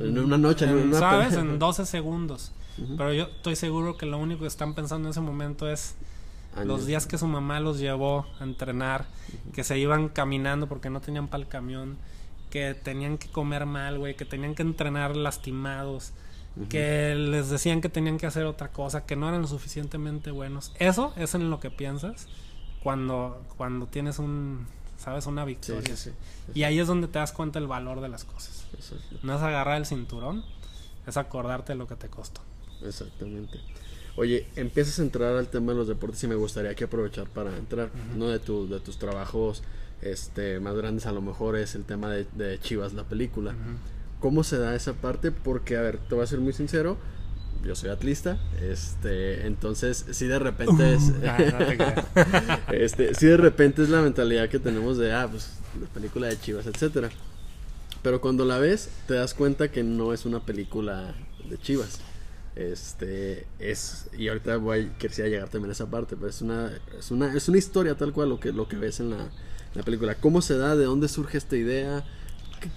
En 0.04 0.20
una 0.20 0.38
noche, 0.38 0.66
en 0.66 0.76
una 0.76 1.00
¿sabes? 1.00 1.34
En 1.36 1.58
12 1.60 1.86
segundos. 1.86 2.52
Pero 2.98 3.14
yo 3.14 3.24
estoy 3.26 3.56
seguro 3.56 3.98
que 3.98 4.06
lo 4.06 4.18
único 4.18 4.42
que 4.42 4.48
están 4.48 4.74
pensando 4.74 5.08
en 5.08 5.12
ese 5.12 5.22
momento 5.22 5.70
es 5.70 5.96
Años. 6.56 6.68
los 6.68 6.86
días 6.86 7.06
que 7.06 7.18
su 7.18 7.28
mamá 7.28 7.62
los 7.62 7.80
llevó 7.80 8.26
a 8.40 8.44
entrenar, 8.44 9.06
que 9.54 9.64
se 9.64 9.80
iban 9.80 10.10
caminando 10.10 10.68
porque 10.68 10.90
no 10.90 11.00
tenían 11.00 11.30
para 11.30 11.44
el 11.44 11.48
camión 11.48 11.98
que 12.52 12.76
tenían 12.76 13.18
que 13.18 13.30
comer 13.30 13.66
mal, 13.66 13.98
güey, 13.98 14.16
que 14.16 14.26
tenían 14.26 14.54
que 14.54 14.62
entrenar 14.62 15.16
lastimados, 15.16 16.12
que 16.70 17.16
les 17.16 17.50
decían 17.50 17.82
que 17.82 17.90
tenían 17.90 18.18
que 18.18 18.28
hacer 18.28 18.46
otra 18.46 18.68
cosa, 18.68 19.06
que 19.06 19.16
no 19.16 19.30
eran 19.30 19.42
lo 19.42 19.48
suficientemente 19.48 20.30
buenos. 20.30 20.74
Eso 20.78 21.14
es 21.16 21.34
en 21.34 21.50
lo 21.50 21.60
que 21.60 21.72
piensas 21.72 22.28
cuando, 22.84 23.42
cuando 23.58 23.88
tienes 23.88 24.20
un, 24.20 24.68
¿sabes? 24.98 25.26
Una 25.26 25.46
victoria. 25.46 25.96
sí, 25.96 26.12
sí. 26.12 26.12
Y 26.54 26.64
ahí 26.64 26.80
es 26.80 26.88
donde 26.88 27.08
te 27.08 27.20
das 27.20 27.32
cuenta 27.32 27.58
el 27.58 27.68
valor 27.68 28.02
de 28.02 28.10
las 28.10 28.26
cosas. 28.26 28.68
No 29.24 29.36
es 29.36 29.42
agarrar 29.42 29.78
el 29.78 29.86
cinturón, 29.86 30.44
es 31.08 31.18
acordarte 31.18 31.72
de 31.72 31.78
lo 31.78 31.88
que 31.88 31.96
te 31.96 32.10
costó. 32.10 32.42
Exactamente. 32.84 33.60
Oye, 34.18 34.48
empiezas 34.58 35.00
a 35.00 35.04
entrar 35.04 35.38
al 35.38 35.48
tema 35.48 35.72
de 35.72 35.78
los 35.78 35.88
deportes 35.88 36.22
y 36.24 36.28
me 36.28 36.36
gustaría 36.36 36.76
que 36.76 36.84
aprovechar 36.84 37.28
para 37.28 37.56
entrar. 37.56 37.90
Uno 38.14 38.28
de, 38.28 38.40
tu, 38.40 38.68
de 38.68 38.82
tus 38.82 38.98
trabajos 38.98 39.64
este, 40.02 40.60
más 40.60 40.76
grandes 40.76 41.06
a 41.06 41.12
lo 41.12 41.22
mejor 41.22 41.58
es 41.58 41.76
el 41.76 41.84
tema 41.84 42.10
de, 42.10 42.26
de 42.36 42.60
Chivas, 42.60 42.94
la 42.94 43.04
película. 43.04 43.54
¿Cómo 44.20 44.44
se 44.44 44.58
da 44.58 44.76
esa 44.76 44.94
parte? 44.94 45.32
Porque, 45.32 45.78
a 45.78 45.82
ver, 45.82 45.98
te 45.98 46.16
voy 46.16 46.24
a 46.24 46.28
ser 46.28 46.40
muy 46.40 46.54
sincero. 46.54 46.98
Yo 47.64 47.76
soy 47.76 47.92
atlista, 47.92 48.40
este, 48.60 49.46
entonces 49.46 50.06
si 50.10 50.26
de 50.26 50.40
repente 50.40 50.96
es, 50.96 51.10
no 51.10 51.20
creas. 51.20 52.06
este, 52.72 53.14
si 53.14 53.28
de 53.28 53.38
repente 53.38 53.84
es 53.84 53.90
la 53.90 54.02
mentalidad 54.02 54.50
que 54.50 54.58
tenemos 54.58 54.98
de, 54.98 55.14
ah, 55.14 55.28
pues 55.30 55.52
la 55.80 55.88
película 55.88 56.28
de 56.28 56.40
Chivas, 56.40 56.66
etcétera. 56.66 57.12
Pero 58.02 58.20
cuando 58.20 58.46
la 58.46 58.58
ves, 58.58 58.90
te 59.08 59.14
das 59.14 59.36
cuenta 59.36 59.70
que 59.70 59.84
no 59.84 60.12
es 60.12 60.26
una 60.26 60.40
película 60.40 61.14
de 61.48 61.60
Chivas. 61.60 62.00
Este 62.56 63.46
es 63.60 64.10
y 64.18 64.28
ahorita 64.28 64.58
voy 64.58 64.92
quisiera 64.98 65.30
llegar 65.30 65.50
también 65.50 65.70
a 65.70 65.74
esa 65.74 65.86
parte, 65.86 66.16
pero 66.16 66.30
es 66.30 66.42
una 66.42 66.72
es 66.98 67.12
una 67.12 67.34
es 67.34 67.48
una 67.48 67.60
historia 67.60 67.96
tal 67.96 68.12
cual 68.12 68.30
lo 68.30 68.40
que 68.40 68.52
lo 68.52 68.68
que 68.68 68.76
ves 68.76 69.00
en 69.00 69.12
la, 69.12 69.30
la 69.74 69.84
película. 69.84 70.16
¿Cómo 70.16 70.42
se 70.42 70.58
da? 70.58 70.76
¿De 70.76 70.86
dónde 70.86 71.08
surge 71.08 71.38
esta 71.38 71.56
idea? 71.56 72.04
¿Qué- 72.60 72.70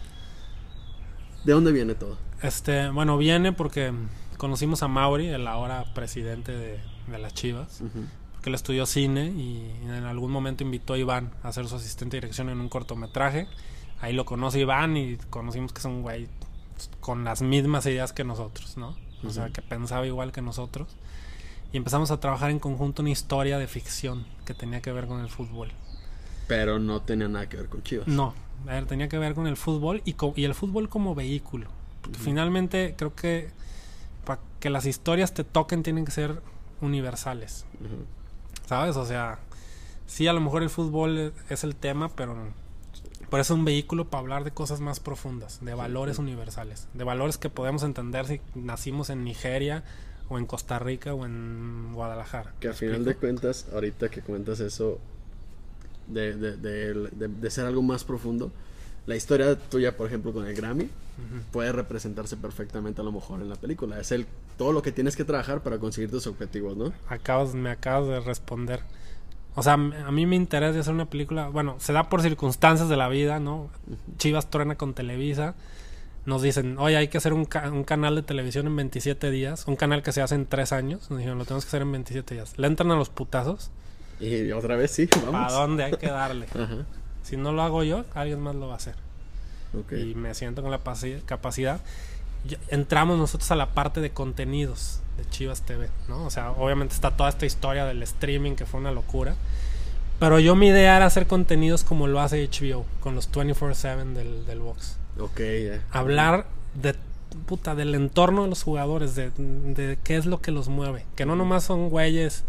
¿De 1.45 1.53
dónde 1.53 1.73
viene 1.73 1.95
todo? 1.95 2.17
Este, 2.43 2.89
bueno, 2.91 3.17
viene 3.19 3.53
porque 3.53 3.93
conocimos 4.37 4.83
a 4.83 4.89
Mauri, 4.89 5.29
el 5.29 5.47
ahora 5.47 5.93
presidente 5.95 6.53
de, 6.53 6.81
de 7.09 7.19
las 7.19 7.35
Chivas, 7.35 7.81
Ujú. 7.81 8.05
que 8.43 8.51
él 8.51 8.55
estudió 8.55 8.87
cine 8.87 9.27
y 9.29 9.71
en 9.85 10.05
algún 10.05 10.31
momento 10.31 10.63
invitó 10.65 10.95
a 10.95 10.99
Iván 10.99 11.31
a 11.43 11.53
ser 11.53 11.67
su 11.69 11.77
asistente 11.77 12.17
de 12.17 12.21
dirección 12.23 12.49
en 12.51 12.61
un 12.61 12.69
cortometraje. 12.69 13.47
Ahí 14.01 14.13
lo 14.13 14.25
conoce 14.25 14.61
Iván 14.61 14.97
y 14.97 15.17
conocimos 15.31 15.73
que 15.73 15.79
es 15.79 15.85
un 15.87 16.03
güey 16.03 16.29
con 17.01 17.25
las 17.25 17.41
mismas 17.43 17.87
ideas 17.87 18.13
que 18.13 18.25
nosotros, 18.25 18.77
¿no? 18.77 18.97
O 19.27 19.31
sea, 19.31 19.49
que 19.51 19.63
pensaba 19.63 20.07
igual 20.07 20.33
que 20.33 20.43
nosotros. 20.43 20.89
Y 21.73 21.79
empezamos 21.79 22.11
a 22.11 22.21
trabajar 22.21 22.51
en 22.51 22.59
conjunto 22.59 23.01
una 23.01 23.11
historia 23.11 23.59
de 23.59 23.67
ficción 23.67 24.27
que 24.45 24.53
tenía 24.53 24.83
que 24.83 24.93
ver 24.93 25.07
con 25.07 25.21
el 25.21 25.29
fútbol. 25.31 25.71
Pero 26.47 26.79
no 26.79 27.01
tenía 27.03 27.29
nada 27.29 27.49
que 27.49 27.57
ver 27.57 27.69
con 27.69 27.83
Chivas. 27.83 28.07
No, 28.09 28.35
tenía 28.89 29.09
que 29.09 29.19
ver 29.19 29.35
con 29.35 29.47
el 29.47 29.57
fútbol 29.57 30.03
y, 30.05 30.15
co- 30.15 30.33
y 30.37 30.45
el 30.45 30.55
fútbol 30.55 30.89
como 30.89 31.15
vehículo. 31.15 31.69
Porque 32.03 32.19
finalmente 32.19 32.95
creo 32.99 33.15
que 33.15 33.49
para 34.25 34.41
que 34.61 34.69
las 34.71 34.85
historias 34.87 35.33
te 35.35 35.45
toquen 35.45 35.83
tienen 35.83 36.05
que 36.05 36.13
ser 36.13 36.41
universales. 36.81 37.65
Ujú. 37.81 38.05
¿Sabes? 38.67 38.97
O 38.97 39.05
sea, 39.07 39.39
sí, 40.07 40.27
a 40.27 40.33
lo 40.33 40.41
mejor 40.41 40.63
el 40.63 40.71
fútbol 40.71 41.19
e- 41.19 41.33
es 41.49 41.65
el 41.65 41.75
tema, 41.77 42.09
pero 42.15 42.37
por 43.31 43.41
eso 43.41 43.55
es 43.55 43.59
un 43.59 43.65
vehículo 43.65 44.07
para 44.09 44.21
hablar 44.21 44.45
de 44.45 44.51
cosas 44.53 44.81
más 44.81 45.01
profundas, 45.01 45.59
de 45.65 45.75
valores 45.75 46.19
universales, 46.19 46.89
de 46.95 47.05
valores 47.05 47.39
que 47.39 47.51
podemos 47.51 47.83
entender 47.83 48.27
si 48.27 48.41
nacimos 48.55 49.11
en 49.11 49.25
Nigeria 49.25 49.83
o 50.29 50.39
en 50.39 50.47
Costa 50.47 50.79
Rica 50.79 51.15
o 51.15 51.25
en 51.27 51.93
Guadalajara. 51.95 52.53
Que 52.61 52.69
a 52.69 52.71
¿Me 52.73 52.77
final 52.77 53.05
de 53.05 53.15
cuentas, 53.17 53.67
ahorita 53.73 54.09
que 54.11 54.21
cuentas 54.23 54.61
eso 54.61 54.99
de, 56.09 56.35
de, 56.37 56.57
de, 56.57 56.95
de- 57.13 57.29
de 57.29 57.51
ser 57.51 57.67
algo 57.67 57.83
más 57.83 58.05
profundo, 58.05 58.51
la 59.07 59.17
historia 59.17 59.57
tuya, 59.57 59.97
por 59.97 60.07
ejemplo, 60.07 60.33
con 60.33 60.47
el 60.47 60.55
Grammy, 60.55 60.85
Ujú. 60.85 61.43
puede 61.53 61.71
representarse 61.73 62.37
perfectamente 62.37 63.01
a 63.01 63.05
lo 63.05 63.13
mejor 63.13 63.41
en 63.41 63.49
la 63.49 63.57
película. 63.57 64.01
Es 64.01 64.11
el 64.13 64.27
todo 64.57 64.73
lo 64.73 64.83
que 64.83 64.93
tienes 64.93 65.15
que 65.17 65.25
trabajar 65.25 65.63
para 65.63 65.79
conseguir 65.79 66.11
tus 66.11 66.27
objetivos, 66.27 66.77
¿no? 66.77 66.93
Acabas, 67.09 67.55
me 67.55 67.71
acabas 67.71 68.09
de 68.09 68.21
responder. 68.21 68.81
O 69.57 69.63
sea, 69.63 69.75
a 69.75 69.77
mí 70.11 70.27
me 70.27 70.35
interesa 70.37 70.81
hacer 70.81 70.93
una 70.95 71.07
película. 71.09 71.49
Bueno, 71.49 71.77
se 71.79 71.93
da 71.93 72.09
por 72.09 72.23
circunstancias 72.23 72.89
de 72.89 72.97
la 72.97 73.09
vida, 73.09 73.39
¿no? 73.39 73.69
Chivas 74.19 74.51
truena 74.51 74.77
con 74.77 74.95
Televisa. 74.95 75.55
Nos 76.27 76.41
dicen, 76.43 76.79
oye, 76.79 76.97
hay 76.97 77.09
que 77.09 77.19
hacer 77.19 77.33
un, 77.35 77.45
ca- 77.45 77.71
un 77.71 77.85
canal 77.85 78.17
de 78.17 78.23
televisión 78.23 78.67
en 78.67 78.75
27 78.75 79.31
días. 79.31 79.65
Un 79.69 79.77
canal 79.77 80.03
que 80.03 80.11
se 80.11 80.23
hace 80.23 80.35
en 80.35 80.47
3 80.47 80.73
años. 80.73 81.09
Nos 81.11 81.19
dijeron, 81.19 81.39
lo 81.39 81.45
tenemos 81.45 81.65
que 81.67 81.69
hacer 81.69 81.83
en 81.83 81.93
27 81.93 82.35
días. 82.35 82.59
Le 82.59 82.67
entran 82.67 82.91
a 82.91 82.97
los 82.97 83.11
putazos. 83.11 83.71
Y 84.21 84.53
otra 84.53 84.77
vez 84.77 84.91
sí, 84.91 85.07
¿Para 85.07 85.31
vamos. 85.31 85.53
dónde 85.53 85.85
hay 85.85 85.93
que 85.93 86.07
darle? 86.09 86.47
Ajá. 86.55 86.85
Si 87.23 87.37
no 87.37 87.53
lo 87.53 87.63
hago 87.63 87.83
yo, 87.83 88.05
alguien 88.15 88.41
más 88.41 88.55
lo 88.55 88.67
va 88.69 88.75
a 88.75 88.77
hacer. 88.77 88.95
Ok. 89.79 89.93
y 89.93 90.15
me 90.15 90.35
siento 90.35 90.63
con 90.63 90.71
la 90.71 90.81
capacidad. 91.27 91.81
Entramos 92.69 93.19
nosotros 93.19 93.51
a 93.51 93.57
la 93.57 93.71
parte 93.71 94.01
de 94.01 94.11
contenidos 94.11 95.01
de 95.17 95.25
Chivas 95.31 95.63
TV, 95.63 95.89
¿no? 96.09 96.25
O 96.27 96.31
sea, 96.31 96.51
obviamente 96.53 96.95
está 96.95 97.11
toda 97.11 97.31
esta 97.31 97.47
historia 97.47 97.85
del 97.87 98.03
streaming 98.03 98.53
que 98.53 98.67
fue 98.67 98.81
una 98.81 98.93
locura. 98.93 99.35
Pero 100.21 100.39
yo 100.39 100.55
mi 100.55 100.69
idea 100.69 100.97
era 100.97 101.07
hacer 101.07 101.27
contenidos 101.27 101.83
como 101.83 102.07
lo 102.07 102.21
hace 102.21 102.47
HBO, 102.49 102.85
con 103.01 103.15
los 103.15 103.31
24/7 103.33 104.13
del, 104.13 104.47
del 104.47 104.61
box. 104.61 104.97
Ok, 105.19 105.41
ya. 105.41 105.83
Hablar 105.91 106.47
de 106.75 106.95
puta, 107.47 107.75
del 107.75 107.95
entorno 107.95 108.45
de 108.45 108.49
los 108.49 108.63
jugadores, 108.63 109.17
de, 109.17 109.31
de 109.37 109.99
qué 110.05 110.17
es 110.17 110.27
lo 110.27 110.41
que 110.41 110.53
los 110.53 110.69
mueve. 110.69 111.05
Que 111.17 111.27
no 111.27 111.35
nomás 111.35 111.65
son 111.65 111.89
güeyes 111.89 112.45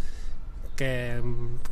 que 0.76 1.22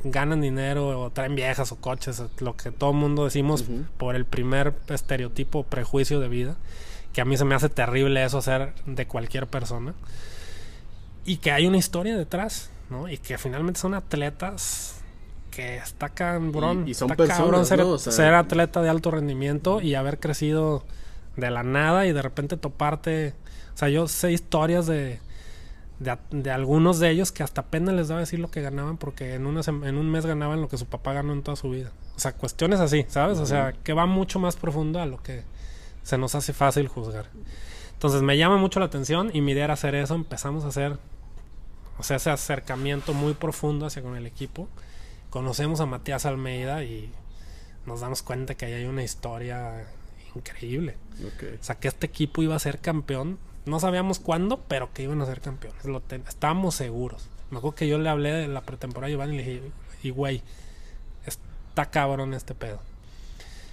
ganan 0.04 0.42
dinero 0.42 1.00
o 1.02 1.10
traen 1.12 1.36
viejas 1.36 1.72
o 1.72 1.76
coches, 1.78 2.22
lo 2.40 2.56
que 2.56 2.72
todo 2.72 2.92
el 2.92 2.98
mundo 2.98 3.26
decimos 3.26 3.62
Ujú. 3.62 3.84
por 3.98 4.16
el 4.16 4.26
primer 4.26 4.74
estereotipo 4.90 5.60
o 5.60 5.64
prejuicio 5.64 6.20
de 6.20 6.28
vida, 6.30 6.56
que 7.12 7.22
a 7.22 7.26
mí 7.26 7.38
se 7.38 7.46
me 7.46 7.56
hace 7.56 7.70
terrible 7.70 8.24
eso 8.24 8.38
hacer 8.40 8.74
de 8.86 9.06
cualquier 9.08 9.48
persona. 9.48 9.94
Y 11.26 11.38
que 11.38 11.52
hay 11.52 11.68
una 11.68 11.78
historia 11.78 12.18
detrás, 12.18 12.70
¿no? 12.90 13.08
Y 13.10 13.18
que 13.18 13.38
finalmente 13.38 13.80
son 13.80 13.94
atletas 13.94 15.02
que 15.52 15.78
está 15.78 16.10
cabrón, 16.10 16.88
Y- 16.88 16.92
y 16.92 16.94
son 16.96 17.12
está 17.12 17.28
cabrón 17.28 17.52
personas, 17.62 17.68
ser, 17.68 17.80
¿no? 17.80 17.90
O 17.92 17.98
sea- 18.00 18.12
ser 18.12 18.34
atleta 18.34 18.82
de 18.82 18.90
alto 18.90 19.12
rendimiento 19.12 19.82
y 19.82 19.96
haber 19.96 20.20
crecido 20.20 20.84
de 21.38 21.50
la 21.52 21.64
nada 21.64 22.06
y 22.08 22.12
de 22.14 22.22
repente 22.22 22.58
toparte. 22.58 23.34
O 23.74 23.78
sea, 23.78 23.90
yo 23.90 24.08
sé 24.08 24.32
historias 24.32 24.86
de, 24.88 25.20
de, 26.04 26.18
de 26.32 26.52
algunos 26.52 27.00
de 27.00 27.10
ellos 27.10 27.32
que 27.32 27.44
hasta 27.44 27.62
apenas 27.62 27.96
les 27.96 28.08
daba 28.08 28.20
decir 28.20 28.40
lo 28.40 28.52
que 28.52 28.62
ganaban 28.62 28.98
porque 28.98 29.36
en, 29.36 29.46
una 29.46 29.62
en 29.62 29.98
un 29.98 30.12
mes 30.12 30.26
ganaban 30.26 30.62
lo 30.62 30.68
que 30.68 30.78
su 30.78 30.86
papá 30.86 31.14
ganó 31.14 31.34
en 31.34 31.44
toda 31.44 31.56
su 31.56 31.70
vida. 31.70 31.92
O 32.16 32.20
sea, 32.20 32.34
cuestiones 32.34 32.80
así, 32.80 33.06
¿sabes? 33.08 33.40
O 33.40 33.46
sea, 33.46 33.74
que 33.84 33.94
va 33.94 34.06
mucho 34.06 34.40
más 34.40 34.56
profundo 34.56 35.00
a 35.00 35.06
lo 35.06 35.22
que 35.22 35.44
se 36.04 36.18
nos 36.18 36.36
hace 36.36 36.54
fácil 36.54 36.88
juzgar. 36.88 37.30
Entonces 37.94 38.22
me 38.22 38.38
llama 38.38 38.58
mucho 38.58 38.80
la 38.80 38.88
atención 38.88 39.32
y 39.34 39.42
mi 39.42 39.54
idea 39.54 39.66
era 39.66 39.74
hacer 39.74 39.96
eso. 39.96 40.16
Empezamos 40.16 40.66
a 40.66 40.68
hacer, 40.68 40.98
o 41.98 42.04
sea, 42.04 42.18
ese 42.18 42.30
acercamiento 42.30 43.14
muy 43.14 43.34
profundo 43.34 43.86
hacia 43.86 44.02
con 44.02 44.16
el 44.16 44.26
equipo. 44.26 44.68
Conocemos 45.30 45.80
a 45.80 45.86
Matías 45.86 46.26
Almeida 46.26 46.84
y 46.84 47.10
nos 47.86 48.02
damos 48.02 48.22
cuenta 48.22 48.56
que 48.56 48.66
ahí 48.66 48.74
hay 48.74 48.86
una 48.86 49.04
historia 49.04 49.88
increíble. 50.36 50.98
O 51.60 51.64
sea, 51.64 51.76
que 51.76 51.88
este 51.88 52.06
equipo 52.06 52.44
iba 52.44 52.56
a 52.56 52.60
ser 52.60 52.80
campeón. 52.80 53.40
No 53.66 53.80
sabíamos 53.80 54.20
cuándo, 54.20 54.60
pero 54.68 54.92
que 54.94 55.04
iban 55.04 55.22
a 55.22 55.26
ser 55.26 55.40
campeones. 55.42 55.86
Lo 55.86 56.02
ten- 56.02 56.24
estábamos 56.28 56.76
seguros. 56.76 57.28
Me 57.52 57.58
acuerdo 57.60 57.76
que 57.76 57.88
yo 57.88 57.98
le 57.98 58.10
hablé 58.10 58.32
de 58.34 58.48
la 58.48 58.62
pretemporada 58.62 59.08
a 59.08 59.12
Iván 59.12 59.34
y 59.34 59.38
le 59.38 59.44
dije, 59.44 59.72
y 60.04 60.10
güey, 60.10 60.42
está 61.26 61.86
cabrón 61.90 62.34
este 62.34 62.56
pedo. 62.56 62.80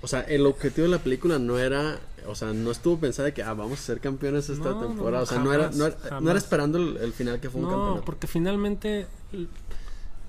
O 0.03 0.07
sea, 0.09 0.21
el 0.23 0.47
objetivo 0.47 0.87
de 0.87 0.93
la 0.93 0.99
película 0.99 1.39
no 1.39 1.59
era, 1.59 1.99
o 2.27 2.35
sea, 2.35 2.53
no 2.53 2.71
estuvo 2.71 2.99
pensada 2.99 3.27
de 3.27 3.35
que 3.35 3.43
ah, 3.43 3.53
vamos 3.53 3.81
a 3.81 3.83
ser 3.83 4.01
campeones 4.01 4.49
esta 4.49 4.71
No, 4.71 4.81
no, 4.81 4.87
temporada. 4.87 5.23
o 5.25 5.27
sea, 5.27 5.39
no, 5.41 5.53
era, 5.53 5.71
no, 5.73 5.87
era, 5.87 6.21
no 6.21 6.31
era 6.31 6.39
esperando 6.39 6.79
el, 6.79 6.97
el 6.99 7.13
final 7.13 7.39
que 7.41 7.51
fue 7.51 7.61
un 7.61 7.67
No, 7.69 7.73
campeonato. 7.77 8.05
porque 8.07 8.27
finalmente 8.27 9.07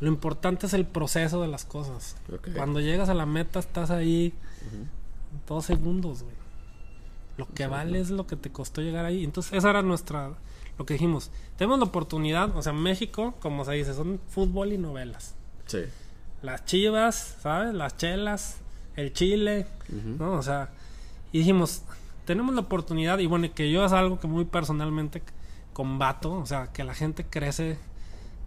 lo 0.01 0.07
importante 0.07 0.65
es 0.65 0.73
el 0.73 0.85
proceso 0.85 1.41
de 1.41 1.47
las 1.47 1.63
cosas. 1.63 2.17
Cuando 2.55 2.79
llegas 2.81 3.07
a 3.09 3.13
la 3.13 3.25
meta 3.25 3.59
estás 3.59 3.91
ahí 3.91 4.33
Ujú. 4.67 4.87
dos 5.55 5.65
segundos, 5.65 6.23
güey. 6.23 6.35
Lo 7.47 7.55
que 7.55 7.65
vale 7.67 7.99
es 7.99 8.09
lo 8.11 8.27
que 8.27 8.35
te 8.35 8.51
costó 8.51 8.81
llegar 8.81 9.05
ahí. 9.05 9.23
Entonces, 9.23 9.53
esa 9.53 9.69
era 9.71 9.81
nuestra. 9.81 10.31
Lo 10.77 10.85
que 10.85 10.93
dijimos. 10.93 11.31
Tenemos 11.57 11.79
la 11.79 11.85
oportunidad, 11.85 12.55
o 12.55 12.61
sea, 12.61 12.73
México, 12.73 13.33
como 13.39 13.65
se 13.65 13.73
dice, 13.73 13.93
son 13.93 14.19
fútbol 14.29 14.73
y 14.73 14.77
novelas. 14.77 15.35
Sí. 15.65 15.79
Las 16.41 16.65
chivas, 16.65 17.37
¿sabes? 17.41 17.73
Las 17.73 17.97
chelas, 17.97 18.57
el 18.95 19.11
chile. 19.13 19.67
¿no? 20.19 20.33
O 20.33 20.41
sea, 20.43 20.69
y 21.31 21.39
dijimos, 21.39 21.83
tenemos 22.25 22.53
la 22.55 22.61
oportunidad, 22.61 23.19
y 23.19 23.25
bueno, 23.27 23.47
que 23.53 23.71
yo 23.71 23.83
es 23.85 23.91
algo 23.91 24.19
que 24.19 24.27
muy 24.27 24.45
personalmente 24.45 25.21
combato, 25.73 26.33
o 26.33 26.45
sea, 26.45 26.67
que 26.73 26.83
la 26.83 26.93
gente 26.93 27.25
crece 27.25 27.77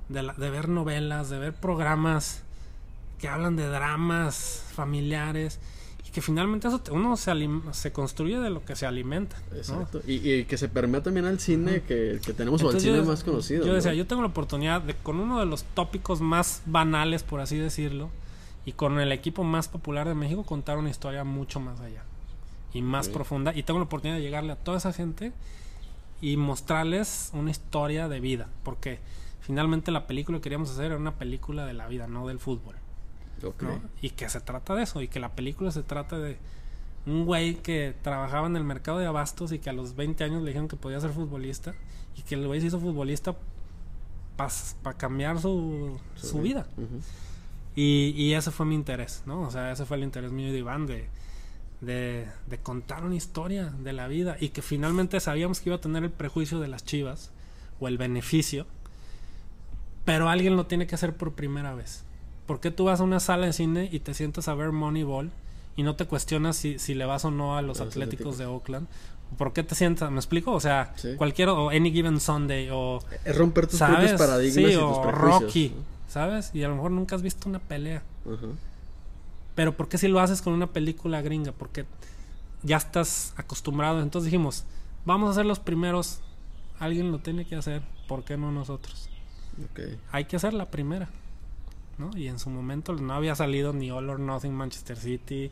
de, 0.09 0.23
la- 0.23 0.35
de 0.35 0.51
ver 0.51 0.69
novelas, 0.69 1.31
de 1.31 1.39
ver 1.39 1.55
programas 1.55 2.43
que 3.19 3.29
hablan 3.29 3.57
de 3.57 3.67
dramas 3.69 4.63
familiares, 4.73 5.59
que 6.15 6.23
finalmente 6.23 6.69
eso 6.69 6.79
te- 6.79 6.93
uno 6.93 7.17
se, 7.17 7.33
se 7.73 7.93
construye 7.93 8.39
de 8.39 8.49
lo 8.49 8.65
que 8.65 8.77
se 8.77 8.87
alimenta. 8.87 9.37
¿no? 9.51 9.57
Exacto. 9.57 10.01
Y, 10.07 10.31
y 10.33 10.45
que 10.45 10.57
se 10.57 10.69
permea 10.69 11.03
también 11.03 11.27
al 11.27 11.41
cine 11.41 11.83
que, 11.83 12.21
que 12.25 12.33
tenemos 12.33 12.63
o 12.63 12.69
al 12.69 12.77
Entonces, 12.77 12.95
cine 12.95 13.05
más 13.07 13.25
conocido. 13.25 13.67
Yo 13.67 13.75
decía, 13.75 13.91
¿no? 13.91 13.97
yo 13.99 14.07
tengo 14.07 14.23
la 14.23 14.29
oportunidad 14.29 14.81
de, 14.81 14.95
con 14.95 15.19
uno 15.19 15.41
de 15.41 15.47
los 15.47 15.65
tópicos 15.65 16.21
más 16.21 16.63
banales, 16.67 17.25
por 17.25 17.41
así 17.41 17.59
decirlo, 17.59 18.11
y 18.65 18.73
con 18.73 19.01
el 19.01 19.11
equipo 19.13 19.43
más 19.45 19.67
popular 19.69 20.07
de 20.09 20.15
México, 20.15 20.45
contar 20.45 20.79
una 20.79 20.89
historia 20.89 21.25
mucho 21.25 21.59
más 21.61 21.81
allá. 21.81 22.05
y 22.73 22.81
más 22.81 23.09
profunda. 23.09 23.53
Y 23.55 23.65
tengo 23.65 23.81
la 23.81 23.87
oportunidad 23.87 24.17
de 24.17 24.23
llegarle 24.23 24.53
a 24.53 24.57
toda 24.57 24.79
esa 24.79 24.93
gente 24.93 25.33
y 26.21 26.37
mostrarles 26.37 27.31
una 27.35 27.51
historia 27.51 28.09
de 28.09 28.21
vida. 28.21 28.49
Porque 28.63 29.01
finalmente 29.41 29.91
la 29.91 30.07
película 30.07 30.39
que 30.39 30.43
queríamos 30.43 30.71
hacer 30.71 30.87
era 30.87 30.97
una 30.97 31.15
película 31.17 31.67
de 31.67 31.75
la 31.75 31.89
vida, 31.89 32.07
no 32.07 32.27
del 32.29 32.39
fútbol. 32.39 32.77
Y 34.01 34.11
que 34.11 34.29
se 34.29 34.41
trata 34.41 34.75
de 34.75 34.83
eso, 34.83 35.03
y 35.03 35.09
que 35.09 35.21
la 35.21 35.35
película 35.35 35.71
se 35.71 35.83
trata 35.83 36.19
de 36.19 36.39
un 37.07 37.27
güey 37.27 37.57
que 37.57 37.95
trabajaba 38.03 38.47
en 38.47 38.57
el 38.57 38.65
mercado 38.65 38.99
de 38.99 39.07
abastos 39.07 39.53
y 39.53 39.59
que 39.59 39.71
a 39.71 39.73
los 39.73 39.95
20 39.95 40.25
años 40.25 40.43
le 40.43 40.49
dijeron 40.49 40.69
que 40.69 40.77
podía 40.77 41.01
ser 41.01 41.11
futbolista 41.11 41.75
y 42.17 42.23
que 42.23 42.35
el 42.35 42.47
güey 42.47 42.61
se 42.61 42.69
hizo 42.69 42.81
futbolista 42.81 43.37
para 44.37 44.97
cambiar 44.97 45.39
su, 45.41 45.99
su 46.15 46.41
vida. 46.41 46.67
Y, 47.77 48.15
y 48.17 48.35
ese 48.35 48.51
fue 48.51 48.67
mi 48.67 48.75
interés, 48.75 49.23
¿no? 49.27 49.43
O 49.43 49.51
sea, 49.51 49.73
ese 49.73 49.85
fue 49.85 49.97
el 49.97 50.05
interés 50.05 50.33
mío 50.33 50.49
y 50.49 50.53
de 50.53 50.59
Iván 50.59 50.87
de, 50.87 51.09
de, 51.81 52.27
de 52.47 52.59
contar 52.59 53.05
una 53.05 53.17
historia 53.17 53.71
de 53.83 53.93
la 53.93 54.09
vida 54.09 54.37
y 54.41 54.51
que 54.51 54.63
finalmente 54.63 55.19
sabíamos 55.21 55.61
que 55.61 55.71
iba 55.71 55.77
a 55.77 55.81
tener 55.81 56.05
el 56.05 56.11
prejuicio 56.11 56.61
de 56.61 56.69
las 56.69 56.85
chivas 56.85 57.31
o 57.81 57.89
el 57.89 57.99
beneficio, 57.99 58.67
pero 60.05 60.29
alguien 60.29 60.57
lo 60.57 60.67
tiene 60.67 60.87
que 60.87 60.95
hacer 60.95 61.17
por 61.17 61.33
primera 61.35 61.75
vez. 61.75 62.05
¿Por 62.47 62.61
qué 62.61 62.71
tú 62.71 62.85
vas 62.85 63.01
a 63.01 63.05
una 63.05 63.21
sala 63.21 63.47
de 63.47 63.53
cine 63.53 63.89
y 63.91 64.01
te 64.01 64.15
sientas 64.15 64.49
a 64.49 64.55
ver 64.55 64.71
Moneyball 64.73 65.31
y 65.77 65.83
no 65.83 65.97
te 65.97 66.07
cuestionas 66.07 66.57
si, 66.57 66.79
si 66.79 66.95
le 66.95 67.05
vas 67.07 67.25
o 67.25 67.31
no 67.31 67.57
a 67.57 67.63
los 67.63 67.81
A 67.81 67.85
los 67.85 67.93
Atléticos 67.95 68.35
Atléticos. 68.35 68.39
de 68.39 68.47
Oakland? 68.47 68.87
¿Por 69.39 69.53
qué 69.53 69.63
te 69.63 69.75
sientas? 69.75 70.11
¿Me 70.11 70.19
explico? 70.19 70.53
O 70.53 70.61
sea, 70.61 70.93
Sí. 70.97 71.15
cualquier, 71.17 71.49
o 71.49 71.71
Any 71.71 71.91
Given 71.91 72.21
Sunday, 72.21 72.69
o 72.71 73.01
Es 73.25 73.37
romper 73.37 73.67
tus 73.67 73.79
¿sabes? 73.79 74.11
propios 74.11 74.21
paradigmas 74.21 74.55
Sí, 74.55 74.63
y 74.63 74.75
tus 74.75 74.83
o. 74.83 75.11
Rocky, 75.11 75.73
¿sabes? 76.09 76.51
Y 76.55 76.63
a 76.63 76.69
lo 76.69 76.77
mejor 76.77 76.91
nunca 76.93 77.17
has 77.17 77.23
visto 77.23 77.49
una 77.49 77.59
pelea. 77.59 78.03
Pero 79.55 79.77
¿por 79.77 79.89
qué 79.89 79.99
si 79.99 80.09
lo 80.09 80.21
haces 80.21 80.43
con 80.43 80.53
una 80.53 80.67
película 80.69 81.23
gringa? 81.23 81.53
Porque 81.53 81.85
ya 82.63 82.77
estás 82.77 83.33
acostumbrado. 83.37 84.03
Entonces 84.03 84.27
dijimos, 84.31 84.65
vamos 85.05 85.31
a 85.31 85.35
ser 85.35 85.47
los 85.47 85.59
primeros. 85.61 86.21
Alguien 86.79 87.11
lo 87.13 87.19
tiene 87.19 87.45
que 87.45 87.57
hacer. 87.57 87.83
¿Por 88.09 88.25
qué 88.25 88.37
no 88.37 88.53
nosotros? 88.53 89.09
Ok. 89.71 89.81
Hay 90.13 90.25
que 90.27 90.37
hacer 90.37 90.55
la 90.55 90.67
primera. 90.67 91.09
¿No? 91.99 92.11
Y 92.17 92.29
en 92.29 92.39
su 92.39 92.51
momento 92.51 92.93
no 92.95 93.15
había 93.15 93.35
salido 93.35 93.73
ni 93.73 93.91
All 93.91 94.11
or 94.11 94.21
Nothing 94.21 94.53
Manchester 94.53 94.97
City. 94.97 95.51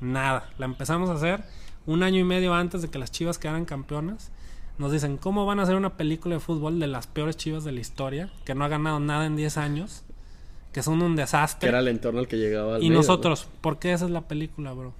Nada. 0.00 0.50
La 0.58 0.66
empezamos 0.66 1.10
a 1.10 1.14
hacer 1.14 1.44
un 1.86 2.02
año 2.02 2.20
y 2.20 2.24
medio 2.24 2.54
antes 2.54 2.82
de 2.82 2.88
que 2.88 2.98
las 2.98 3.10
Chivas 3.10 3.38
quedaran 3.38 3.64
campeonas. 3.64 4.30
Nos 4.78 4.90
dicen, 4.90 5.16
¿cómo 5.16 5.46
van 5.46 5.60
a 5.60 5.62
hacer 5.62 5.76
una 5.76 5.96
película 5.96 6.34
de 6.34 6.40
fútbol 6.40 6.80
de 6.80 6.86
las 6.86 7.06
peores 7.06 7.36
Chivas 7.36 7.64
de 7.64 7.72
la 7.72 7.80
historia? 7.80 8.30
Que 8.44 8.54
no 8.54 8.64
ha 8.64 8.68
ganado 8.68 8.98
nada 9.00 9.26
en 9.26 9.36
10 9.36 9.56
años. 9.56 10.02
Que 10.72 10.82
son 10.82 11.00
un 11.02 11.14
desastre. 11.14 11.66
Que 11.66 11.68
era 11.68 11.78
el 11.78 11.88
entorno 11.88 12.18
al 12.18 12.26
que 12.26 12.36
llegaba 12.36 12.76
al 12.76 12.82
Y 12.82 12.88
medio, 12.88 12.98
nosotros, 12.98 13.46
¿por 13.60 13.78
qué 13.78 13.92
esa 13.92 14.06
es 14.06 14.10
la 14.10 14.22
película, 14.22 14.72
bro? 14.72 14.92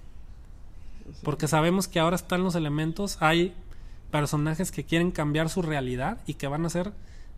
Porque 1.22 1.49
sabemos 1.49 1.89
que 1.89 1.99
ahora 1.99 2.16
están 2.16 2.45
los 2.45 2.55
elementos, 2.55 3.18
hay 3.20 3.55
personajes 4.11 4.70
que 4.70 4.85
quieren 4.85 5.11
cambiar 5.11 5.49
su 5.49 5.61
realidad 5.61 6.18
y 6.27 6.35
que 6.35 6.47
van 6.47 6.62
a 6.64 6.68
hacer 6.68 6.93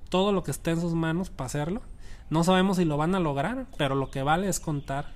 todo 0.09 0.32
lo 0.32 0.45
que 0.45 0.51
esté 0.51 0.72
en 0.72 0.80
sus 0.80 0.93
manos 0.93 1.30
para 1.30 1.47
hacerlo. 1.47 1.82
No 2.31 2.45
sabemos 2.45 2.77
si 2.77 2.85
lo 2.85 2.97
van 2.97 3.14
a 3.14 3.20
lograr, 3.20 3.66
pero 3.79 3.95
lo 3.95 4.11
que 4.11 4.22
vale 4.22 4.49
es 4.49 4.61
contar 4.61 5.12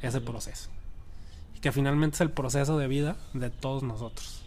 ese 0.00 0.20
proceso. 0.20 0.70
Y 1.56 1.60
que 1.60 1.72
finalmente 1.72 2.16
es 2.16 2.20
el 2.20 2.30
proceso 2.30 2.78
de 2.78 2.88
vida 2.88 3.16
de 3.34 3.50
todos 3.50 3.82
nosotros. 3.82 4.42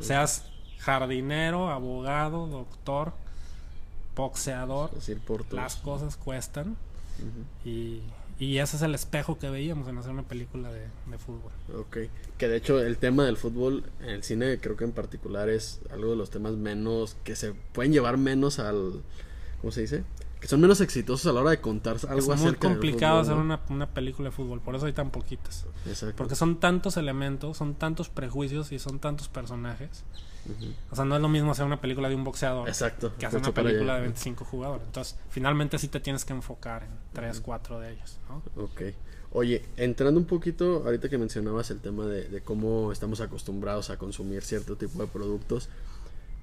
Seas 0.00 0.44
jardinero, 0.78 1.70
abogado, 1.70 2.46
doctor, 2.46 3.12
boxeador, 4.16 4.90
Es 4.90 5.06
decir, 5.06 5.20
por 5.20 5.52
las 5.52 5.76
cosas 5.76 6.16
cuestan. 6.16 6.76
Y, 7.64 8.00
y 8.38 8.58
ese 8.58 8.76
es 8.76 8.82
el 8.82 8.94
espejo 8.94 9.38
que 9.38 9.50
veíamos 9.50 9.86
en 9.88 9.98
hacer 9.98 10.10
una 10.10 10.22
película 10.22 10.72
de, 10.72 10.86
de 11.06 11.18
fútbol. 11.18 11.52
Ok, 11.78 11.98
que 12.38 12.48
de 12.48 12.56
hecho 12.56 12.80
el 12.80 12.96
tema 12.96 13.24
del 13.26 13.36
fútbol 13.36 13.84
en 14.00 14.08
el 14.08 14.22
cine 14.22 14.58
creo 14.58 14.76
que 14.76 14.84
en 14.84 14.92
particular 14.92 15.50
es 15.50 15.80
algo 15.90 16.10
de 16.10 16.16
los 16.16 16.30
temas 16.30 16.54
menos 16.54 17.16
que 17.24 17.36
se 17.36 17.52
pueden 17.52 17.92
llevar 17.92 18.16
menos 18.16 18.58
al 18.58 19.02
¿cómo 19.60 19.70
se 19.70 19.82
dice? 19.82 20.04
Que 20.40 20.48
son 20.48 20.60
menos 20.60 20.80
exitosos 20.80 21.26
a 21.26 21.32
la 21.34 21.40
hora 21.42 21.50
de 21.50 21.60
contar 21.60 21.96
algo 22.08 22.32
es 22.32 22.40
muy 22.40 22.54
complicado 22.54 23.20
hacer 23.20 23.34
una, 23.34 23.60
una 23.68 23.90
película 23.90 24.30
de 24.30 24.34
fútbol, 24.34 24.60
por 24.60 24.74
eso 24.74 24.86
hay 24.86 24.94
tan 24.94 25.10
poquitas. 25.10 25.66
Exacto. 25.86 26.16
Porque 26.16 26.34
son 26.34 26.58
tantos 26.58 26.96
elementos, 26.96 27.58
son 27.58 27.74
tantos 27.74 28.08
prejuicios 28.08 28.72
y 28.72 28.78
son 28.78 28.98
tantos 28.98 29.28
personajes. 29.28 30.04
O 30.90 30.96
sea, 30.96 31.04
no 31.04 31.14
es 31.16 31.22
lo 31.22 31.28
mismo 31.28 31.50
hacer 31.50 31.66
una 31.66 31.80
película 31.80 32.08
de 32.08 32.14
un 32.14 32.24
boxeador 32.24 32.68
Exacto. 32.68 33.12
que 33.18 33.26
hacer 33.26 33.40
una 33.40 33.52
película 33.52 33.92
de 33.92 33.98
allá. 33.98 34.00
25 34.00 34.44
jugadores. 34.44 34.86
Entonces, 34.86 35.18
finalmente 35.28 35.78
sí 35.78 35.88
te 35.88 36.00
tienes 36.00 36.24
que 36.24 36.32
enfocar 36.32 36.84
en 36.84 36.90
3, 37.12 37.40
4 37.40 37.80
de 37.80 37.92
ellos. 37.92 38.18
¿no? 38.28 38.42
Ok. 38.62 38.82
Oye, 39.32 39.62
entrando 39.76 40.18
un 40.18 40.26
poquito, 40.26 40.82
ahorita 40.84 41.08
que 41.08 41.18
mencionabas 41.18 41.70
el 41.70 41.80
tema 41.80 42.06
de, 42.06 42.28
de 42.28 42.40
cómo 42.40 42.90
estamos 42.90 43.20
acostumbrados 43.20 43.90
a 43.90 43.96
consumir 43.96 44.42
cierto 44.42 44.76
tipo 44.76 45.00
de 45.00 45.06
productos, 45.06 45.68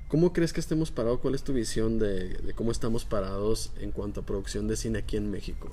¿cómo 0.07 0.33
crees 0.33 0.53
que 0.53 0.59
estemos 0.59 0.91
parados? 0.91 1.19
¿Cuál 1.19 1.35
es 1.35 1.43
tu 1.43 1.53
visión 1.53 1.99
de, 1.99 2.53
cómo 2.55 2.71
estamos 2.71 3.05
parados 3.05 3.71
en 3.79 3.91
cuanto 3.91 4.21
a 4.21 4.23
producción 4.25 4.67
de 4.67 4.77
cine 4.77 4.99
aquí 4.99 5.17
en 5.17 5.29
México? 5.29 5.69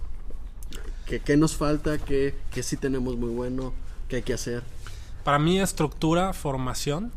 ¿Qué, 1.07 1.37
nos 1.37 1.55
falta? 1.55 1.99
¿Qué, 1.99 2.35
¿Qué 2.51 2.63
sí 2.63 2.77
tenemos 2.77 3.17
muy 3.17 3.31
bueno? 3.31 3.73
¿Qué 4.09 4.17
hay 4.17 4.23
que 4.23 4.33
hacer? 4.33 4.63
Para 5.23 5.39
mí, 5.39 5.61
estructura, 5.61 6.33
formación. 6.33 7.13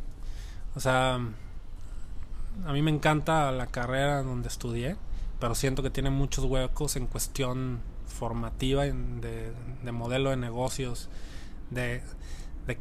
O 0.75 0.79
sea, 0.79 1.15
a 2.65 2.73
mí 2.73 2.81
me 2.81 2.91
encanta 2.91 3.51
la 3.51 3.67
carrera 3.67 4.21
donde 4.23 4.49
estudié, 4.49 4.97
pero 5.39 5.55
siento 5.55 5.81
que 5.81 5.89
tiene 5.89 6.09
muchos 6.09 6.45
huecos 6.45 6.95
en 6.97 7.07
cuestión 7.07 7.79
formativa, 8.05 8.83
de, 8.83 9.51
de 9.83 9.91
modelo 9.91 10.29
de 10.29 10.37
negocios, 10.37 11.09
de, 11.71 12.03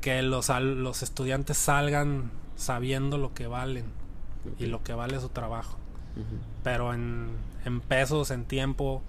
que 0.01 0.21
los, 0.23 0.49
los 0.49 1.03
estudiantes 1.03 1.57
salgan 1.57 2.31
sabiendo 2.57 3.17
lo 3.17 3.33
que 3.33 3.47
valen 3.47 4.06
y 4.59 4.67
lo 4.67 4.83
que 4.83 4.93
vale 4.95 5.21
su 5.21 5.29
trabajo. 5.29 5.79
Pero 6.65 6.95
en, 6.95 7.29
en 7.65 7.81
pesos, 7.81 8.31
en 8.31 8.45
tiempo, 8.47 9.03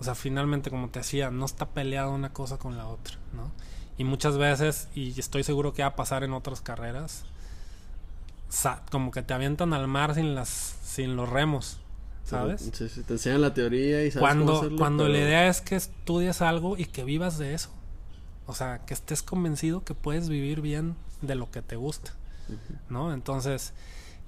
o 0.00 0.04
sea, 0.04 0.14
finalmente, 0.14 0.70
como 0.70 0.88
te 0.88 1.00
decía, 1.00 1.30
no 1.30 1.44
está 1.44 1.66
peleada 1.66 2.08
una 2.08 2.32
cosa 2.32 2.56
con 2.58 2.76
la 2.76 2.86
otra, 2.86 3.16
¿no? 3.34 3.50
Y 3.98 4.04
muchas 4.04 4.38
veces, 4.38 4.88
y 4.94 5.18
estoy 5.20 5.42
seguro 5.42 5.72
que 5.74 5.82
va 5.82 5.88
a 5.88 5.96
pasar 5.96 6.24
en 6.24 6.32
otras 6.32 6.60
carreras, 6.60 7.24
como 8.90 9.10
que 9.10 9.22
te 9.22 9.34
avientan 9.34 9.74
al 9.74 9.86
mar 9.88 10.14
sin 10.14 10.34
las 10.34 10.48
sin 10.82 11.16
los 11.16 11.28
remos, 11.28 11.78
¿sabes? 12.24 12.70
Sí, 12.72 12.88
sí, 12.88 13.02
te 13.02 13.12
enseñan 13.14 13.42
la 13.42 13.52
teoría 13.54 14.04
y 14.04 14.10
sabes 14.10 14.14
cómo 14.14 14.20
Cuando, 14.46 14.58
hacerlo, 14.58 14.78
cuando 14.78 15.04
pero- 15.04 15.12
la 15.14 15.20
idea 15.20 15.48
es 15.48 15.60
que 15.60 15.76
estudies 15.76 16.40
algo 16.40 16.76
y 16.78 16.86
que 16.86 17.04
vivas 17.04 17.38
de 17.38 17.54
eso. 17.54 17.70
O 18.46 18.54
sea, 18.54 18.78
que 18.86 18.94
estés 18.94 19.22
convencido 19.22 19.84
que 19.84 19.94
puedes 19.94 20.30
vivir 20.30 20.62
bien 20.62 20.94
de 21.20 21.34
lo 21.34 21.50
que 21.50 21.60
te 21.60 21.76
gusta, 21.76 22.12
¿no? 22.88 23.12
Entonces, 23.12 23.74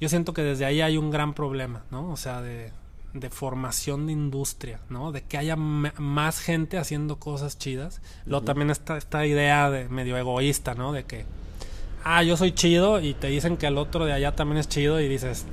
yo 0.01 0.09
siento 0.09 0.33
que 0.33 0.43
desde 0.43 0.65
ahí 0.65 0.81
hay 0.81 0.97
un 0.97 1.11
gran 1.11 1.35
problema, 1.35 1.83
¿no? 1.91 2.11
O 2.11 2.17
sea, 2.17 2.41
de, 2.41 2.73
de 3.13 3.29
formación 3.29 4.07
de 4.07 4.13
industria, 4.13 4.81
¿no? 4.89 5.13
De 5.13 5.23
que 5.23 5.37
haya 5.37 5.57
más 5.57 6.41
gente 6.41 6.79
haciendo 6.79 7.17
cosas 7.17 7.59
chidas. 7.59 8.01
Luego 8.25 8.45
también 8.45 8.71
está 8.71 8.97
esta 8.97 9.27
idea 9.27 9.71
de 9.71 9.89
medio 9.89 10.17
egoísta, 10.17 10.75
¿no? 10.75 10.93
De 10.93 11.05
que, 11.05 11.27
ah, 12.05 12.23
yo 12.23 12.37
soy 12.37 12.53
chido 12.53 13.01
y 13.01 13.15
te 13.15 13.27
dicen 13.29 13.57
que 13.57 13.67
el 13.67 13.79
otro 13.79 14.05
de 14.05 14.13
allá 14.13 14.35
también 14.37 14.59
es 14.59 14.69
chido 14.69 15.01
y 15.01 15.09
dices, 15.09 15.45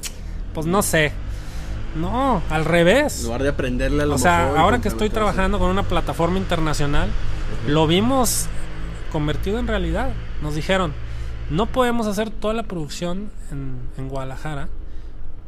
pues 0.53 0.65
no 0.65 0.81
sé. 0.81 1.11
No, 1.95 2.43
al 2.49 2.65
revés. 2.65 3.19
En 3.19 3.25
lugar 3.25 3.43
de 3.43 3.49
aprenderle 3.49 4.03
a 4.03 4.05
lo 4.05 4.15
O 4.15 4.17
sea, 4.19 4.59
ahora 4.59 4.79
que 4.79 4.87
estoy 4.87 5.09
trabajando 5.09 5.57
con 5.57 5.69
una 5.69 5.83
plataforma 5.83 6.37
internacional, 6.37 7.09
lo 7.67 7.87
vimos 7.87 8.45
convertido 9.11 9.57
en 9.57 9.67
realidad. 9.67 10.11
Nos 10.43 10.53
dijeron, 10.53 10.93
no 11.49 11.65
podemos 11.67 12.07
hacer 12.07 12.29
toda 12.29 12.53
la 12.53 12.63
producción 12.63 13.31
en, 13.51 13.79
en 13.97 14.09
Guadalajara 14.09 14.69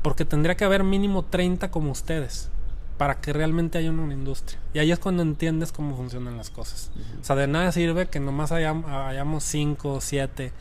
porque 0.02 0.26
tendría 0.26 0.56
que 0.56 0.64
haber 0.66 0.84
mínimo 0.84 1.24
30 1.26 1.72
como 1.72 1.92
ustedes 1.92 2.50
para 2.98 3.20
que 3.22 3.32
realmente 3.34 3.78
haya 3.78 3.92
una 3.92 4.14
industria. 4.14 4.60
Y 4.74 4.80
ahí 4.80 4.92
es 4.92 5.00
cuando 5.00 5.24
entiendes 5.24 5.72
cómo 5.72 5.96
funcionan 5.96 6.36
las 6.38 6.50
cosas. 6.50 6.92
O 7.22 7.24
sea, 7.24 7.36
de 7.38 7.48
nada 7.48 7.72
sirve 7.72 8.08
que 8.10 8.20
nomás 8.20 8.52
hayam- 8.52 8.86
hayamos 9.08 9.44
5 9.46 9.94
o 9.94 10.02
7. 10.02 10.52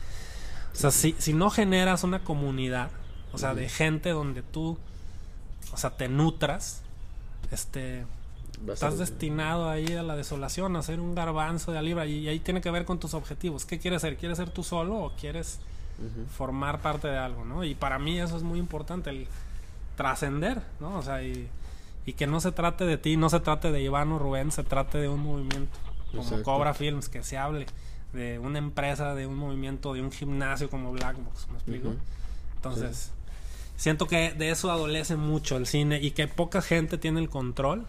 O 0.73 0.75
sea, 0.75 0.91
si, 0.91 1.15
si 1.17 1.33
no 1.33 1.49
generas 1.49 2.03
una 2.05 2.19
comunidad, 2.23 2.91
o 3.33 3.37
sea, 3.37 3.53
de 3.55 3.67
gente 3.67 4.11
donde 4.11 4.41
tú, 4.41 4.77
o 5.73 5.77
sea, 5.77 5.89
te 5.91 6.07
nutras, 6.07 6.81
este, 7.51 8.05
estás 8.67 8.95
ser- 8.95 9.07
destinado 9.07 9.69
ahí 9.69 9.93
a 9.93 10.03
la 10.03 10.15
desolación, 10.15 10.75
a 10.75 10.79
hacer 10.79 10.99
un 10.99 11.15
garbanzo 11.15 11.71
de 11.71 11.77
a 11.77 11.81
libra. 11.81 12.05
Y 12.05 12.27
ahí 12.27 12.39
tiene 12.39 12.61
que 12.61 12.71
ver 12.71 12.85
con 12.85 12.99
tus 12.99 13.13
objetivos. 13.13 13.65
¿Qué 13.65 13.79
quieres 13.79 14.01
ser? 14.01 14.17
¿Quieres 14.17 14.37
ser 14.37 14.49
tú 14.49 14.63
solo 14.63 14.97
o 14.97 15.11
quieres 15.15 15.59
formar 16.37 16.81
parte 16.81 17.07
de 17.09 17.17
algo, 17.17 17.43
¿no? 17.43 17.63
Y 17.65 17.75
para 17.75 17.99
mí 17.99 18.19
eso 18.19 18.37
es 18.37 18.43
muy 18.43 18.57
importante, 18.57 19.09
el 19.09 19.27
trascender, 19.97 20.61
¿no? 20.79 20.97
O 20.97 21.01
sea, 21.01 21.21
y, 21.23 21.47
y 22.05 22.13
que 22.13 22.25
no 22.25 22.39
se 22.39 22.51
trate 22.53 22.85
de 22.85 22.97
ti, 22.97 23.17
no 23.17 23.29
se 23.29 23.41
trate 23.41 23.71
de 23.71 23.81
Iván 23.81 24.11
o 24.13 24.19
Rubén, 24.19 24.51
se 24.51 24.63
trate 24.63 24.97
de 24.97 25.09
un 25.09 25.21
movimiento, 25.21 25.77
como 26.11 26.23
Exacto. 26.23 26.43
Cobra 26.45 26.73
Films, 26.73 27.09
que 27.09 27.21
se 27.23 27.37
hable 27.37 27.65
de 28.13 28.39
una 28.39 28.59
empresa, 28.59 29.13
de 29.13 29.27
un 29.27 29.35
movimiento, 29.35 29.93
de 29.93 30.01
un 30.01 30.11
gimnasio 30.11 30.69
como 30.69 30.91
Black 30.93 31.17
Box, 31.17 31.47
¿me 31.49 31.55
explico? 31.55 31.93
Entonces, 32.55 33.11
siento 33.75 34.07
que 34.07 34.31
de 34.31 34.51
eso 34.51 34.71
adolece 34.71 35.17
mucho 35.17 35.57
el 35.57 35.67
cine 35.67 35.99
y 36.01 36.11
que 36.11 36.27
poca 36.27 36.61
gente 36.61 36.97
tiene 36.97 37.19
el 37.19 37.29
control 37.29 37.85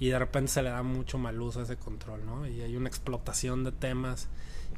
y 0.00 0.08
de 0.08 0.18
repente 0.18 0.50
se 0.50 0.62
le 0.62 0.70
da 0.70 0.82
mucho 0.82 1.18
mal 1.18 1.40
uso 1.40 1.60
a 1.60 1.62
ese 1.62 1.76
control, 1.76 2.24
¿no? 2.26 2.48
Y 2.48 2.62
hay 2.62 2.76
una 2.76 2.88
explotación 2.88 3.62
de 3.62 3.70
temas 3.72 4.26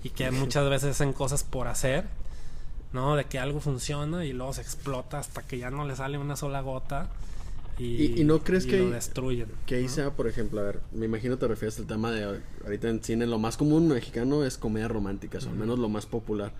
y 0.04 0.10
que 0.10 0.30
muchas 0.32 0.68
veces 0.68 0.90
hacen 0.90 1.12
cosas 1.14 1.44
por 1.44 1.68
hacer, 1.68 2.04
¿no? 2.92 3.16
De 3.16 3.24
que 3.24 3.38
algo 3.38 3.60
funciona 3.60 4.24
y 4.26 4.32
luego 4.32 4.52
se 4.52 4.60
explota 4.62 5.18
hasta 5.20 5.42
que 5.42 5.56
ya 5.58 5.70
no 5.70 5.86
le 5.86 5.96
sale 5.96 6.18
una 6.18 6.36
sola 6.36 6.60
gota 6.60 7.08
y, 7.78 7.84
¿Y- 7.84 8.20
y 8.20 8.24
no 8.24 8.40
crees 8.40 8.66
y 8.66 8.70
que- 8.70 8.78
lo 8.80 8.90
destruyen. 8.90 9.46
Que 9.64 9.76
ahí 9.76 9.84
¿no? 9.84 9.88
sea, 9.88 10.10
por 10.10 10.26
ejemplo, 10.28 10.60
a 10.60 10.64
ver, 10.64 10.80
me 10.92 11.06
imagino 11.06 11.38
te 11.38 11.48
refieres 11.48 11.78
al 11.78 11.86
tema 11.86 12.10
de 12.10 12.40
ahorita 12.64 12.88
en 12.90 13.02
cine, 13.02 13.26
lo 13.26 13.38
más 13.38 13.56
común 13.56 13.88
mexicano 13.88 14.44
es 14.44 14.58
comedias 14.58 14.90
románticas, 14.90 15.46
o 15.46 15.50
al 15.50 15.56
menos 15.56 15.78
lo 15.78 15.88
más 15.88 16.04
popular, 16.04 16.52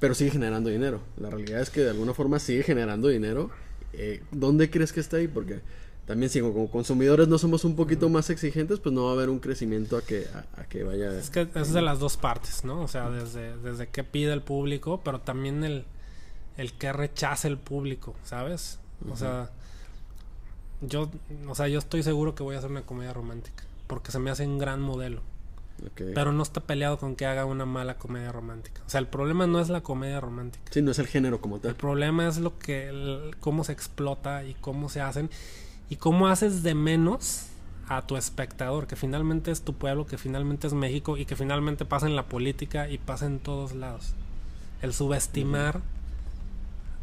pero 0.00 0.14
sigue 0.14 0.32
generando 0.32 0.68
dinero. 0.68 1.00
La 1.16 1.30
realidad 1.30 1.60
es 1.62 1.70
que 1.70 1.80
de 1.80 1.90
alguna 1.90 2.12
forma 2.12 2.38
sigue 2.40 2.62
generando 2.64 3.08
dinero. 3.08 3.50
Eh, 3.94 4.22
¿Dónde 4.32 4.68
crees 4.68 4.92
que 4.92 4.98
está 5.00 5.16
ahí? 5.18 5.28
Porque 5.28 5.60
también 6.06 6.28
si 6.30 6.40
como 6.40 6.70
consumidores 6.70 7.28
no 7.28 7.38
somos 7.38 7.64
un 7.64 7.76
poquito 7.76 8.08
más 8.08 8.28
exigentes, 8.30 8.78
pues 8.80 8.94
no 8.94 9.04
va 9.04 9.10
a 9.10 9.12
haber 9.14 9.30
un 9.30 9.38
crecimiento 9.38 9.96
a 9.96 10.02
que, 10.02 10.26
a, 10.34 10.60
a 10.60 10.64
que 10.64 10.82
vaya... 10.84 11.16
Es 11.18 11.30
que 11.30 11.48
es 11.54 11.72
de 11.72 11.80
las 11.82 11.98
dos 11.98 12.16
partes, 12.16 12.64
¿no? 12.64 12.82
O 12.82 12.88
sea, 12.88 13.08
desde, 13.10 13.56
desde 13.58 13.88
qué 13.88 14.04
pide 14.04 14.32
el 14.32 14.42
público, 14.42 15.00
pero 15.02 15.20
también 15.20 15.64
el, 15.64 15.84
el 16.58 16.72
que 16.74 16.92
rechaza 16.92 17.48
el 17.48 17.56
público, 17.58 18.14
¿sabes? 18.24 18.78
O 19.10 19.16
sea, 19.16 19.50
yo, 20.80 21.10
o 21.48 21.54
sea, 21.54 21.68
yo 21.68 21.78
estoy 21.78 22.02
seguro 22.02 22.34
que 22.34 22.42
voy 22.42 22.54
a 22.56 22.58
hacer 22.58 22.70
una 22.70 22.82
comedia 22.82 23.12
romántica, 23.12 23.64
porque 23.86 24.12
se 24.12 24.18
me 24.18 24.30
hace 24.30 24.46
un 24.46 24.58
gran 24.58 24.80
modelo. 24.80 25.22
Pero 25.96 26.32
no 26.32 26.42
está 26.44 26.60
peleado 26.60 26.98
con 26.98 27.16
que 27.16 27.26
haga 27.26 27.44
una 27.46 27.66
mala 27.66 27.96
comedia 27.98 28.30
romántica. 28.30 28.80
O 28.86 28.88
sea, 28.90 29.00
el 29.00 29.08
problema 29.08 29.46
no 29.48 29.58
es 29.60 29.68
la 29.70 29.80
comedia 29.82 30.20
romántica. 30.20 30.64
Sí, 30.70 30.80
no 30.82 30.92
es 30.92 30.98
el 31.00 31.08
género 31.08 31.40
como 31.40 31.56
El 31.56 31.62
tal. 31.62 31.74
problema 31.74 32.28
es 32.28 32.38
lo 32.38 32.58
que, 32.58 32.88
el- 32.88 33.34
cómo 33.40 33.64
se 33.64 33.72
explota 33.72 34.44
y 34.44 34.54
cómo 34.54 34.88
se 34.88 35.00
hacen 35.00 35.30
y 35.90 35.96
cómo 35.96 36.28
haces 36.28 36.62
de 36.62 36.74
menos 36.74 37.46
a 37.88 38.02
tu 38.02 38.16
espectador, 38.16 38.86
que 38.86 38.96
finalmente 38.96 39.50
es 39.50 39.62
tu 39.62 39.74
pueblo, 39.74 40.06
que 40.06 40.18
finalmente 40.18 40.66
es 40.66 40.72
México 40.72 41.16
y 41.16 41.26
que 41.26 41.36
finalmente 41.36 41.84
pasa 41.84 42.06
en 42.06 42.16
la 42.16 42.24
política 42.24 42.88
y 42.88 42.98
pasa 42.98 43.26
en 43.26 43.38
todos 43.38 43.74
lados. 43.74 44.14
El 44.80 44.92
subestimar 44.92 45.80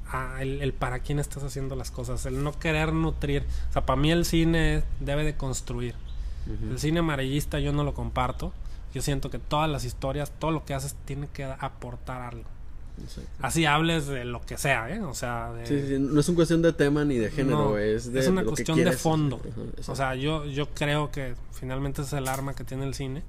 a 0.10 0.42
el, 0.42 0.62
el 0.62 0.74
para 0.74 1.00
quién 1.00 1.20
estás 1.20 1.44
haciendo 1.44 1.76
las 1.76 1.92
cosas, 1.92 2.26
el 2.26 2.44
no 2.44 2.58
querer 2.58 2.94
nutrir. 2.94 3.46
O 3.70 3.74
sea, 3.74 3.86
para 3.86 4.02
mí 4.02 4.12
el 4.12 4.26
cine 4.26 4.84
debe 5.00 5.24
de 5.24 5.36
construir. 5.36 5.96
El 6.48 6.80
cine 6.80 7.00
amarillista 7.00 7.60
yo 7.60 7.72
no 7.72 7.84
lo 7.84 7.94
comparto. 7.94 8.52
Yo 8.94 9.02
siento 9.02 9.30
que 9.30 9.40
todas 9.40 9.70
las 9.70 9.86
historias, 9.86 10.32
todo 10.32 10.52
lo 10.52 10.66
que 10.66 10.74
haces 10.74 10.96
tiene 11.06 11.28
que 11.28 11.46
aportar 11.46 12.22
algo. 12.22 12.50
Exacto. 13.04 13.30
Así 13.42 13.66
hables 13.66 14.08
de 14.08 14.26
lo 14.26 14.42
que 14.42 14.58
sea, 14.58 14.90
¿eh? 14.90 15.02
O 15.02 15.14
sea, 15.14 15.52
de... 15.54 15.66
Sí, 15.66 15.80
sí, 15.82 15.88
sí, 15.88 16.00
no 16.00 16.20
es 16.20 16.28
una 16.30 16.36
cuestión 16.36 16.62
de 16.62 16.74
tema 16.74 17.04
ni 17.06 17.18
de 17.18 17.30
género, 17.32 17.70
No, 17.72 17.78
es 17.78 18.12
de 18.12 18.20
es 18.20 18.28
una 18.28 18.42
de 18.42 18.48
cuestión 18.48 18.78
de 18.84 18.92
fondo. 18.94 19.40
Ajá, 19.40 19.92
O 19.92 19.96
sea, 19.96 20.16
yo, 20.16 20.46
yo 20.46 20.70
creo 20.70 21.12
que 21.12 21.36
finalmente 21.52 22.02
es 22.02 22.14
el 22.14 22.28
arma 22.28 22.54
que 22.54 22.64
tiene 22.64 22.86
el 22.86 22.94
cine. 22.94 23.24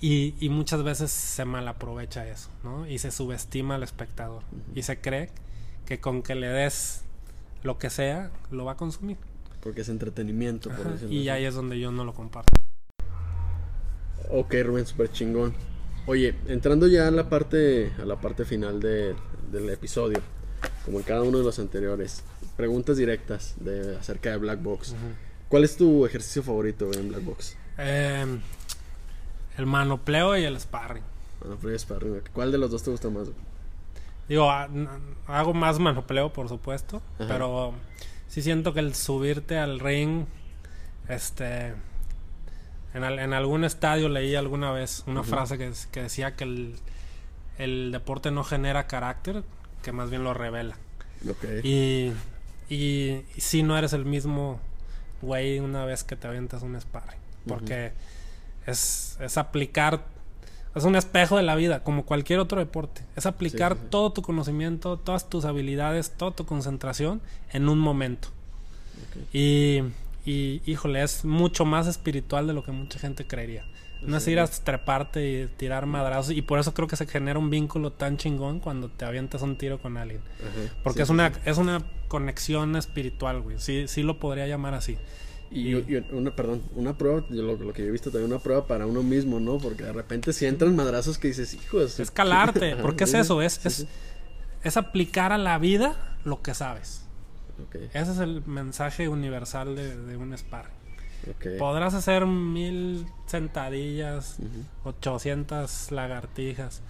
Y, 0.00 0.34
y 0.38 0.48
muchas 0.48 0.84
veces 0.84 1.10
se 1.10 1.44
malaprovecha 1.44 2.26
eso, 2.28 2.50
¿no? 2.62 2.86
Y 2.86 2.98
se 2.98 3.10
subestima 3.10 3.74
al 3.74 3.82
espectador. 3.82 4.42
Y 4.74 4.82
se 4.82 5.00
cree 5.00 5.30
que 5.86 5.98
con 6.00 6.22
que 6.22 6.36
le 6.36 6.46
des 6.48 7.02
lo 7.64 7.78
que 7.78 7.90
sea, 7.90 8.30
lo 8.52 8.64
va 8.64 8.72
a 8.72 8.76
consumir. 8.76 9.16
porque 9.60 9.80
es 9.80 9.88
entretenimiento, 9.88 10.68
por 10.70 10.80
Ajá, 10.82 10.90
decirlo 10.90 11.12
Y 11.12 11.18
así. 11.20 11.28
ahí 11.30 11.44
es 11.46 11.54
donde 11.54 11.80
yo 11.80 11.90
no 11.90 12.04
lo 12.04 12.14
comparto. 12.14 12.52
Ok, 14.30 14.54
Rubén, 14.62 14.86
súper 14.86 15.10
chingón. 15.10 15.54
Oye, 16.08 16.34
entrando 16.48 16.86
ya 16.86 17.06
a 17.06 17.10
la 17.10 17.28
parte, 17.28 17.92
a 18.00 18.04
la 18.06 18.16
parte 18.16 18.44
final 18.46 18.80
de- 18.80 19.14
del 19.52 19.68
episodio, 19.68 20.20
como 20.84 20.98
en 20.98 21.04
cada 21.04 21.22
uno 21.22 21.36
de 21.38 21.44
los 21.44 21.58
anteriores, 21.58 22.22
preguntas 22.56 22.96
directas 22.96 23.54
de, 23.60 23.96
acerca 23.96 24.30
de 24.30 24.38
Black 24.38 24.62
Box. 24.62 24.94
¿Cuál 25.50 25.64
es 25.64 25.76
tu 25.76 26.06
ejercicio 26.06 26.42
favorito 26.42 26.90
en 26.94 27.10
Black 27.10 27.24
Box? 27.24 27.56
Eh, 27.76 28.24
el 29.58 29.66
manopleo 29.66 30.36
y 30.36 30.44
el 30.44 30.58
sparring. 30.58 31.02
Es 31.74 31.84
para 31.84 31.98
arriba. 32.00 32.16
¿Cuál 32.32 32.52
de 32.52 32.58
los 32.58 32.70
dos 32.70 32.82
te 32.82 32.90
gusta 32.90 33.10
más? 33.10 33.28
Digo, 34.28 34.50
n- 34.64 34.88
hago 35.26 35.52
más 35.54 35.78
manopleo, 35.78 36.32
por 36.32 36.48
supuesto, 36.48 37.02
Ajá. 37.18 37.28
pero 37.28 37.74
sí 38.28 38.40
siento 38.42 38.72
que 38.72 38.80
el 38.80 38.94
subirte 38.94 39.58
al 39.58 39.78
ring, 39.78 40.24
este, 41.08 41.74
en, 42.94 43.04
al- 43.04 43.18
en 43.18 43.32
algún 43.32 43.64
estadio 43.64 44.08
leí 44.08 44.34
alguna 44.34 44.70
vez 44.72 45.02
una 45.06 45.22
frase 45.22 45.58
que, 45.58 45.72
que 45.92 46.02
decía 46.02 46.34
que 46.36 46.44
el, 46.44 46.76
el 47.58 47.92
deporte 47.92 48.30
no 48.30 48.44
genera 48.44 48.86
carácter, 48.86 49.42
que 49.82 49.92
más 49.92 50.10
bien 50.10 50.24
lo 50.24 50.34
revela. 50.34 50.76
Ok. 51.28 51.44
Y, 51.64 52.12
y, 52.68 53.22
y 53.36 53.40
si 53.40 53.62
no 53.62 53.76
eres 53.76 53.92
el 53.92 54.04
mismo 54.04 54.60
güey 55.22 55.58
una 55.58 55.84
vez 55.84 56.04
que 56.04 56.16
te 56.16 56.26
avientas 56.28 56.62
un 56.62 56.80
sparring, 56.80 57.20
porque 57.46 57.92
es, 58.66 59.16
es 59.20 59.36
aplicar 59.38 60.04
es 60.74 60.84
un 60.84 60.94
espejo 60.94 61.36
de 61.38 61.42
la 61.42 61.56
vida, 61.56 61.82
como 61.82 62.04
cualquier 62.04 62.38
otro 62.38 62.60
deporte. 62.60 63.02
Es 63.16 63.26
aplicar 63.26 63.72
Sí, 63.72 63.78
sí, 63.78 63.84
sí. 63.84 63.90
todo 63.90 64.12
tu 64.12 64.22
conocimiento, 64.22 64.96
todas 64.96 65.28
tus 65.28 65.44
habilidades, 65.44 66.12
toda 66.12 66.30
tu 66.32 66.46
concentración 66.46 67.20
en 67.52 67.68
un 67.68 67.80
momento. 67.80 68.28
Ok. 68.98 69.26
Y, 70.28 70.60
híjole, 70.66 71.02
es 71.02 71.24
mucho 71.24 71.64
más 71.64 71.86
espiritual 71.86 72.46
de 72.46 72.52
lo 72.52 72.62
que 72.62 72.70
mucha 72.70 72.98
gente 72.98 73.26
creería. 73.26 73.64
No 74.02 74.18
es 74.18 74.28
ir 74.28 74.38
a 74.38 74.46
treparte 74.46 75.26
y 75.26 75.46
tirar 75.56 75.86
madrazos. 75.86 76.32
Y 76.32 76.42
por 76.42 76.58
eso 76.58 76.74
creo 76.74 76.86
que 76.86 76.96
se 76.96 77.06
genera 77.06 77.38
un 77.38 77.48
vínculo 77.48 77.92
tan 77.92 78.18
chingón 78.18 78.60
cuando 78.60 78.90
te 78.90 79.06
avientas 79.06 79.40
un 79.40 79.56
tiro 79.56 79.80
con 79.80 79.96
alguien. 79.96 80.20
Ajá. 80.40 80.74
Porque 80.84 80.98
Sí, 80.98 81.02
es 81.04 81.08
una 81.10 81.32
sí. 81.32 81.40
es 81.46 81.56
una 81.56 81.82
conexión 82.08 82.76
espiritual, 82.76 83.40
güey. 83.40 83.58
Sí, 83.58 83.88
sí 83.88 84.02
lo 84.02 84.18
podría 84.20 84.46
llamar 84.46 84.74
así. 84.74 84.98
Y, 85.50 85.70
y 85.70 86.04
una, 86.12 86.36
perdón, 86.36 86.62
una 86.76 86.98
prueba, 86.98 87.24
yo 87.30 87.42
lo, 87.42 87.56
lo 87.56 87.72
que 87.72 87.80
yo 87.82 87.88
he 87.88 87.90
visto 87.90 88.10
también 88.10 88.30
una 88.30 88.40
prueba 88.42 88.66
para 88.66 88.86
uno 88.86 89.02
mismo, 89.02 89.40
¿no? 89.40 89.56
Porque 89.56 89.82
de 89.84 89.94
repente 89.94 90.34
si 90.34 90.44
entran 90.44 90.76
madrazos 90.76 91.16
que 91.16 91.28
dices, 91.28 91.54
hijos. 91.54 91.98
Es 91.98 92.10
calarte. 92.10 92.76
Porque 92.76 93.04
es 93.04 93.14
eso, 93.14 93.40
es, 93.40 93.64
es, 93.64 93.86
es 94.62 94.76
aplicar 94.76 95.32
a 95.32 95.38
la 95.38 95.58
vida 95.58 95.96
lo 96.24 96.42
que 96.42 96.52
sabes. 96.52 97.07
Ese 97.92 98.12
es 98.12 98.18
el 98.18 98.42
mensaje 98.46 99.08
universal 99.08 99.74
de, 99.76 99.96
de 99.96 100.16
un 100.16 100.36
sparring. 100.36 100.72
ok. 101.30 101.58
Podrás 101.58 101.94
hacer 101.94 102.26
mil 102.26 103.06
sentadillas, 103.26 104.36
Ujú. 104.38 104.88
800 104.90 105.90
lagartijas, 105.92 106.82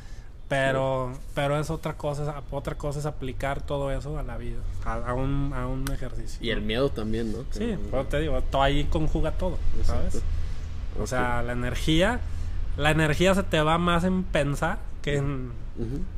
pero 0.48 1.12
pero 1.34 1.58
es 1.58 1.68
otra 1.70 1.96
cosa, 1.96 2.42
otra 2.50 2.74
cosa 2.76 2.98
es 3.00 3.06
aplicar 3.06 3.60
todo 3.62 3.90
eso 3.92 4.18
a 4.18 4.22
la 4.22 4.36
vida, 4.38 4.60
a, 4.84 4.94
a 4.94 5.14
un, 5.14 5.52
a 5.54 5.66
un 5.66 5.84
ejercicio. 5.92 6.38
Y 6.40 6.50
el 6.50 6.60
miedo 6.62 6.90
también, 6.90 7.32
¿no? 7.32 7.38
Sí, 7.50 7.76
pero 7.90 8.04
te 8.06 8.20
digo, 8.20 8.40
todo 8.42 8.62
ahí 8.62 8.84
conjuga 8.84 9.32
todo. 9.32 9.58
O 11.00 11.06
sea, 11.06 11.42
la 11.42 11.52
energía, 11.52 12.20
la 12.76 12.90
energía 12.90 13.34
se 13.34 13.42
te 13.42 13.60
va 13.60 13.78
más 13.78 14.04
en 14.04 14.24
pensar 14.24 14.78
que 15.02 15.16
en, 15.16 15.52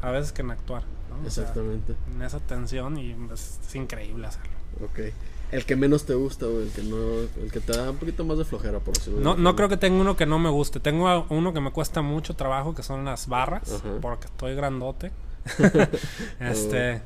a 0.01 0.11
veces 0.11 0.33
que 0.33 0.43
en 0.43 0.51
actuar. 0.53 0.83
¿No? 1.21 1.29
O 1.29 1.31
sea, 1.31 1.45
Exactamente. 1.45 1.95
en 2.14 2.23
esa 2.23 2.41
tensión 2.41 2.99
y 2.99 3.16
es 3.33 3.59
increíble 3.75 4.27
hacerlo. 4.27 4.53
Ok. 4.85 5.12
El 5.53 5.64
que 5.66 5.75
menos 5.75 6.07
te 6.07 6.14
gusta, 6.14 6.47
o 6.47 6.61
el 6.61 6.71
que 6.71 6.83
no, 6.83 6.97
el 7.43 7.51
que 7.51 7.59
te 7.61 7.73
da 7.73 7.91
un 7.91 7.97
poquito 7.97 8.25
más 8.25 8.39
de 8.39 8.45
flojera, 8.45 8.79
por 8.79 8.95
decirlo 8.95 9.18
de 9.18 9.25
No, 9.25 9.37
no 9.37 9.57
creo 9.57 9.68
que 9.68 9.77
tenga 9.77 10.01
uno 10.01 10.16
que 10.16 10.27
no 10.27 10.39
me 10.39 10.49
guste. 10.49 10.79
Tengo 10.79 11.27
uno 11.29 11.53
que 11.53 11.61
me 11.61 11.73
cuesta 11.73 12.03
mucho 12.03 12.37
trabajo, 12.37 12.75
que 12.75 12.85
son 12.85 13.05
las 13.05 13.27
barras, 13.27 13.73
Ajá. 13.73 13.99
porque 14.01 14.27
estoy 14.27 14.55
grandote. 14.55 15.11
este 16.41 17.03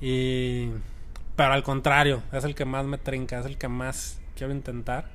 y 0.00 0.70
pero 1.36 1.52
al 1.52 1.62
contrario, 1.62 2.22
es 2.32 2.44
el 2.44 2.54
que 2.54 2.64
más 2.64 2.86
me 2.86 2.96
trinca, 2.96 3.38
es 3.38 3.46
el 3.46 3.58
que 3.58 3.68
más 3.68 4.18
quiero 4.36 4.54
intentar, 4.54 5.10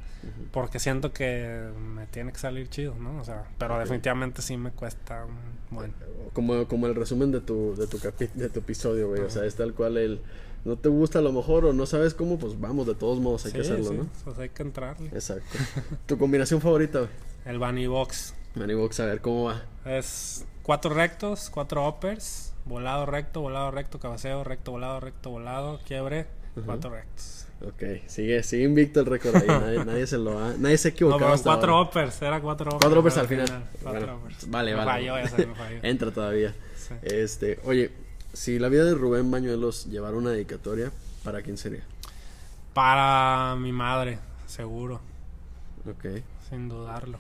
Porque 0.52 0.80
siento 0.80 1.12
que 1.14 1.70
me 1.80 2.06
tiene 2.08 2.32
que 2.32 2.40
salir 2.40 2.70
chido, 2.70 2.96
¿no? 2.96 3.20
O 3.20 3.24
sea, 3.24 3.46
pero 3.58 3.80
definitivamente 3.80 4.42
sí 4.42 4.58
me 4.58 4.72
cuesta 4.72 5.26
bueno. 5.70 5.94
Como, 6.34 6.68
como 6.68 6.88
el 6.88 6.96
resumen 6.96 7.32
de 7.32 7.42
tu, 7.42 7.76
de 7.76 7.88
tu, 7.88 7.98
capi- 7.98 8.32
de 8.34 8.50
tu 8.50 8.60
episodio, 8.60 9.10
güey. 9.10 9.22
O 9.22 9.30
sea, 9.30 9.46
es 9.46 9.56
tal 9.56 9.74
cual 9.74 9.98
el... 9.98 10.22
No 10.64 10.78
te 10.78 10.90
gusta 10.90 11.20
a 11.20 11.22
lo 11.24 11.32
mejor 11.32 11.66
o 11.66 11.74
no 11.74 11.88
sabes 11.88 12.14
cómo, 12.14 12.38
pues 12.38 12.60
vamos, 12.60 12.86
de 12.86 12.94
todos 12.94 13.20
modos 13.20 13.46
hay 13.48 13.52
que 13.52 13.62
hacerlo, 13.62 13.90
sí, 13.90 13.98
¿no? 13.98 14.08
pues 14.24 14.38
hay 14.38 14.50
que 14.50 14.62
entrarle. 14.62 15.08
Exacto. 15.08 15.58
tu 16.06 16.20
combinación 16.20 16.62
favorita, 16.62 17.00
güey. 17.00 17.12
El 17.46 17.58
bunny 17.58 17.88
box 17.88 18.36
Manny 18.54 18.74
Box, 18.74 19.00
a 19.00 19.06
ver 19.06 19.22
cómo 19.22 19.46
va. 19.46 19.64
es 19.86 20.46
cuatro 20.62 20.94
rectos, 20.94 21.50
cuatro 21.50 21.88
uppers, 21.88 22.54
volado 22.66 23.06
recto, 23.06 23.40
volado 23.42 23.72
recto, 23.72 23.98
cabeceo, 24.00 24.44
recto, 24.44 24.72
volado, 24.72 25.00
recto, 25.00 25.30
volado, 25.30 25.80
quiebre, 25.88 26.28
cuatro 26.66 26.90
rectos. 26.92 27.48
Ok, 27.68 27.84
sigue, 28.08 28.42
sigue 28.44 28.64
invicto 28.64 29.02
el 29.02 29.06
récord 29.06 29.36
ahí. 29.36 29.48
nadie, 29.48 29.86
nadie 29.86 30.08
se 30.08 30.18
lo 30.18 30.40
ha... 30.40 30.54
Nadie 30.58 30.78
se 30.78 30.88
ha 30.88 30.92
No, 30.92 30.96
equivocado 30.96 31.20
pero 31.20 31.34
hasta 31.34 31.44
cuatro 31.44 31.76
ahora. 31.76 31.90
uppers, 31.90 32.22
era 32.22 32.42
cuatro 32.42 32.66
uppers. 32.70 32.82
Cuatro 32.82 33.00
uppers 33.02 33.18
al 33.18 33.28
final. 33.28 33.48
Cuatro 33.84 34.00
Bueno, 34.02 34.16
uppers. 34.18 34.50
vale, 34.50 34.72
me 34.72 34.78
vale. 34.78 34.92
Falló, 34.92 35.18
ese 35.18 35.46
me 35.48 35.56
falló. 35.56 35.80
Entra 35.84 36.12
todavía. 36.12 36.56
Sí. 36.76 36.94
Este, 37.04 37.60
oye, 37.66 37.92
si 38.34 38.58
la 38.60 38.68
vida 38.70 38.84
de 38.86 38.96
Rubén 38.96 39.30
Bañuelos 39.30 39.86
llevara 39.88 40.18
una 40.18 40.32
dedicatoria, 40.32 40.92
¿para 41.24 41.42
quién 41.44 41.58
sería? 41.58 41.84
Para 42.74 43.56
mi 43.58 43.72
madre, 43.72 44.18
seguro, 44.48 45.02
Ok. 45.90 46.24
sin 46.50 46.70
dudarlo. 46.70 47.20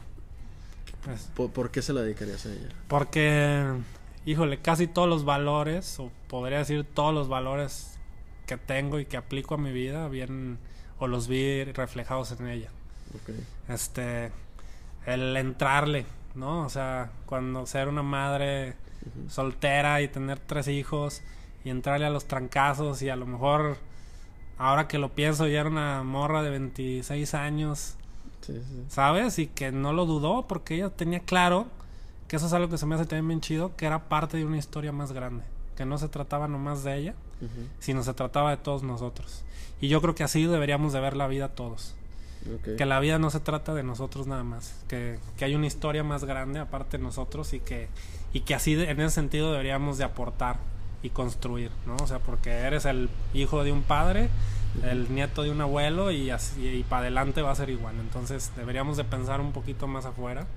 ¿Por, 1.35 1.51
por 1.51 1.71
qué 1.71 1.81
se 1.81 1.93
la 1.93 2.01
dedicarías 2.01 2.45
a 2.45 2.51
ella? 2.53 2.69
Porque, 2.87 3.63
híjole, 4.25 4.59
casi 4.61 4.87
todos 4.87 5.09
los 5.09 5.25
valores, 5.25 5.99
o 5.99 6.11
podría 6.27 6.59
decir 6.59 6.85
todos 6.93 7.13
los 7.13 7.27
valores 7.27 7.90
que 8.51 8.57
tengo 8.57 8.99
y 8.99 9.05
que 9.05 9.15
aplico 9.15 9.55
a 9.55 9.57
mi 9.57 9.71
vida, 9.71 10.09
vienen 10.09 10.57
o 10.99 11.07
los 11.07 11.29
vi 11.29 11.63
reflejados 11.63 12.31
en 12.37 12.47
ella. 12.47 12.69
Este, 13.69 14.29
el 15.05 15.37
entrarle, 15.37 16.05
¿no? 16.35 16.65
O 16.65 16.69
sea, 16.69 17.11
cuando 17.25 17.65
ser 17.65 17.87
una 17.87 18.03
madre 18.03 18.75
soltera 19.29 20.01
y 20.01 20.09
tener 20.09 20.37
tres 20.39 20.67
hijos 20.67 21.21
y 21.63 21.69
entrarle 21.69 22.05
a 22.05 22.09
los 22.09 22.25
trancazos 22.25 23.01
y 23.01 23.07
a 23.09 23.15
lo 23.15 23.25
mejor, 23.25 23.77
ahora 24.57 24.89
que 24.89 24.97
lo 24.97 25.13
pienso, 25.15 25.47
ya 25.47 25.61
era 25.61 25.69
una 25.69 26.03
morra 26.03 26.43
de 26.43 26.49
26 26.49 27.33
años, 27.33 27.95
Sí, 28.41 28.53
sí. 28.53 28.83
¿sabes? 28.89 29.39
Y 29.39 29.47
que 29.47 29.71
no 29.71 29.93
lo 29.93 30.05
dudó 30.05 30.45
porque 30.47 30.75
ella 30.75 30.89
tenía 30.89 31.21
claro 31.21 31.67
que 32.27 32.35
eso 32.35 32.47
es 32.47 32.53
algo 32.53 32.67
que 32.69 32.77
se 32.77 32.85
me 32.85 32.95
hace 32.95 33.05
también 33.05 33.27
bien 33.29 33.41
chido, 33.41 33.75
que 33.77 33.85
era 33.85 34.09
parte 34.09 34.35
de 34.35 34.45
una 34.45 34.57
historia 34.57 34.91
más 34.91 35.13
grande, 35.13 35.45
que 35.81 35.85
no 35.87 35.97
se 35.97 36.07
trataba 36.09 36.47
nomás 36.47 36.83
de 36.83 36.95
ella, 36.95 37.13
sino 37.79 38.03
se 38.03 38.13
trataba 38.13 38.51
de 38.51 38.57
todos 38.57 38.83
nosotros. 38.83 39.41
Y 39.81 39.87
yo 39.87 39.99
creo 39.99 40.13
que 40.13 40.23
así 40.23 40.45
deberíamos 40.45 40.93
de 40.93 40.99
ver 40.99 41.15
la 41.17 41.25
vida 41.27 41.47
todos. 41.49 41.95
Que 42.77 42.85
la 42.85 42.99
vida 42.99 43.17
no 43.17 43.31
se 43.31 43.39
trata 43.39 43.73
de 43.73 43.81
nosotros 43.81 44.27
nada 44.27 44.43
más, 44.43 44.75
que, 44.87 45.17
que 45.37 45.45
hay 45.45 45.55
una 45.55 45.65
historia 45.65 46.03
más 46.03 46.23
grande 46.23 46.59
aparte 46.59 46.97
de 46.99 47.03
nosotros 47.03 47.53
y 47.53 47.59
que, 47.61 47.87
y 48.33 48.41
que 48.41 48.53
así 48.53 48.75
de- 48.75 48.91
en 48.91 48.99
ese 49.01 49.15
sentido 49.15 49.51
deberíamos 49.51 49.97
de 49.97 50.03
aportar 50.03 50.57
y 51.01 51.09
construir, 51.09 51.71
¿no? 51.87 51.95
O 51.95 52.05
sea, 52.07 52.19
porque 52.19 52.51
eres 52.51 52.85
el 52.85 53.09
hijo 53.33 53.63
de 53.63 53.71
un 53.71 53.81
padre, 53.81 54.29
el 54.89 55.13
nieto 55.13 55.43
de 55.43 55.51
un 55.51 55.59
abuelo 55.61 56.11
y 56.11 56.29
así 56.29 56.65
y 56.65 56.83
para 56.83 57.01
adelante 57.03 57.41
va 57.41 57.51
a 57.51 57.55
ser 57.55 57.69
igual. 57.69 57.95
Entonces 57.99 58.51
deberíamos 58.55 58.97
de 58.97 59.03
pensar 59.03 59.41
un 59.41 59.51
poquito 59.51 59.87
más 59.87 60.05
afuera 60.05 60.47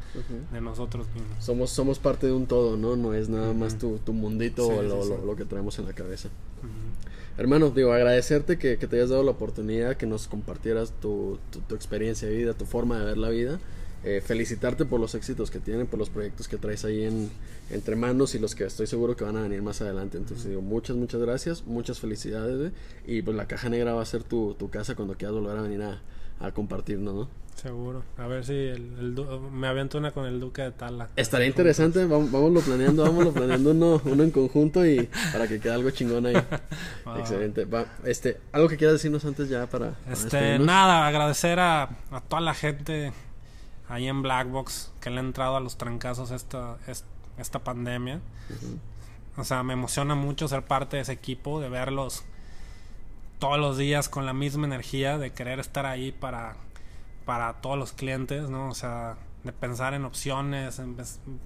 de 0.52 0.60
nosotros 0.60 1.06
mismos. 1.14 1.44
Somos, 1.44 1.70
somos 1.70 1.98
parte 1.98 2.26
de 2.26 2.32
un 2.32 2.46
todo, 2.46 2.76
¿no? 2.76 2.96
No 2.96 3.12
es 3.14 3.28
nada 3.28 3.52
más 3.52 3.76
tu, 3.78 3.98
tu 3.98 4.12
mundito 4.12 4.66
Sí, 4.68 4.72
o 4.72 4.82
lo, 4.82 5.02
sí. 5.02 5.08
lo- 5.10 5.24
lo 5.26 5.36
que 5.36 5.44
traemos 5.44 5.78
en 5.78 5.86
la 5.86 5.92
cabeza. 5.92 6.28
Ujú. 6.58 7.40
Hermano, 7.42 7.70
digo, 7.70 7.92
agradecerte 7.92 8.58
que, 8.58 8.78
que 8.78 8.86
te 8.86 8.96
hayas 8.96 9.10
dado 9.10 9.24
la 9.24 9.32
oportunidad, 9.32 9.96
que 9.96 10.06
nos 10.06 10.28
compartieras 10.28 10.92
tu, 11.00 11.38
tu, 11.50 11.60
tu 11.60 11.74
experiencia 11.74 12.28
de 12.28 12.36
vida, 12.36 12.54
tu 12.54 12.64
forma 12.64 12.98
de 13.00 13.04
ver 13.06 13.18
la 13.18 13.28
vida. 13.30 13.58
Eh, 14.06 14.20
felicitarte 14.20 14.84
por 14.84 15.00
los 15.00 15.14
éxitos 15.14 15.50
que 15.50 15.60
tienen, 15.60 15.86
por 15.86 15.98
los 15.98 16.10
proyectos 16.10 16.46
que 16.46 16.58
traes 16.58 16.84
ahí 16.84 17.04
en, 17.04 17.30
entre 17.70 17.96
manos 17.96 18.34
y 18.34 18.38
los 18.38 18.54
que 18.54 18.64
estoy 18.64 18.86
seguro 18.86 19.16
que 19.16 19.24
van 19.24 19.36
a 19.38 19.42
venir 19.42 19.62
más 19.62 19.80
adelante. 19.80 20.18
Entonces 20.18 20.46
digo, 20.48 20.60
muchas, 20.60 20.94
muchas 20.96 21.20
gracias, 21.22 21.64
muchas 21.66 22.00
felicidades. 22.00 22.72
Y 23.06 23.22
pues 23.22 23.34
la 23.36 23.46
caja 23.46 23.68
negra 23.70 23.94
va 23.94 24.02
a 24.02 24.06
ser 24.06 24.22
tu, 24.22 24.54
tu 24.58 24.68
casa 24.68 24.94
cuando 24.94 25.14
quieras 25.14 25.34
volver 25.34 25.56
a 25.56 25.62
venir 25.62 25.82
a, 25.82 26.02
a 26.38 26.50
compartirnos, 26.52 27.14
¿no? 27.14 27.28
Seguro. 27.54 28.02
A 28.18 28.26
ver 28.26 28.44
si 28.44 28.52
el, 28.52 28.98
el 28.98 29.14
du- 29.14 29.24
me 29.50 29.68
aviento 29.68 29.96
una 29.96 30.10
con 30.10 30.26
el 30.26 30.38
duque 30.40 30.60
de 30.60 30.72
Tala. 30.72 31.08
Estaría 31.16 31.46
interesante, 31.46 32.04
vamos, 32.04 32.30
vámonoslo 32.30 32.60
planeando, 32.62 33.04
vámonos 33.04 33.32
planeando 33.32 33.70
uno, 33.70 34.02
uno 34.04 34.22
en 34.24 34.32
conjunto 34.32 34.84
y 34.84 35.08
para 35.32 35.46
que 35.46 35.60
quede 35.60 35.72
algo 35.72 35.88
chingón 35.90 36.26
ahí. 36.26 36.34
Excelente. 37.18 37.64
Va, 37.64 37.86
este, 38.04 38.38
algo 38.52 38.68
que 38.68 38.76
quieras 38.76 38.94
decirnos 38.94 39.24
antes 39.24 39.48
ya 39.48 39.66
para, 39.66 39.92
para 39.92 40.12
Este, 40.12 40.36
despedirnos? 40.36 40.66
nada, 40.66 41.06
agradecer 41.06 41.58
a, 41.60 41.84
a 42.10 42.20
toda 42.28 42.40
la 42.42 42.54
gente 42.54 43.12
ahí 43.88 44.08
en 44.08 44.22
Blackbox 44.22 44.92
que 45.00 45.10
le 45.10 45.18
ha 45.18 45.20
entrado 45.20 45.56
a 45.56 45.60
los 45.60 45.76
trancazos 45.76 46.30
esta, 46.30 46.76
es- 46.86 47.04
esta 47.38 47.58
pandemia. 47.60 48.20
Ujú. 48.50 48.78
O 49.36 49.44
sea, 49.44 49.62
me 49.62 49.72
emociona 49.72 50.14
mucho 50.14 50.46
ser 50.48 50.64
parte 50.64 50.96
de 50.96 51.02
ese 51.02 51.12
equipo, 51.12 51.60
de 51.60 51.68
verlos 51.68 52.24
todos 53.38 53.58
los 53.58 53.76
días 53.76 54.08
con 54.08 54.26
la 54.26 54.32
misma 54.32 54.66
energía, 54.66 55.18
de 55.18 55.32
querer 55.32 55.58
estar 55.60 55.86
ahí 55.86 56.12
para, 56.12 56.56
para 57.24 57.54
todos 57.54 57.76
los 57.78 57.92
clientes, 57.92 58.48
¿no? 58.48 58.68
O 58.68 58.74
sea, 58.74 59.16
de 59.42 59.52
pensar 59.52 59.92
en 59.94 60.04
opciones, 60.04 60.78
en, 60.78 60.96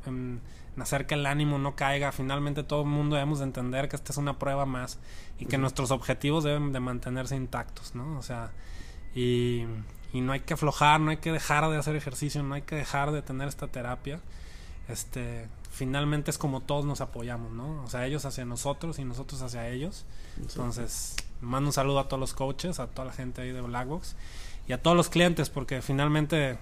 en- 0.06 0.40
en 0.76 0.82
hacer 0.82 1.06
que 1.06 1.14
el 1.14 1.26
ánimo 1.26 1.58
no 1.58 1.74
caiga. 1.74 2.12
Finalmente 2.12 2.62
todo 2.62 2.82
el 2.82 2.88
mundo 2.88 3.16
debemos 3.16 3.38
de 3.38 3.46
entender 3.46 3.88
que 3.88 3.96
esta 3.96 4.12
es 4.12 4.18
una 4.18 4.38
prueba 4.38 4.64
más 4.66 5.00
y 5.40 5.46
que 5.46 5.58
nuestros 5.58 5.90
objetivos 5.90 6.44
deben 6.44 6.72
de 6.72 6.78
mantenerse 6.80 7.34
intactos, 7.34 7.94
¿no? 7.96 8.16
O 8.18 8.22
sea, 8.22 8.52
y, 9.14 9.64
y 10.12 10.20
no 10.20 10.32
hay 10.32 10.40
que 10.40 10.54
aflojar, 10.54 11.00
no 11.00 11.10
hay 11.10 11.18
que 11.18 11.32
dejar 11.32 11.68
de 11.68 11.76
hacer 11.76 11.96
ejercicio, 11.96 12.42
no 12.42 12.54
hay 12.54 12.62
que 12.62 12.76
dejar 12.76 13.12
de 13.12 13.22
tener 13.22 13.48
esta 13.48 13.68
terapia. 13.68 14.20
Este, 14.88 15.48
finalmente 15.70 16.30
es 16.30 16.38
como 16.38 16.62
todos 16.62 16.84
nos 16.84 17.00
apoyamos, 17.00 17.52
¿no? 17.52 17.82
O 17.84 17.90
sea, 17.90 18.06
ellos 18.06 18.24
hacia 18.24 18.44
nosotros 18.44 18.98
y 18.98 19.04
nosotros 19.04 19.42
hacia 19.42 19.68
ellos. 19.68 20.06
Entonces, 20.40 21.16
mando 21.40 21.68
un 21.68 21.72
saludo 21.72 21.98
a 21.98 22.08
todos 22.08 22.20
los 22.20 22.32
coaches, 22.32 22.80
a 22.80 22.86
toda 22.86 23.06
la 23.06 23.12
gente 23.12 23.42
ahí 23.42 23.52
de 23.52 23.60
Blackbox 23.60 24.16
y 24.66 24.72
a 24.72 24.82
todos 24.82 24.96
los 24.96 25.10
clientes, 25.10 25.50
porque 25.50 25.82
finalmente 25.82 26.58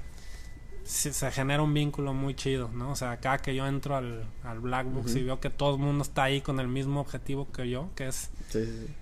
se, 0.84 1.12
se 1.12 1.30
genera 1.30 1.62
un 1.62 1.72
vínculo 1.72 2.14
muy 2.14 2.34
chido, 2.34 2.68
¿no? 2.72 2.90
O 2.90 2.96
sea, 2.96 3.12
acá 3.12 3.38
que 3.38 3.54
yo 3.54 3.66
entro 3.66 3.96
al, 3.96 4.24
al 4.42 4.60
Blackbox 4.60 5.14
y 5.16 5.22
veo 5.22 5.40
que 5.40 5.50
todo 5.50 5.74
el 5.74 5.80
mundo 5.80 6.02
está 6.02 6.24
ahí 6.24 6.40
con 6.40 6.58
el 6.58 6.68
mismo 6.68 7.00
objetivo 7.00 7.50
que 7.52 7.68
yo, 7.68 7.90
que 7.94 8.08
es 8.08 8.30
Sí, 8.48 8.64
sí, 8.64 8.94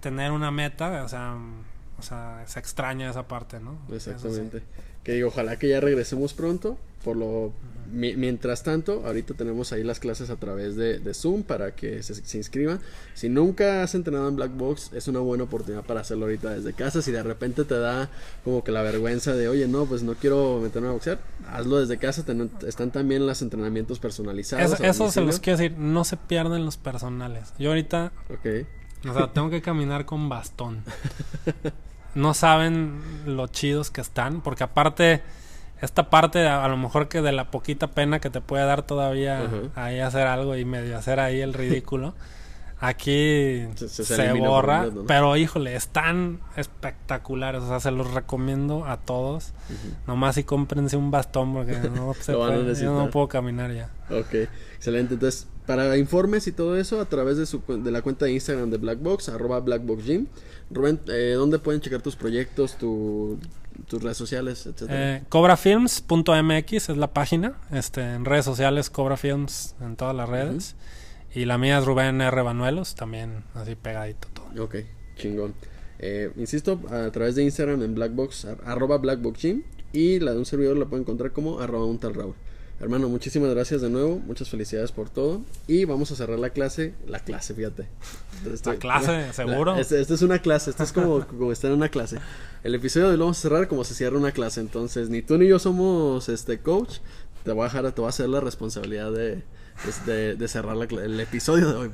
tener 0.00 0.32
una 0.32 0.50
meta, 0.50 1.02
o 1.04 1.08
sea, 1.08 1.36
o 2.00 2.02
sea, 2.02 2.42
se 2.46 2.58
extraña 2.58 3.08
esa 3.10 3.28
parte, 3.28 3.60
¿no? 3.60 3.78
Sí. 3.88 3.94
Exactamente. 3.94 4.62
Que 5.04 5.12
digo, 5.12 5.28
ojalá 5.28 5.58
que 5.58 5.68
ya 5.68 5.80
regresemos 5.80 6.34
pronto. 6.34 6.76
Por 7.04 7.16
lo 7.16 7.54
mi- 7.90 8.14
mientras 8.14 8.62
tanto, 8.62 9.02
ahorita 9.06 9.32
tenemos 9.32 9.72
ahí 9.72 9.82
las 9.82 9.98
clases 10.00 10.28
a 10.28 10.36
través 10.36 10.76
de, 10.76 10.98
de 10.98 11.14
Zoom 11.14 11.44
para 11.44 11.74
que 11.74 12.02
se, 12.02 12.14
se 12.14 12.36
inscriban. 12.36 12.78
Si 13.14 13.30
nunca 13.30 13.82
has 13.82 13.94
entrenado 13.94 14.28
en 14.28 14.36
Black 14.36 14.54
Box, 14.54 14.90
es 14.92 15.08
una 15.08 15.20
buena 15.20 15.44
oportunidad 15.44 15.82
para 15.82 16.00
hacerlo 16.02 16.26
ahorita 16.26 16.50
desde 16.50 16.74
casa. 16.74 17.00
Si 17.00 17.10
de 17.10 17.22
repente 17.22 17.64
te 17.64 17.78
da 17.78 18.10
como 18.44 18.62
que 18.62 18.70
la 18.70 18.82
vergüenza 18.82 19.32
de, 19.32 19.48
oye, 19.48 19.66
no, 19.66 19.86
pues 19.86 20.02
no 20.02 20.14
quiero 20.14 20.60
meterme 20.62 20.88
a 20.88 20.90
boxear, 20.90 21.18
hazlo 21.48 21.78
desde 21.80 21.96
casa. 21.96 22.22
Ten- 22.26 22.50
están 22.66 22.90
también 22.90 23.26
los 23.26 23.40
entrenamientos 23.40 23.98
personalizados. 23.98 24.78
Eso, 24.80 25.10
se 25.10 25.22
los 25.22 25.40
quiero 25.40 25.58
decir, 25.58 25.78
no 25.78 26.04
se 26.04 26.18
pierden 26.18 26.66
los 26.66 26.76
personales. 26.76 27.54
Yo 27.58 27.70
ahorita 27.70 28.12
Ok. 28.28 28.66
O 29.08 29.14
sea, 29.14 29.32
tengo 29.32 29.48
que 29.48 29.62
caminar 29.62 30.04
con 30.04 30.28
bastón. 30.28 30.82
No 32.14 32.34
saben 32.34 33.00
lo 33.26 33.46
chidos 33.46 33.90
que 33.90 34.00
están, 34.00 34.40
porque 34.40 34.64
aparte, 34.64 35.22
esta 35.80 36.10
parte, 36.10 36.46
a, 36.46 36.64
a 36.64 36.68
lo 36.68 36.76
mejor 36.76 37.08
que 37.08 37.22
de 37.22 37.32
la 37.32 37.50
poquita 37.50 37.88
pena 37.88 38.18
que 38.20 38.30
te 38.30 38.40
puede 38.40 38.64
dar 38.64 38.82
todavía 38.82 39.42
Ajá. 39.44 39.56
ahí 39.84 40.00
hacer 40.00 40.26
algo 40.26 40.56
y 40.56 40.64
medio 40.64 40.96
hacer 40.98 41.20
ahí 41.20 41.40
el 41.40 41.54
ridículo, 41.54 42.14
aquí 42.80 43.66
Se- 43.76 43.88
se, 43.88 44.04
se- 44.04 44.16
se 44.16 44.24
elimina 44.24 44.46
por 44.48 44.56
borra. 44.56 44.76
completo, 44.78 45.00
¿no? 45.02 45.06
Pero 45.06 45.36
híjole, 45.36 45.76
están 45.76 46.40
espectaculares. 46.56 47.62
O 47.62 47.68
sea, 47.68 47.78
se 47.80 47.90
los 47.90 48.12
recomiendo 48.12 48.86
a 48.86 48.96
todos. 48.98 49.52
Nomás 50.06 50.34
si 50.36 50.44
cómprense 50.44 50.96
un 50.96 51.10
bastón, 51.10 51.52
porque 51.52 51.76
no 51.94 52.14
se 52.20 52.32
puede- 52.34 52.74
yo 52.74 52.92
no 52.96 53.10
puedo 53.10 53.28
caminar 53.28 53.72
ya. 53.72 53.90
Ok, 54.10 54.34
excelente. 54.74 55.14
Entonces, 55.14 55.46
para 55.70 55.96
informes 55.96 56.48
y 56.48 56.52
todo 56.52 56.76
eso, 56.76 57.00
a 57.00 57.04
través 57.04 57.36
de, 57.36 57.46
su, 57.46 57.62
de 57.68 57.90
la 57.92 58.02
cuenta 58.02 58.24
de 58.24 58.32
Instagram 58.32 58.70
de 58.70 58.78
Blackbox, 58.78 59.28
arroba 59.28 59.60
BlackboxGym. 59.60 60.26
Rubén, 60.72 60.98
eh, 61.06 61.34
¿dónde 61.36 61.60
pueden 61.60 61.80
checar 61.80 62.02
tus 62.02 62.16
proyectos, 62.16 62.76
tu- 62.76 63.38
tus 63.86 64.02
redes 64.02 64.16
sociales, 64.16 64.66
etcétera? 64.66 65.16
Eh, 65.18 65.22
cobrafilms.mx 65.28 66.72
es 66.88 66.96
la 66.96 67.12
página. 67.12 67.54
Este, 67.70 68.00
en 68.02 68.24
redes 68.24 68.44
sociales, 68.44 68.90
cobrafilms 68.90 69.76
en 69.80 69.94
todas 69.94 70.14
las 70.16 70.28
redes. 70.28 70.74
Y 71.32 71.44
la 71.44 71.56
mía 71.56 71.78
es 71.78 71.84
Rubén 71.84 72.20
R. 72.20 72.42
Banuelos, 72.42 72.96
también 72.96 73.44
así 73.54 73.76
pegadito 73.76 74.26
todo. 74.34 74.64
Ok, 74.64 74.74
chingón. 75.16 75.54
Eh, 76.00 76.32
insisto, 76.36 76.80
a 76.90 77.10
través 77.12 77.36
de 77.36 77.44
Instagram 77.44 77.80
en 77.82 77.94
Blackbox, 77.94 78.44
ar- 78.46 78.58
arroba 78.66 78.98
BlackboxGym. 78.98 79.62
Y 79.92 80.18
la 80.18 80.32
de 80.32 80.38
un 80.38 80.46
servidor 80.46 80.76
la 80.76 80.86
pueden 80.86 81.02
encontrar 81.04 81.30
como 81.32 81.60
arroba 81.60 81.84
un 81.86 81.98
tal 81.98 82.14
Raúl. 82.14 82.34
Hermano, 82.80 83.10
muchísimas 83.10 83.50
gracias 83.50 83.82
de 83.82 83.90
nuevo, 83.90 84.18
muchas 84.20 84.48
felicidades 84.48 84.90
por 84.90 85.10
todo. 85.10 85.42
Y 85.66 85.84
vamos 85.84 86.10
a 86.12 86.16
cerrar 86.16 86.38
la 86.38 86.48
clase, 86.50 86.94
la 87.06 87.18
clase, 87.18 87.52
fíjate. 87.54 87.86
Estoy- 88.50 88.78
clase, 88.78 89.32
¿seguro? 89.34 89.76
Esta 89.76 89.98
este 89.98 90.14
es 90.14 90.22
una 90.22 90.38
clase, 90.38 90.70
esto 90.70 90.82
es 90.84 90.92
como, 90.92 91.26
como 91.26 91.52
estar 91.52 91.70
en 91.70 91.76
una 91.76 91.90
clase. 91.90 92.16
El 92.64 92.74
episodio 92.74 93.06
de 93.08 93.12
hoy 93.12 93.18
lo 93.18 93.24
vamos 93.26 93.38
a 93.38 93.42
cerrar 93.42 93.68
como 93.68 93.84
se 93.84 93.94
cierra 93.94 94.16
una 94.16 94.32
clase. 94.32 94.60
Entonces, 94.60 95.10
ni 95.10 95.20
tú 95.20 95.36
ni 95.36 95.46
yo 95.46 95.58
somos 95.58 96.30
este 96.30 96.60
coach. 96.60 96.98
Te 97.44 97.52
voy 97.52 97.62
a 97.62 97.64
dejar, 97.64 97.92
te 97.92 98.00
voy 98.00 98.06
a 98.06 98.10
hacer 98.10 98.28
la 98.30 98.40
responsabilidad 98.40 99.12
de, 99.12 99.42
de, 100.06 100.36
de 100.36 100.48
cerrar 100.48 100.74
la 100.76 100.84
el 100.84 101.20
episodio 101.20 101.68
de 101.68 101.74
hoy. 101.74 101.90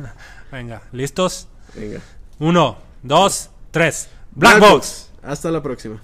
Venga, 0.52 0.82
¿listos? 0.92 1.48
Venga. 1.74 2.00
Uno, 2.38 2.78
dos, 3.02 3.50
tres. 3.70 4.08
Black 4.34 4.58
Box. 4.58 5.10
Hasta 5.22 5.50
la 5.50 5.62
próxima. 5.62 6.00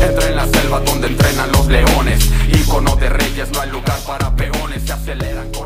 Entra 0.00 0.28
en 0.28 0.36
la 0.36 0.46
selva 0.46 0.80
donde 0.80 1.08
entrenan 1.08 1.50
los 1.52 1.66
leones, 1.66 2.30
ícono 2.48 2.96
de 2.96 3.08
reyes, 3.08 3.50
no 3.52 3.60
hay 3.60 3.70
lugar 3.70 3.98
para 4.06 4.34
peones, 4.34 4.82
se 4.82 4.92
aceleran 4.92 5.50
con 5.52 5.65